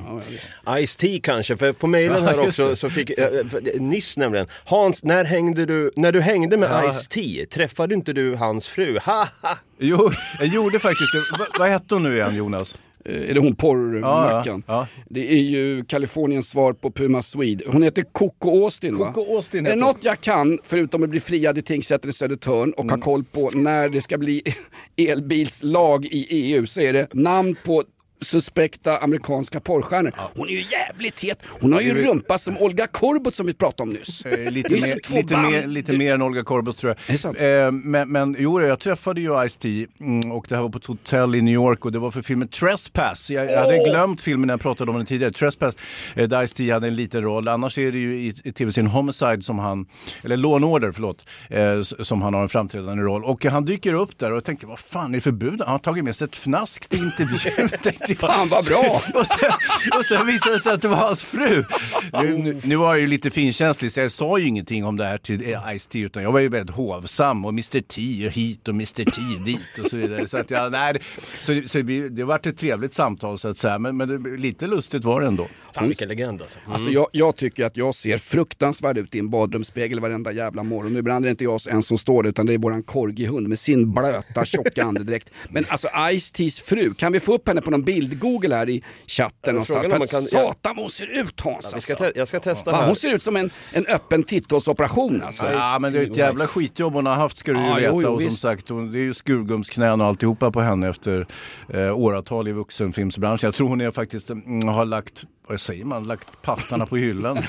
Ice-T 0.79 1.19
kanske, 1.23 1.57
för 1.57 1.73
på 1.73 1.87
mejlen 1.87 2.23
här 2.23 2.35
Ja, 2.37 2.47
också 2.47 2.75
så 2.75 2.89
fick, 2.89 3.09
äh, 3.09 3.29
nyss 3.79 4.17
nämligen, 4.17 4.47
Hans, 4.65 5.03
när 5.03 5.25
hängde 5.25 5.65
du, 5.65 5.91
när 5.95 6.11
du 6.11 6.21
hängde 6.21 6.57
med 6.57 6.69
Ja. 6.71 6.91
Ice-T, 6.91 7.45
träffade 7.45 7.93
inte 7.93 8.13
du 8.13 8.35
hans 8.35 8.67
fru? 8.67 8.99
Ha, 9.05 9.27
ha. 9.41 9.57
Jo, 9.79 10.11
jag 10.39 10.47
gjorde 10.47 10.79
faktiskt 10.79 11.13
det. 11.13 11.37
Va, 11.39 11.45
vad 11.59 11.69
hette 11.69 11.95
hon 11.95 12.03
nu 12.03 12.15
igen 12.15 12.35
Jonas? 12.35 12.77
Eh, 13.07 13.29
Är 13.29 13.33
det 13.33 13.39
hon 13.39 13.55
porrmackan? 13.55 14.63
Ja, 14.67 14.87
Det 15.09 15.31
är 15.31 15.41
ju 15.41 15.83
Kaliforniens 15.85 16.49
svar 16.49 16.73
på 16.73 16.91
Puma 16.91 17.21
Swede. 17.21 17.63
Hon 17.67 17.83
heter 17.83 18.03
Coco 18.11 18.63
Austin 18.63 18.97
va? 18.97 19.11
Coco 19.13 19.35
Austin 19.35 19.59
är 19.59 19.69
det 19.69 19.75
heter 19.75 19.79
något 19.87 20.05
jag 20.05 20.21
kan, 20.21 20.59
förutom 20.63 21.03
att 21.03 21.09
bli 21.09 21.19
friad 21.19 21.57
i 21.57 21.61
tingsrätten 21.61 22.09
i 22.09 22.13
Södertörn 22.13 22.71
och 22.73 22.83
Mm. 22.83 22.89
ha 22.99 23.01
koll 23.05 23.23
på 23.23 23.49
när 23.53 23.89
det 23.89 24.01
ska 24.01 24.17
bli 24.17 24.41
elbilslag 25.11 26.05
i 26.05 26.27
EU 26.29 26.65
så 26.65 26.81
är 26.81 26.93
det 26.93 27.07
namn 27.13 27.55
på 27.65 27.83
suspekta 28.21 28.97
amerikanska 28.97 29.59
porrstjärnor. 29.59 30.11
Hon 30.35 30.47
är 30.47 30.51
ju 30.51 30.63
jävligt 30.71 31.23
het. 31.23 31.39
Hon 31.61 31.73
har 31.73 31.81
ju 31.81 31.89
är- 31.89 32.07
rumpa 32.07 32.37
som 32.37 32.57
Olga 32.57 32.87
Korbut 32.87 33.35
som 33.35 33.45
vi 33.45 33.53
pratade 33.53 33.83
om 33.83 33.89
nyss. 33.89 34.25
Eh, 34.25 34.51
lite 34.51 34.69
mer, 34.73 34.99
lite, 35.09 35.33
band. 35.33 35.51
mer, 35.51 35.67
lite 35.67 35.97
mer 35.97 36.13
än 36.13 36.21
Olga 36.21 36.43
Korbut 36.43 36.77
tror 36.77 36.95
jag. 37.07 37.65
Eh, 37.65 37.71
men, 37.71 38.11
men 38.11 38.35
jo, 38.39 38.61
jag 38.61 38.79
träffade 38.79 39.21
ju 39.21 39.29
Ice-T 39.47 39.87
mm, 39.99 40.31
och 40.31 40.45
det 40.49 40.55
här 40.55 40.61
var 40.61 40.69
på 40.69 40.77
ett 40.77 40.85
hotell 40.85 41.35
i 41.35 41.41
New 41.41 41.53
York 41.53 41.85
och 41.85 41.91
det 41.91 41.99
var 41.99 42.11
för 42.11 42.21
filmen 42.21 42.47
Trespass. 42.47 43.29
Jag, 43.29 43.51
jag 43.51 43.59
hade 43.61 43.77
glömt 43.77 44.21
filmen 44.21 44.47
när 44.47 44.53
jag 44.53 44.61
pratade 44.61 44.91
om 44.91 44.97
den 44.97 45.05
tidigare. 45.05 45.33
Trespass, 45.33 45.75
eh, 46.15 46.27
där 46.27 46.45
Ice-T 46.45 46.71
hade 46.71 46.87
en 46.87 46.95
liten 46.95 47.21
roll. 47.21 47.47
Annars 47.47 47.77
är 47.77 47.91
det 47.91 47.97
ju 47.97 48.19
i, 48.21 48.33
i 48.43 48.51
tv-serien 48.51 48.87
Homicide 48.91 49.43
som 49.43 49.59
han, 49.59 49.85
eller 50.23 50.37
Law 50.37 50.63
Order, 50.63 50.91
förlåt, 50.91 51.29
eh, 51.49 51.81
som 51.81 52.21
han 52.21 52.33
har 52.33 52.41
en 52.41 52.49
framträdande 52.49 53.03
roll. 53.03 53.23
Och 53.23 53.45
han 53.45 53.65
dyker 53.65 53.93
upp 53.93 54.17
där 54.19 54.31
och 54.31 54.37
jag 54.37 54.43
tänkte, 54.43 54.67
vad 54.67 54.79
fan 54.79 55.11
är 55.11 55.15
det 55.17 55.21
för 55.21 55.31
bud? 55.31 55.61
Han 55.61 55.71
har 55.71 55.79
tagit 55.79 56.03
med 56.03 56.15
sig 56.15 56.25
ett 56.25 56.35
fnask 56.35 56.89
till 56.89 57.03
intervjun. 57.03 57.69
Fan 58.19 58.47
vad 58.49 58.65
bra! 58.65 59.01
och, 59.13 59.25
sen, 59.27 59.51
och 59.99 60.05
sen 60.05 60.27
visade 60.27 60.55
det 60.55 60.59
sig 60.59 60.71
att 60.71 60.81
det 60.81 60.87
var 60.87 60.97
hans 60.97 61.21
fru. 61.21 61.63
Nu, 62.13 62.37
nu, 62.37 62.61
nu 62.63 62.75
var 62.75 62.87
jag 62.87 62.99
ju 62.99 63.07
lite 63.07 63.29
finkänslig 63.29 63.91
så 63.91 63.99
jag 63.99 64.11
sa 64.11 64.37
ju 64.37 64.47
ingenting 64.47 64.85
om 64.85 64.97
det 64.97 65.05
här 65.05 65.17
till 65.17 65.53
eh, 65.53 65.59
Ice-T 65.75 65.99
utan 65.99 66.23
jag 66.23 66.31
var 66.31 66.39
ju 66.39 66.49
väldigt 66.49 66.75
hovsam 66.75 67.45
och 67.45 67.49
Mr 67.49 67.81
T 67.81 68.25
och 68.27 68.31
hit 68.33 68.67
och 68.67 68.73
Mr 68.73 69.05
T 69.05 69.21
dit 69.45 69.79
och 69.83 69.89
så 69.89 69.97
vidare. 69.97 70.27
Så, 70.27 70.37
att 70.37 70.49
jag, 70.51 70.71
nej, 70.71 70.93
det- 70.93 70.99
så, 71.41 71.61
så 71.69 71.81
vi, 71.81 72.09
det 72.09 72.23
vart 72.23 72.45
ett 72.45 72.57
trevligt 72.57 72.93
samtal 72.93 73.39
så 73.39 73.47
att 73.47 73.57
säga 73.57 73.79
men, 73.79 73.97
men 73.97 74.23
det, 74.23 74.37
lite 74.37 74.67
lustigt 74.67 75.03
var 75.05 75.21
det 75.21 75.27
ändå. 75.27 75.47
Fan 75.73 75.87
vilken 75.87 76.07
legend 76.07 76.41
alltså. 76.41 76.57
Mm. 76.59 76.71
Alltså 76.73 76.89
jag, 76.89 77.07
jag 77.11 77.35
tycker 77.35 77.65
att 77.65 77.77
jag 77.77 77.95
ser 77.95 78.17
fruktansvärd 78.17 78.97
ut 78.97 79.15
i 79.15 79.19
en 79.19 79.29
badrumsspegel 79.29 79.99
varenda 79.99 80.31
jävla 80.31 80.63
morgon. 80.63 80.93
Nu 80.93 80.99
ibland 80.99 81.25
är 81.25 81.27
det 81.27 81.31
inte 81.31 81.43
jag 81.43 81.59
en 81.69 81.83
som 81.83 81.97
står 81.97 82.23
där 82.23 82.29
utan 82.29 82.45
det 82.45 82.53
är 82.53 82.57
våran 82.57 82.83
korgihund 82.83 83.47
med 83.47 83.59
sin 83.59 83.93
blöta 83.93 84.45
tjocka 84.45 84.83
andedräkt. 84.83 85.29
Men 85.49 85.65
alltså 85.69 85.87
Ice-Ts 85.87 86.63
fru, 86.65 86.93
kan 86.93 87.11
vi 87.11 87.19
få 87.19 87.33
upp 87.35 87.47
henne 87.47 87.61
på 87.61 87.71
någon 87.71 87.83
bild-google 88.01 88.55
här 88.55 88.69
i 88.69 88.83
chatten 89.07 89.53
någonstans? 89.55 89.87
För 89.87 89.93
att 89.93 89.99
man 89.99 90.07
kan- 90.07 90.21
satan 90.21 90.75
vad 90.75 90.77
hon 90.77 90.89
ser 90.89 91.07
ut 91.19 91.39
Hans 91.41 91.65
Ja, 91.65 91.69
vi 91.71 91.75
alltså. 91.75 91.79
ska 91.79 91.95
te- 91.95 92.11
jag 92.19 92.27
ska 92.27 92.39
testa 92.39 92.71
Va, 92.71 92.77
här. 92.77 92.87
Hon 92.87 92.95
ser 92.95 93.13
ut 93.13 93.23
som 93.23 93.35
en, 93.35 93.49
en 93.73 93.85
öppen 93.85 94.23
titthålsoperation 94.23 95.21
alltså. 95.25 95.51
Ja 95.51 95.77
men 95.81 95.93
det 95.93 95.99
är 95.99 96.03
ett 96.11 96.17
jävla 96.17 96.47
skitjobb 96.47 96.93
hon 96.93 97.05
har 97.05 97.15
haft 97.15 97.37
ska 97.37 97.53
du 97.53 97.59
ju 97.59 97.65
Ja, 97.65 97.75
veta 97.75 97.87
jo, 97.87 98.01
jo, 98.01 98.09
och 98.09 98.21
som 98.21 98.29
visst. 98.29 98.41
sagt 98.41 98.69
hon, 98.69 98.91
det 98.91 98.99
är 98.99 99.03
ju 99.03 99.13
skurgumsknän 99.13 100.01
och 100.01 100.07
alltihopa 100.07 100.51
på 100.51 100.61
henne 100.61 100.89
efter 100.89 101.27
eh, 101.73 101.97
åratal 101.97 102.47
i 102.47 102.51
vuxenfilmsbranschen. 102.51 103.47
Jag 103.47 103.55
tror 103.55 103.67
hon 103.69 103.81
är 103.81 103.91
faktiskt 103.91 104.29
mm, 104.29 104.67
har 104.67 104.85
lagt, 104.85 105.23
vad 105.47 105.59
säger 105.61 105.85
man, 105.85 106.03
lagt 106.07 106.41
pattarna 106.41 106.85
på 106.85 106.97
hyllan. 106.97 107.37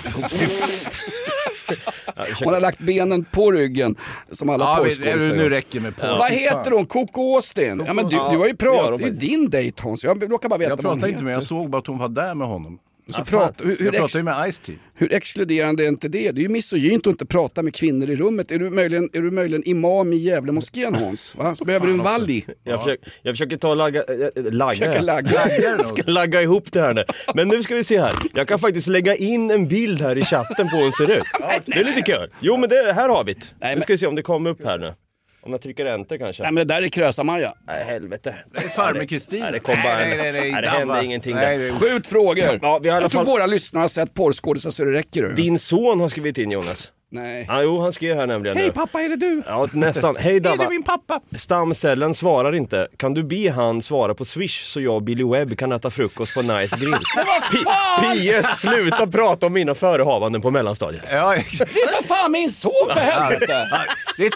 Hon 2.44 2.54
har 2.54 2.60
lagt 2.60 2.78
benen 2.78 3.24
på 3.24 3.52
ryggen 3.52 3.96
som 4.30 4.48
alla 4.48 4.64
Ja, 4.64 4.82
vi- 4.82 4.88
porrskådisar 4.96 5.34
nu 5.34 5.48
räcker 5.48 5.80
med 5.80 5.96
porr. 5.96 6.06
Vad 6.18 6.28
Fy 6.30 6.34
heter 6.34 6.70
hon? 6.70 6.86
Coco 6.86 7.34
Austin? 7.34 7.82
Ja, 7.86 7.92
men 7.94 8.08
du, 8.08 8.16
Ja, 8.16 8.28
du 8.32 8.38
har 8.38 8.46
ju 8.46 8.56
pratat, 8.56 8.98
de 8.98 9.02
det 9.10 9.16
är 9.16 9.20
din 9.20 9.50
dejt 9.50 9.82
Hans. 9.82 10.04
Jag 10.04 10.30
råkar 10.32 10.48
bara 10.48 10.58
veta 10.58 10.68
Jag 10.70 10.76
vad 10.76 10.82
pratade 10.84 11.12
inte 11.12 11.24
med, 11.24 11.30
jag 11.30 11.36
heter. 11.36 11.46
såg 11.46 11.70
bara 11.70 11.78
att 11.78 11.86
hon 11.86 11.98
var 11.98 12.08
där 12.08 12.34
med 12.34 12.48
honom. 12.48 12.78
Så 13.10 13.20
Ja, 13.20 13.24
prat- 13.24 13.60
hur- 13.64 13.76
hur 13.78 13.84
jag 13.84 13.94
pratade 13.94 14.18
ju 14.18 14.22
med 14.22 14.34
Ice-T. 14.52 14.72
Hur 14.94 15.12
exkluderande 15.12 15.84
är 15.84 15.88
inte 15.88 16.08
det? 16.08 16.30
Det 16.32 16.40
är 16.40 16.42
ju 16.42 16.48
misogynt 16.48 17.06
att 17.06 17.10
inte 17.10 17.26
prata 17.26 17.62
med 17.62 17.74
kvinnor 17.74 18.10
i 18.10 18.16
rummet. 18.16 18.52
Är 18.52 18.58
du 18.58 18.70
möjligen, 18.70 19.10
är 19.12 19.20
du 19.22 19.30
möjligen 19.30 19.62
imam 19.68 20.12
i 20.12 20.16
Gävlemoskén 20.16 20.94
Hans? 20.94 21.34
Va? 21.36 21.54
Så 21.54 21.64
behöver 21.64 21.86
du 21.86 21.92
en 21.92 21.98
valli? 21.98 22.44
Jag, 22.64 22.80
försöker, 22.82 23.12
jag 23.22 23.34
försöker 23.34 23.56
ta 23.56 23.68
och 23.70 23.76
lagga, 23.76 24.02
äh, 24.02 24.52
lagga. 24.52 24.72
Försöker 24.72 25.00
lagga. 25.02 25.30
jag 25.62 25.86
ska 25.86 26.02
lagga 26.06 26.42
ihop 26.42 26.72
det 26.72 26.80
här 26.80 26.94
nu. 26.94 27.04
Men 27.34 27.48
nu 27.48 27.62
ska 27.62 27.74
vi 27.74 27.84
se 27.84 28.00
här. 28.00 28.12
Jag 28.34 28.48
kan 28.48 28.58
faktiskt 28.58 28.86
lägga 28.88 29.14
in 29.16 29.50
en 29.50 29.68
bild 29.68 30.00
här 30.00 30.18
i 30.18 30.24
chatten 30.24 30.68
på 30.68 30.76
hur 30.76 30.82
hon 30.82 30.92
ser 30.92 31.10
ut. 31.18 31.24
Det 31.66 31.80
är 31.80 31.84
lite 31.84 32.02
kul. 32.02 32.30
Jo 32.40 32.56
men 32.56 32.68
det, 32.70 32.92
här 32.92 33.08
har 33.08 33.24
vi 33.24 33.34
det. 33.34 33.74
Nu 33.74 33.80
ska 33.80 33.92
vi 33.92 33.98
se 33.98 34.06
om 34.06 34.14
det 34.14 34.22
kommer 34.22 34.50
upp 34.50 34.64
här 34.64 34.78
nu. 34.78 34.94
Om 35.40 35.52
jag 35.52 35.60
trycker 35.60 35.86
enter 35.86 36.18
kanske. 36.18 36.42
Nej 36.42 36.52
men 36.52 36.66
det 36.66 36.74
där 36.74 36.82
är 36.82 36.88
Krösa-Maja. 36.88 37.54
Nej 37.66 37.84
helvete. 37.84 38.34
Det 38.52 38.58
är 38.58 38.68
farmor 38.68 39.04
Kristin. 39.04 39.40
Nej, 39.40 39.52
det 39.52 39.58
kom 39.60 39.74
bara 39.84 40.00
en. 40.02 40.08
Nej, 40.08 40.18
nej, 40.18 40.32
nej, 40.32 40.52
Nej, 40.52 40.62
det 40.62 40.68
hände 40.68 41.04
ingenting 41.04 41.34
där. 41.36 41.78
Skjut 41.78 42.06
frågor! 42.06 42.58
Ja, 42.62 42.78
vi 42.82 42.88
har 42.88 43.00
Jag 43.00 43.10
tror 43.10 43.24
fall... 43.24 43.26
våra 43.32 43.46
lyssnare 43.46 43.80
har 43.80 43.88
sett 43.88 44.14
porrskådisar 44.14 44.70
så 44.70 44.84
det 44.84 44.92
räcker 44.92 45.22
du. 45.22 45.34
Din 45.34 45.58
son 45.58 46.00
har 46.00 46.08
skrivit 46.08 46.38
in 46.38 46.50
Jonas. 46.50 46.92
Nej. 47.10 47.44
Ja, 47.48 47.62
jo, 47.62 47.80
han 47.80 47.92
skrev 47.92 48.16
här 48.16 48.26
nämligen 48.26 48.56
Hej 48.56 48.66
nu. 48.66 48.72
pappa, 48.72 49.00
är 49.02 49.08
det 49.08 49.16
du? 49.16 49.42
Ja, 49.46 49.68
nästan. 49.72 50.16
Hej 50.18 50.36
Är 50.36 50.40
Dabba. 50.40 50.62
det 50.64 50.70
min 50.70 50.82
pappa? 50.82 51.20
Stamcellen 51.36 52.14
svarar 52.14 52.54
inte. 52.54 52.88
Kan 52.96 53.14
du 53.14 53.22
be 53.22 53.50
han 53.50 53.82
svara 53.82 54.14
på 54.14 54.24
swish 54.24 54.62
så 54.64 54.80
jag 54.80 54.94
och 54.94 55.02
Billy 55.02 55.24
Webb 55.24 55.58
kan 55.58 55.72
äta 55.72 55.90
frukost 55.90 56.34
på 56.34 56.42
Nice 56.42 56.76
Grill? 56.76 56.94
PS, 58.42 58.60
sluta 58.60 59.06
prata 59.06 59.46
om 59.46 59.52
mina 59.52 59.74
förehavanden 59.74 60.42
på 60.42 60.50
mellanstadiet. 60.50 61.04
Ja, 61.12 61.34
Det 61.58 61.62
är 61.62 61.96
för 61.96 62.02
fan 62.08 62.32
min 62.32 62.50
son 62.52 62.72
för 62.94 63.00
helvete! 63.00 63.64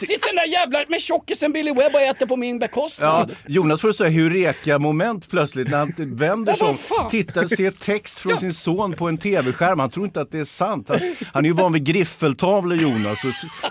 Sitter 0.00 0.26
den 0.26 0.36
där 0.36 0.46
jävla 0.52 0.84
med 0.88 1.00
tjockisen 1.00 1.52
Billy 1.52 1.72
Webb 1.72 1.94
och 1.94 2.00
äter 2.00 2.26
på 2.26 2.36
min 2.36 2.54
Ja, 2.56 2.58
bekostnad. 2.60 3.30
Jonas 3.46 3.80
får 3.80 3.92
säga 3.92 4.10
Eureka-moment 4.24 5.30
plötsligt 5.30 5.70
när 5.70 5.78
han 5.78 5.92
vänder 5.96 6.56
Ja, 6.60 6.74
sig 6.74 6.96
om, 7.00 7.08
tittar, 7.10 7.56
ser 7.56 7.70
text 7.70 8.18
från 8.18 8.36
sin 8.38 8.54
son 8.54 8.92
på 8.92 9.08
en 9.08 9.18
tv-skärm. 9.18 9.78
Han 9.78 9.90
tror 9.90 10.06
inte 10.06 10.20
att 10.20 10.30
det 10.32 10.38
är 10.38 10.44
sant. 10.44 10.88
Han, 10.88 10.98
han 11.32 11.44
är 11.44 11.48
ju 11.48 11.54
van 11.54 11.72
vid 11.72 11.84
griffeltavlor 11.84 12.61
Jonas, 12.70 13.18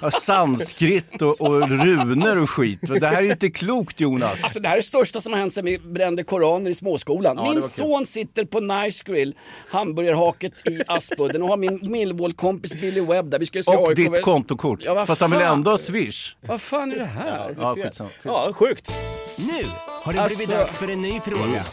och 0.02 0.14
sanskrit 0.14 1.22
och, 1.22 1.42
och 1.42 1.62
runor 1.70 2.38
och 2.42 2.50
skit. 2.50 2.80
Det 2.82 3.08
här 3.08 3.18
är 3.18 3.22
ju 3.22 3.32
inte 3.32 3.50
klokt 3.50 4.00
Jonas. 4.00 4.44
Alltså 4.44 4.60
det 4.60 4.68
här 4.68 4.76
är 4.76 4.80
det 4.82 4.88
största 4.88 5.22
som 5.22 5.34
har 5.34 5.40
hänt 5.40 5.54
sedan 5.54 5.66
vi 5.66 5.80
brände 5.80 6.24
koraner 6.24 6.70
i 6.72 6.76
småskolan. 6.76 7.38
Ja, 7.38 7.52
min 7.54 7.62
son 7.62 8.06
sitter 8.06 8.46
på 8.46 8.60
Nice 8.60 9.04
Grill, 9.06 9.36
hamburgerhaket 9.70 10.68
i 10.68 10.82
Aspudden 10.88 11.42
och 11.42 11.48
har 11.50 11.58
min 11.58 11.80
Millwall-kompis 11.92 12.82
Billy 12.82 13.02
Webb 13.02 13.30
där. 13.32 13.40
Vi 13.40 13.46
ska 13.46 13.64
se 13.64 13.76
Och 13.76 13.88
AIK 13.90 13.96
ditt 13.96 14.22
kontokort. 14.22 14.80
Ja, 14.84 14.94
vad 14.94 15.08
Fast 15.08 15.22
han 15.22 15.32
vill 15.32 15.40
fan? 15.40 15.54
ändå 15.58 15.72
ha 15.72 15.78
swish. 15.78 16.36
Vad 16.42 16.62
fan 16.62 16.92
är 16.92 16.98
det 16.98 17.06
här? 17.06 17.56
Ja. 17.60 17.76
Ja, 18.24 18.54
sjukt. 18.54 18.92
Nu 19.38 19.66
har 20.04 20.14
det 20.14 20.28
blivit 20.28 20.50
Alltså- 20.50 20.58
dags 20.58 20.78
för 20.78 20.88
en 20.92 21.02
ny 21.02 21.20
fråga. 21.20 21.64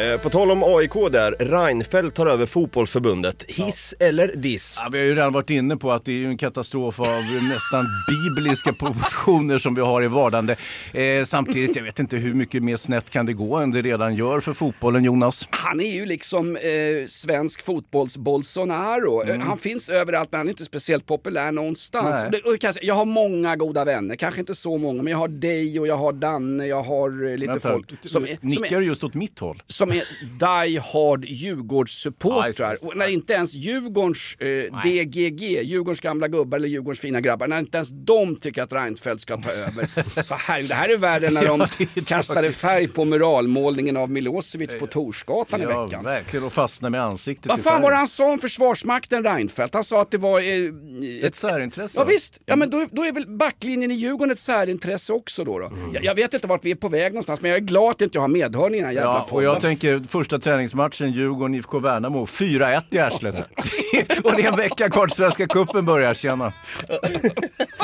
Eh, 0.00 0.20
på 0.20 0.30
tal 0.30 0.50
om 0.50 0.62
AIK 0.64 0.92
där, 1.12 1.32
Reinfeldt 1.38 2.16
tar 2.16 2.26
över 2.26 2.46
fotbollsförbundet. 2.46 3.44
Hiss 3.48 3.94
eller 4.00 4.32
diss? 4.36 4.76
Ja, 4.80 4.88
vi 4.92 4.98
har 4.98 5.04
ju 5.04 5.14
redan 5.14 5.32
varit 5.32 5.50
inne 5.50 5.76
på 5.76 5.92
att 5.92 6.04
det 6.04 6.24
är 6.24 6.28
en 6.28 6.38
katastrof 6.38 7.00
av 7.00 7.22
nästan 7.42 7.86
bibliska 8.08 8.72
proportioner 8.72 9.58
som 9.58 9.74
vi 9.74 9.80
har 9.80 10.02
i 10.02 10.06
vardande. 10.06 10.56
Eh, 10.92 11.24
samtidigt, 11.24 11.76
jag 11.76 11.82
vet 11.82 11.98
inte 11.98 12.16
hur 12.16 12.34
mycket 12.34 12.62
mer 12.62 12.76
snett 12.76 13.10
kan 13.10 13.26
det 13.26 13.32
gå 13.32 13.56
än 13.56 13.70
det 13.70 13.82
redan 13.82 14.14
gör 14.14 14.40
för 14.40 14.52
fotbollen, 14.52 15.04
Jonas? 15.04 15.48
Han 15.50 15.80
är 15.80 15.94
ju 15.94 16.06
liksom 16.06 16.56
eh, 16.56 16.62
svensk 17.06 17.62
fotbolls 17.62 18.16
Bolsonaro. 18.16 19.22
Eh, 19.28 19.40
Han 19.40 19.58
finns 19.58 19.88
överallt 19.88 20.28
men 20.32 20.38
han 20.38 20.46
är 20.46 20.50
inte 20.50 20.64
speciellt 20.64 21.06
populär 21.06 21.52
någonstans. 21.52 22.16
Nej. 22.32 22.42
Det, 22.60 22.72
jag 22.82 22.94
har 22.94 23.04
många 23.04 23.56
goda 23.56 23.84
vänner, 23.84 24.16
kanske 24.16 24.40
inte 24.40 24.54
så 24.54 24.78
många, 24.78 25.02
men 25.02 25.10
jag 25.10 25.18
har 25.18 25.28
dig 25.28 25.80
och 25.80 25.86
jag 25.86 25.96
har 25.96 26.12
Danne, 26.12 26.66
jag 26.66 26.82
har 26.82 27.30
eh, 27.30 27.36
lite 27.36 27.52
Vänta, 27.52 27.68
folk 27.72 27.92
som 28.04 28.24
är, 28.24 28.28
som 28.28 28.48
nickar 28.48 28.76
är, 28.76 28.80
du 28.80 28.86
just 28.86 29.04
åt 29.04 29.14
mitt 29.14 29.38
håll? 29.38 29.62
Som 29.88 29.92
är 29.98 30.66
die 30.68 30.78
hard 30.78 31.24
Djurgårdssupportrar. 31.24 32.76
Ja, 32.82 32.90
när 32.94 33.08
inte 33.08 33.32
ens 33.32 33.54
Djurgårdens 33.54 34.36
eh, 34.38 34.80
DGG, 34.84 35.42
Djurgårdens 35.62 36.00
gamla 36.00 36.28
gubbar 36.28 36.58
eller 36.58 36.68
Djurgårdens 36.68 37.00
fina 37.00 37.20
grabbar, 37.20 37.48
när 37.48 37.58
inte 37.58 37.76
ens 37.76 37.88
de 37.92 38.36
tycker 38.36 38.62
att 38.62 38.72
Reinfeldt 38.72 39.20
ska 39.22 39.36
ta 39.36 39.50
över. 39.50 39.88
Så 40.22 40.34
här, 40.34 40.62
det 40.62 40.74
här 40.74 40.88
är 40.88 40.96
värre 40.96 41.30
när 41.30 41.44
de 41.44 41.66
kastade 42.04 42.52
färg 42.52 42.88
på 42.88 43.04
muralmålningen 43.04 43.96
av 43.96 44.10
Milosevic 44.10 44.78
på 44.78 44.86
Torsgatan 44.86 45.60
i 45.60 45.64
Ja, 45.64 45.84
veckan. 45.84 46.04
verkligen. 46.04 46.46
Och 46.46 46.52
fastna 46.52 46.90
med 46.90 47.02
ansiktet 47.02 47.46
Vad 47.46 47.58
i 47.58 47.62
fan 47.62 47.82
var 47.82 47.90
det 47.90 47.96
han 47.96 48.08
sa 48.08 48.30
om 48.32 48.38
Försvarsmakten 48.38 49.24
Reinfeldt? 49.24 49.74
Han 49.74 49.84
sa 49.84 50.00
att 50.02 50.10
det 50.10 50.18
var... 50.18 50.40
Eh, 50.40 51.26
Ett 51.26 51.36
särintresse? 51.36 51.98
Ja 51.98 52.04
visst, 52.04 52.40
ja, 52.46 52.56
men 52.56 52.70
då, 52.70 52.86
då 52.92 53.04
är 53.04 53.12
väl 53.12 53.26
backlinjen 53.36 53.90
i 53.90 53.94
Djurgården 53.94 54.30
ett 54.32 54.38
särintresse 54.38 55.12
också 55.12 55.44
då? 55.44 55.58
då? 55.58 55.70
Jag, 55.94 56.04
jag 56.04 56.14
vet 56.14 56.34
inte 56.34 56.46
vart 56.46 56.64
vi 56.64 56.70
är 56.70 56.74
på 56.74 56.88
väg 56.88 57.12
någonstans 57.12 57.40
men 57.40 57.50
jag 57.50 57.56
är 57.58 57.64
glad 57.64 57.90
att 57.90 58.00
inte 58.02 58.16
jag 58.16 58.22
har 58.22 58.28
medhörning 58.28 58.74
i 58.74 58.82
den 58.82 58.86
här 58.86 58.92
jävla 58.94 59.10
Ja, 59.10 59.26
podden. 59.30 59.44
Tänker 59.76 60.08
första 60.08 60.38
träningsmatchen 60.38 61.12
Djurgården-IFK 61.12 61.78
Värnamo, 61.78 62.26
4-1 62.26 62.82
i 62.90 62.98
arslet. 62.98 63.34
och 64.24 64.32
det 64.36 64.42
är 64.42 64.48
en 64.48 64.56
vecka 64.56 64.90
kvar 64.90 65.06
till 65.06 65.16
Svenska 65.16 65.46
cupen 65.46 65.84
börjar, 65.84 66.14
tjena. 66.14 66.52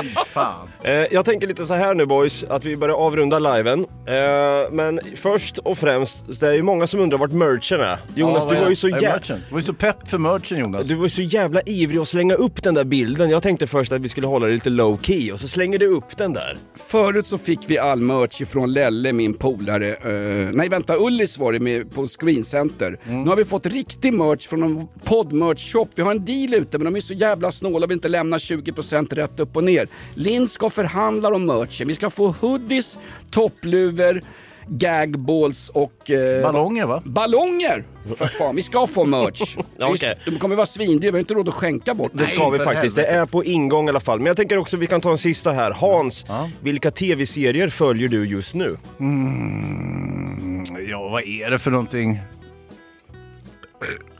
Fy 0.03 0.09
fan. 0.26 0.68
Eh, 0.82 0.93
jag 0.93 1.24
tänker 1.24 1.47
lite 1.47 1.64
så 1.64 1.74
här 1.74 1.95
nu 1.95 2.07
boys, 2.07 2.45
att 2.45 2.64
vi 2.64 2.76
börjar 2.76 2.95
avrunda 2.97 3.38
liven. 3.38 3.80
Eh, 3.80 4.70
men 4.72 5.01
först 5.16 5.59
och 5.59 5.78
främst, 5.78 6.40
det 6.40 6.49
är 6.49 6.53
ju 6.53 6.62
många 6.62 6.86
som 6.86 7.01
undrar 7.01 7.18
vart 7.18 7.32
merchen 7.32 7.80
är. 7.80 7.99
Jonas, 8.14 8.45
Ja, 8.45 8.51
du 8.51 8.57
var 8.57 8.64
är- 8.66 8.70
ju 8.70 8.76
så 8.76 8.88
jävla... 8.88 9.18
Du 9.18 9.34
var 9.51 9.59
ju 9.59 9.62
så 9.66 9.74
pepp 9.74 10.09
för 10.09 10.18
merchen 10.18 10.59
Jonas. 10.59 10.86
Du 10.86 10.95
var 10.95 11.03
ju 11.05 11.11
så 11.11 11.22
jävla 11.22 11.61
ivrig 11.66 11.99
att 12.01 12.09
slänga 12.09 12.34
upp 12.34 12.62
den 12.62 12.74
där 12.74 12.84
bilden. 12.84 13.30
Jag 13.30 13.43
tänkte 13.43 13.66
först 13.66 13.93
att 13.93 14.01
vi 14.01 14.09
skulle 14.09 14.26
hålla 14.26 14.47
det 14.47 14.53
lite 14.53 14.70
low 14.70 14.99
key 15.03 15.32
och 15.32 15.40
så 15.40 15.49
slänger 15.49 15.78
du 15.78 15.86
upp 15.86 16.16
den 16.16 16.32
där. 16.32 16.57
Förut 16.90 17.26
så 17.26 17.38
fick 17.38 17.61
vi 17.66 17.78
all 17.78 18.01
merch 18.01 18.40
ifrån 18.43 18.72
Lelle, 18.72 19.12
min 19.12 19.34
polare. 19.34 19.88
Eh, 19.95 20.51
nej 20.53 20.68
vänta, 20.68 20.97
Ullis 20.97 21.38
var 21.38 21.53
det 21.53 21.61
med 21.61 21.81
på 21.84 22.06
Screen 22.06 22.44
Center. 22.44 22.98
Mm. 23.08 23.22
Nu 23.22 23.28
har 23.28 23.36
vi 23.36 23.44
fått 23.44 23.66
riktig 23.66 24.12
merch 24.14 24.46
från 24.48 24.62
en 24.62 24.88
podd-merch-shop. 25.04 25.86
Vi 25.94 26.02
har 26.02 26.10
en 26.10 26.24
deal 26.24 26.54
ute 26.54 26.78
men 26.78 26.84
de 26.84 26.96
är 26.96 27.00
så 27.00 27.14
jävla 27.14 27.50
snåla 27.50 27.84
och 27.84 27.90
vill 27.90 27.96
inte 27.96 28.08
lämna 28.08 28.36
20% 28.36 29.14
rätt 29.14 29.40
upp 29.40 29.56
och 29.56 29.64
ner. 29.64 29.88
Linn 30.14 30.48
ska 30.48 30.70
förhandla 30.70 31.28
om 31.28 31.46
merchen. 31.46 31.88
Vi 31.88 31.94
ska 31.94 32.10
få 32.10 32.28
hoodies, 32.40 32.98
toppluvor, 33.30 34.22
gagballs 34.68 35.68
och... 35.68 36.10
eh, 36.10 36.42
Ballonger 36.42 36.86
va? 36.86 37.02
Ballonger! 37.04 37.84
För 38.16 38.26
fan, 38.26 38.56
vi 38.56 38.62
ska 38.62 38.86
få 38.86 39.04
merch. 39.04 39.56
Ja, 39.78 39.88
okej. 39.90 40.14
De 40.24 40.38
kommer 40.38 40.56
vara 40.56 40.66
svindyra, 40.66 41.10
vi 41.10 41.16
har 41.16 41.20
inte 41.20 41.34
råd 41.34 41.48
att 41.48 41.54
skänka 41.54 41.94
bort. 41.94 42.10
Det 42.14 42.26
ska 42.26 42.50
vi 42.50 42.58
faktiskt. 42.58 42.96
Det 42.96 43.06
är 43.06 43.26
på 43.26 43.44
ingång 43.44 43.86
i 43.86 43.88
alla 43.88 44.00
fall. 44.00 44.18
Men 44.18 44.26
jag 44.26 44.36
tänker 44.36 44.58
också 44.58 44.76
vi 44.76 44.86
kan 44.86 45.00
ta 45.00 45.10
en 45.10 45.18
sista 45.18 45.52
här. 45.52 45.70
Hans, 45.70 46.26
vilka 46.60 46.90
tv-serier 46.90 47.68
följer 47.68 48.08
du 48.08 48.26
just 48.26 48.54
nu? 48.54 48.76
Mm, 49.00 50.51
ja, 50.93 51.09
vad 51.09 51.22
är 51.22 51.51
det 51.51 51.59
för 51.59 51.70
någonting? 51.70 52.20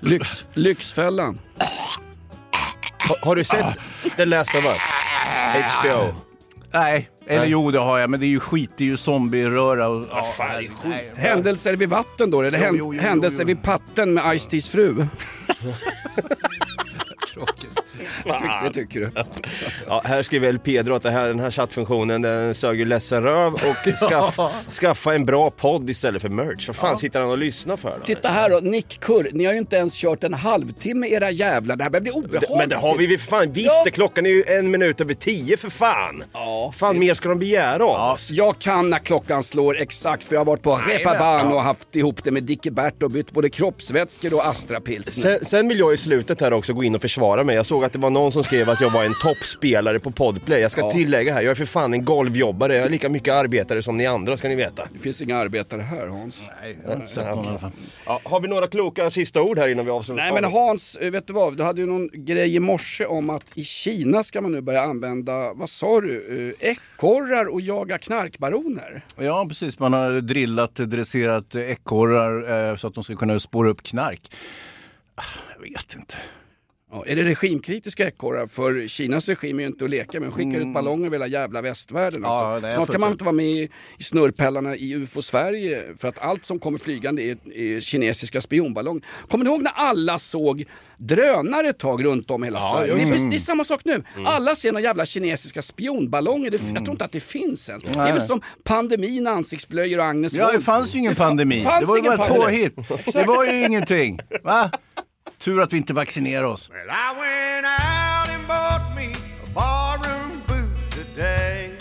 Lyx, 0.01 0.47
Lyxfällan. 0.55 1.41
Ha, 3.09 3.17
har 3.23 3.37
du 3.37 3.45
sett 3.45 3.79
The 4.17 4.25
Last 4.25 4.55
of 4.55 4.65
Us? 4.65 4.83
HBO? 5.67 6.15
Nej, 6.73 7.11
eller 7.27 7.41
Nej. 7.41 7.51
jo 7.51 7.71
det 7.71 7.79
har 7.79 7.99
jag, 7.99 8.11
men 8.11 8.21
det 8.21 8.27
är 8.27 8.29
ju 8.29 8.41
skit, 8.41 8.71
det 8.77 8.85
är 8.85 8.89
ju 8.89 8.97
zombieröra 8.97 9.89
och... 9.89 10.05
Ja, 10.11 10.23
fan, 10.23 10.49
nej, 10.49 10.71
nej. 10.85 11.11
Händelser 11.17 11.77
vid 11.77 11.89
vatten 11.89 12.31
då, 12.31 12.43
eller 12.43 12.67
Jo, 12.67 12.75
jo, 12.77 12.95
jo, 12.95 13.01
händelser 13.01 13.39
jo, 13.39 13.43
jo. 13.43 13.47
vid 13.47 13.63
patten 13.63 14.15
med 14.15 14.25
Ice-Ts 14.25 14.69
fru? 14.71 14.95
Det 18.25 18.71
tycker- 18.75 19.01
du? 19.01 19.11
Ja, 19.87 20.03
här 20.05 20.23
skriver 20.23 20.49
El 20.49 20.59
Pedro 20.59 20.95
att 20.95 21.03
det 21.03 21.11
här, 21.11 21.27
den 21.29 21.41
här 21.41 21.51
chattfunktionen 21.51 22.23
den 22.23 22.55
sög 22.55 22.79
ju 22.79 22.85
ledsen 22.85 23.23
röv 23.23 23.53
och 23.55 23.61
skaff, 23.97 24.39
skaffa 24.81 25.15
en 25.15 25.25
bra 25.25 25.51
podd 25.51 25.91
istället 25.91 26.23
för 26.23 26.29
merch. 26.29 26.69
Vad 26.69 26.77
fan 26.77 26.99
sitter 26.99 27.21
han 27.21 27.31
och 27.31 27.39
lyssnar 27.39 27.77
för 27.77 27.91
då? 27.99 28.05
Titta 28.07 28.29
här 28.29 28.51
då, 28.51 28.57
Nick 28.63 29.01
Kurr, 29.01 29.29
ni 29.33 29.45
har 29.45 29.53
ju 29.53 29.59
inte 29.59 29.77
ens 29.77 29.95
kört 29.95 30.25
en 30.25 30.35
halvtimme 30.35 31.07
era 31.09 31.31
jävlar. 31.31 31.77
Det 31.77 31.83
här 31.85 31.91
börjar 31.91 32.03
bli 32.03 32.11
obehagligt. 32.13 32.51
Men 32.59 32.69
det 32.69 32.77
har 32.77 32.97
vi 32.97 33.07
väl 33.07 33.19
för 33.19 33.27
fan 33.27 33.53
visst, 33.53 33.83
Ja. 33.85 33.91
klockan 33.93 34.27
är 34.27 34.31
ju 34.31 34.45
en 34.47 34.71
minut 34.71 35.01
över 35.01 35.15
tio 35.15 35.57
för 35.57 35.71
fan. 35.71 36.25
Ja, 36.33 36.73
fan 36.77 36.99
mer 36.99 37.15
ska 37.15 37.29
de 37.29 37.39
begära 37.39 37.85
av 37.85 38.13
oss? 38.15 38.31
Jag 38.31 38.59
kan 38.59 38.91
när 38.91 38.99
klockan 38.99 39.43
slår 39.43 39.77
exakt 39.81 40.25
för 40.25 40.35
jag 40.35 40.41
har 40.41 40.45
varit 40.45 40.63
på 40.63 40.77
Reepaban 40.89 41.53
och 41.53 41.63
haft 41.63 41.97
ihop 41.97 42.25
det 42.25 42.31
med 42.31 42.43
Dicke 42.43 42.71
Bert 42.71 43.03
och 43.03 43.11
bytt 43.11 43.31
både 43.33 43.51
kroppsvätskor 43.51 44.35
och 44.35 44.47
Astrapilsner. 44.47 45.23
Sen, 45.39 45.47
sen 45.47 45.69
vill 45.69 45.79
jag 45.79 45.93
i 45.93 45.97
slutet 45.97 46.41
här 46.41 46.53
också 46.53 46.73
gå 46.73 46.85
in 46.85 46.95
och 46.95 47.01
försvara 47.03 47.45
mig. 47.45 47.57
Jag 47.57 47.67
såg 47.67 47.85
att 47.85 47.93
det 47.93 47.99
var 47.99 48.11
någon 48.13 48.33
som 48.33 48.45
skrev 48.45 48.71
att 48.71 48.81
jag 48.81 48.91
var 48.91 49.05
en 49.05 49.15
toppspelare 49.23 50.01
på 50.01 50.11
Podplay. 50.11 50.61
Jag 50.61 50.71
ska 50.71 50.81
Ja. 50.81 50.91
tillägga 50.91 51.33
här, 51.35 51.43
jag 51.43 51.51
är 51.51 51.55
för 51.55 51.65
fan 51.65 51.93
en 51.95 52.05
golvjobbare. 52.05 52.77
Jag 52.77 52.87
är 52.87 52.91
lika 52.91 53.09
mycket 53.09 53.35
arbetare 53.35 53.83
som 53.83 53.97
ni 53.97 54.07
andra 54.07 54.37
ska 54.37 54.49
ni 54.49 54.55
veta. 54.57 54.89
Det 54.93 54.99
finns 54.99 55.23
inga 55.23 55.37
arbetare 55.39 55.81
här 55.81 56.07
Hans. 56.07 56.49
Nej, 56.63 56.79
jag 56.83 56.89
har 56.89 56.97
inte 56.97 57.09
sett 57.13 57.27
någon 57.27 57.45
i 57.45 57.49
alla 57.49 57.59
fall. 57.59 57.71
Ja, 58.07 58.21
har 58.25 58.41
vi 58.41 58.49
några 58.49 58.67
kloka 58.69 59.11
sista 59.11 59.43
ord 59.43 59.59
här 59.59 59.69
innan 59.69 59.85
vi 59.85 59.91
avslutar? 59.91 60.23
Nej 60.23 60.33
men 60.33 60.45
Hans, 60.45 60.97
eh, 60.97 61.11
vet 61.11 61.27
du 61.27 61.33
vad? 61.33 61.57
Du 61.57 61.63
hade 61.63 61.81
ju 61.81 61.87
någon 61.87 62.09
grej 62.13 62.55
i 62.55 62.61
morse 62.61 63.05
om 63.05 63.31
att 63.31 63.45
i 63.55 63.65
Kina 63.65 64.23
ska 64.23 64.41
man 64.41 64.53
nu 64.53 64.61
börja 64.61 64.83
använda, 64.83 65.53
vad 65.55 65.69
sa 65.69 66.01
du, 66.01 66.55
eh, 66.61 66.71
ekorrar 66.71 67.47
och 67.53 67.61
jaga 67.61 67.99
knarkbaroner. 67.99 69.05
Ja, 69.19 69.45
precis. 69.49 69.79
Man 69.79 69.93
har 69.93 70.21
drillat, 70.21 70.75
dresserat 70.75 71.55
ekorrar 71.55 72.69
eh, 72.71 72.77
så 72.77 72.87
att 72.87 72.95
de 72.95 73.05
ska 73.05 73.17
kunna 73.17 73.41
spåra 73.41 73.69
upp 73.71 73.83
knark. 73.83 74.33
Ah, 75.15 75.23
Jag 75.55 75.63
vet 75.63 75.95
inte. 75.95 76.15
Ja, 76.95 77.05
är 77.07 77.17
det 77.17 77.23
regimkritiska 77.23 78.07
ekorrar? 78.09 78.47
För 78.47 78.87
Kinas 78.87 79.29
regim 79.29 79.59
är 79.59 79.63
ju 79.63 79.67
inte 79.67 79.85
att 79.85 79.91
leka 79.91 80.21
med. 80.21 80.29
De 80.29 80.33
skickar 80.33 80.61
ut 80.61 80.75
ballonger 80.75 81.07
över 81.07 81.15
hela 81.15 81.27
jävla 81.27 81.63
västvärlden. 81.63 82.25
Alltså. 82.25 82.41
Mm. 82.41 82.53
Ja, 82.55 82.61
nej, 82.61 82.73
Snart 82.73 82.91
kan 82.91 83.01
man 83.01 83.13
inte 83.13 83.25
vara 83.25 83.33
med 83.33 83.47
i, 83.47 83.71
snurrpellarna 83.99 84.77
i 84.77 84.95
UFO-Sverige 84.95 85.83
för 85.97 86.09
att 86.09 86.19
allt 86.19 86.45
som 86.45 86.59
kommer 86.59 86.79
flygande 86.79 87.23
är, 87.23 87.37
är 87.55 87.81
kinesiska 87.81 88.41
spionballonger. 88.41 89.03
Kommer 89.29 89.45
ni 89.45 89.51
ihåg 89.51 89.63
när 89.63 89.73
alla 89.75 90.19
såg 90.19 90.65
drönare 90.97 91.69
ett 91.69 91.79
tag 91.79 92.05
runt 92.05 92.31
om 92.31 92.43
hela 92.43 92.59
Ja, 92.59 92.75
Sverige? 92.77 92.93
Och 92.93 92.99
Det, 92.99 93.05
är, 93.05 93.17
mm. 93.17 93.31
det 93.31 93.37
är 93.37 93.41
samma 93.41 93.65
sak 93.65 93.81
nu. 93.85 94.03
Alla 94.25 94.55
ser 94.55 94.73
några 94.73 94.83
jävla 94.85 95.07
kinesiska 95.07 95.63
spionballonger. 95.63 96.51
Det, 96.51 96.61
Jag 96.75 96.85
tror 96.85 96.91
inte 96.91 97.05
att 97.05 97.13
det 97.13 97.21
finns 97.21 97.69
ens. 97.69 97.85
Det 97.85 97.91
är 97.91 98.05
väl 98.05 98.15
Nej. 98.19 98.27
som 98.27 98.41
pandemin, 98.65 99.27
ansiktsblöjor 99.27 99.99
och 99.99 100.05
Agnes 100.05 100.35
Ja, 100.35 100.53
det 100.53 100.61
fanns 100.61 100.95
ju 100.95 100.99
ingen 100.99 101.13
Det 101.13 101.19
pandemi. 101.19 101.61
Det 101.81 101.87
var 101.87 101.97
ju 101.97 102.03
bara 102.03 102.27
ett 102.27 102.35
påhitt. 102.35 102.77
Det 103.13 103.25
var 103.25 103.45
ju 103.45 103.67
ingenting. 103.67 104.19
Va? 104.43 104.71
Tur 105.43 105.61
att 105.61 105.73
vi 105.73 105.77
inte 105.77 105.93
vaccinerar 105.93 106.45
oss. 106.45 106.71
Well, 106.71 106.91
I 106.91 107.15
went 107.19 107.67
out 107.67 108.29
and 108.31 108.47
bought 108.47 108.97
me 108.97 109.13
a 109.43 109.49
barroom 109.55 110.43
boot 110.47 110.91
today. 110.91 111.77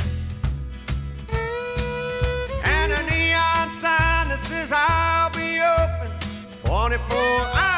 And 2.64 2.92
a 2.92 3.04
neon 3.04 3.70
sign 3.82 4.30
that 4.30 4.40
says 4.46 4.72
I'll 4.72 5.30
be 5.30 5.62
open 5.62 6.10
24 6.66 7.20
hours 7.54 7.71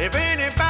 If 0.00 0.14
anybody 0.14 0.69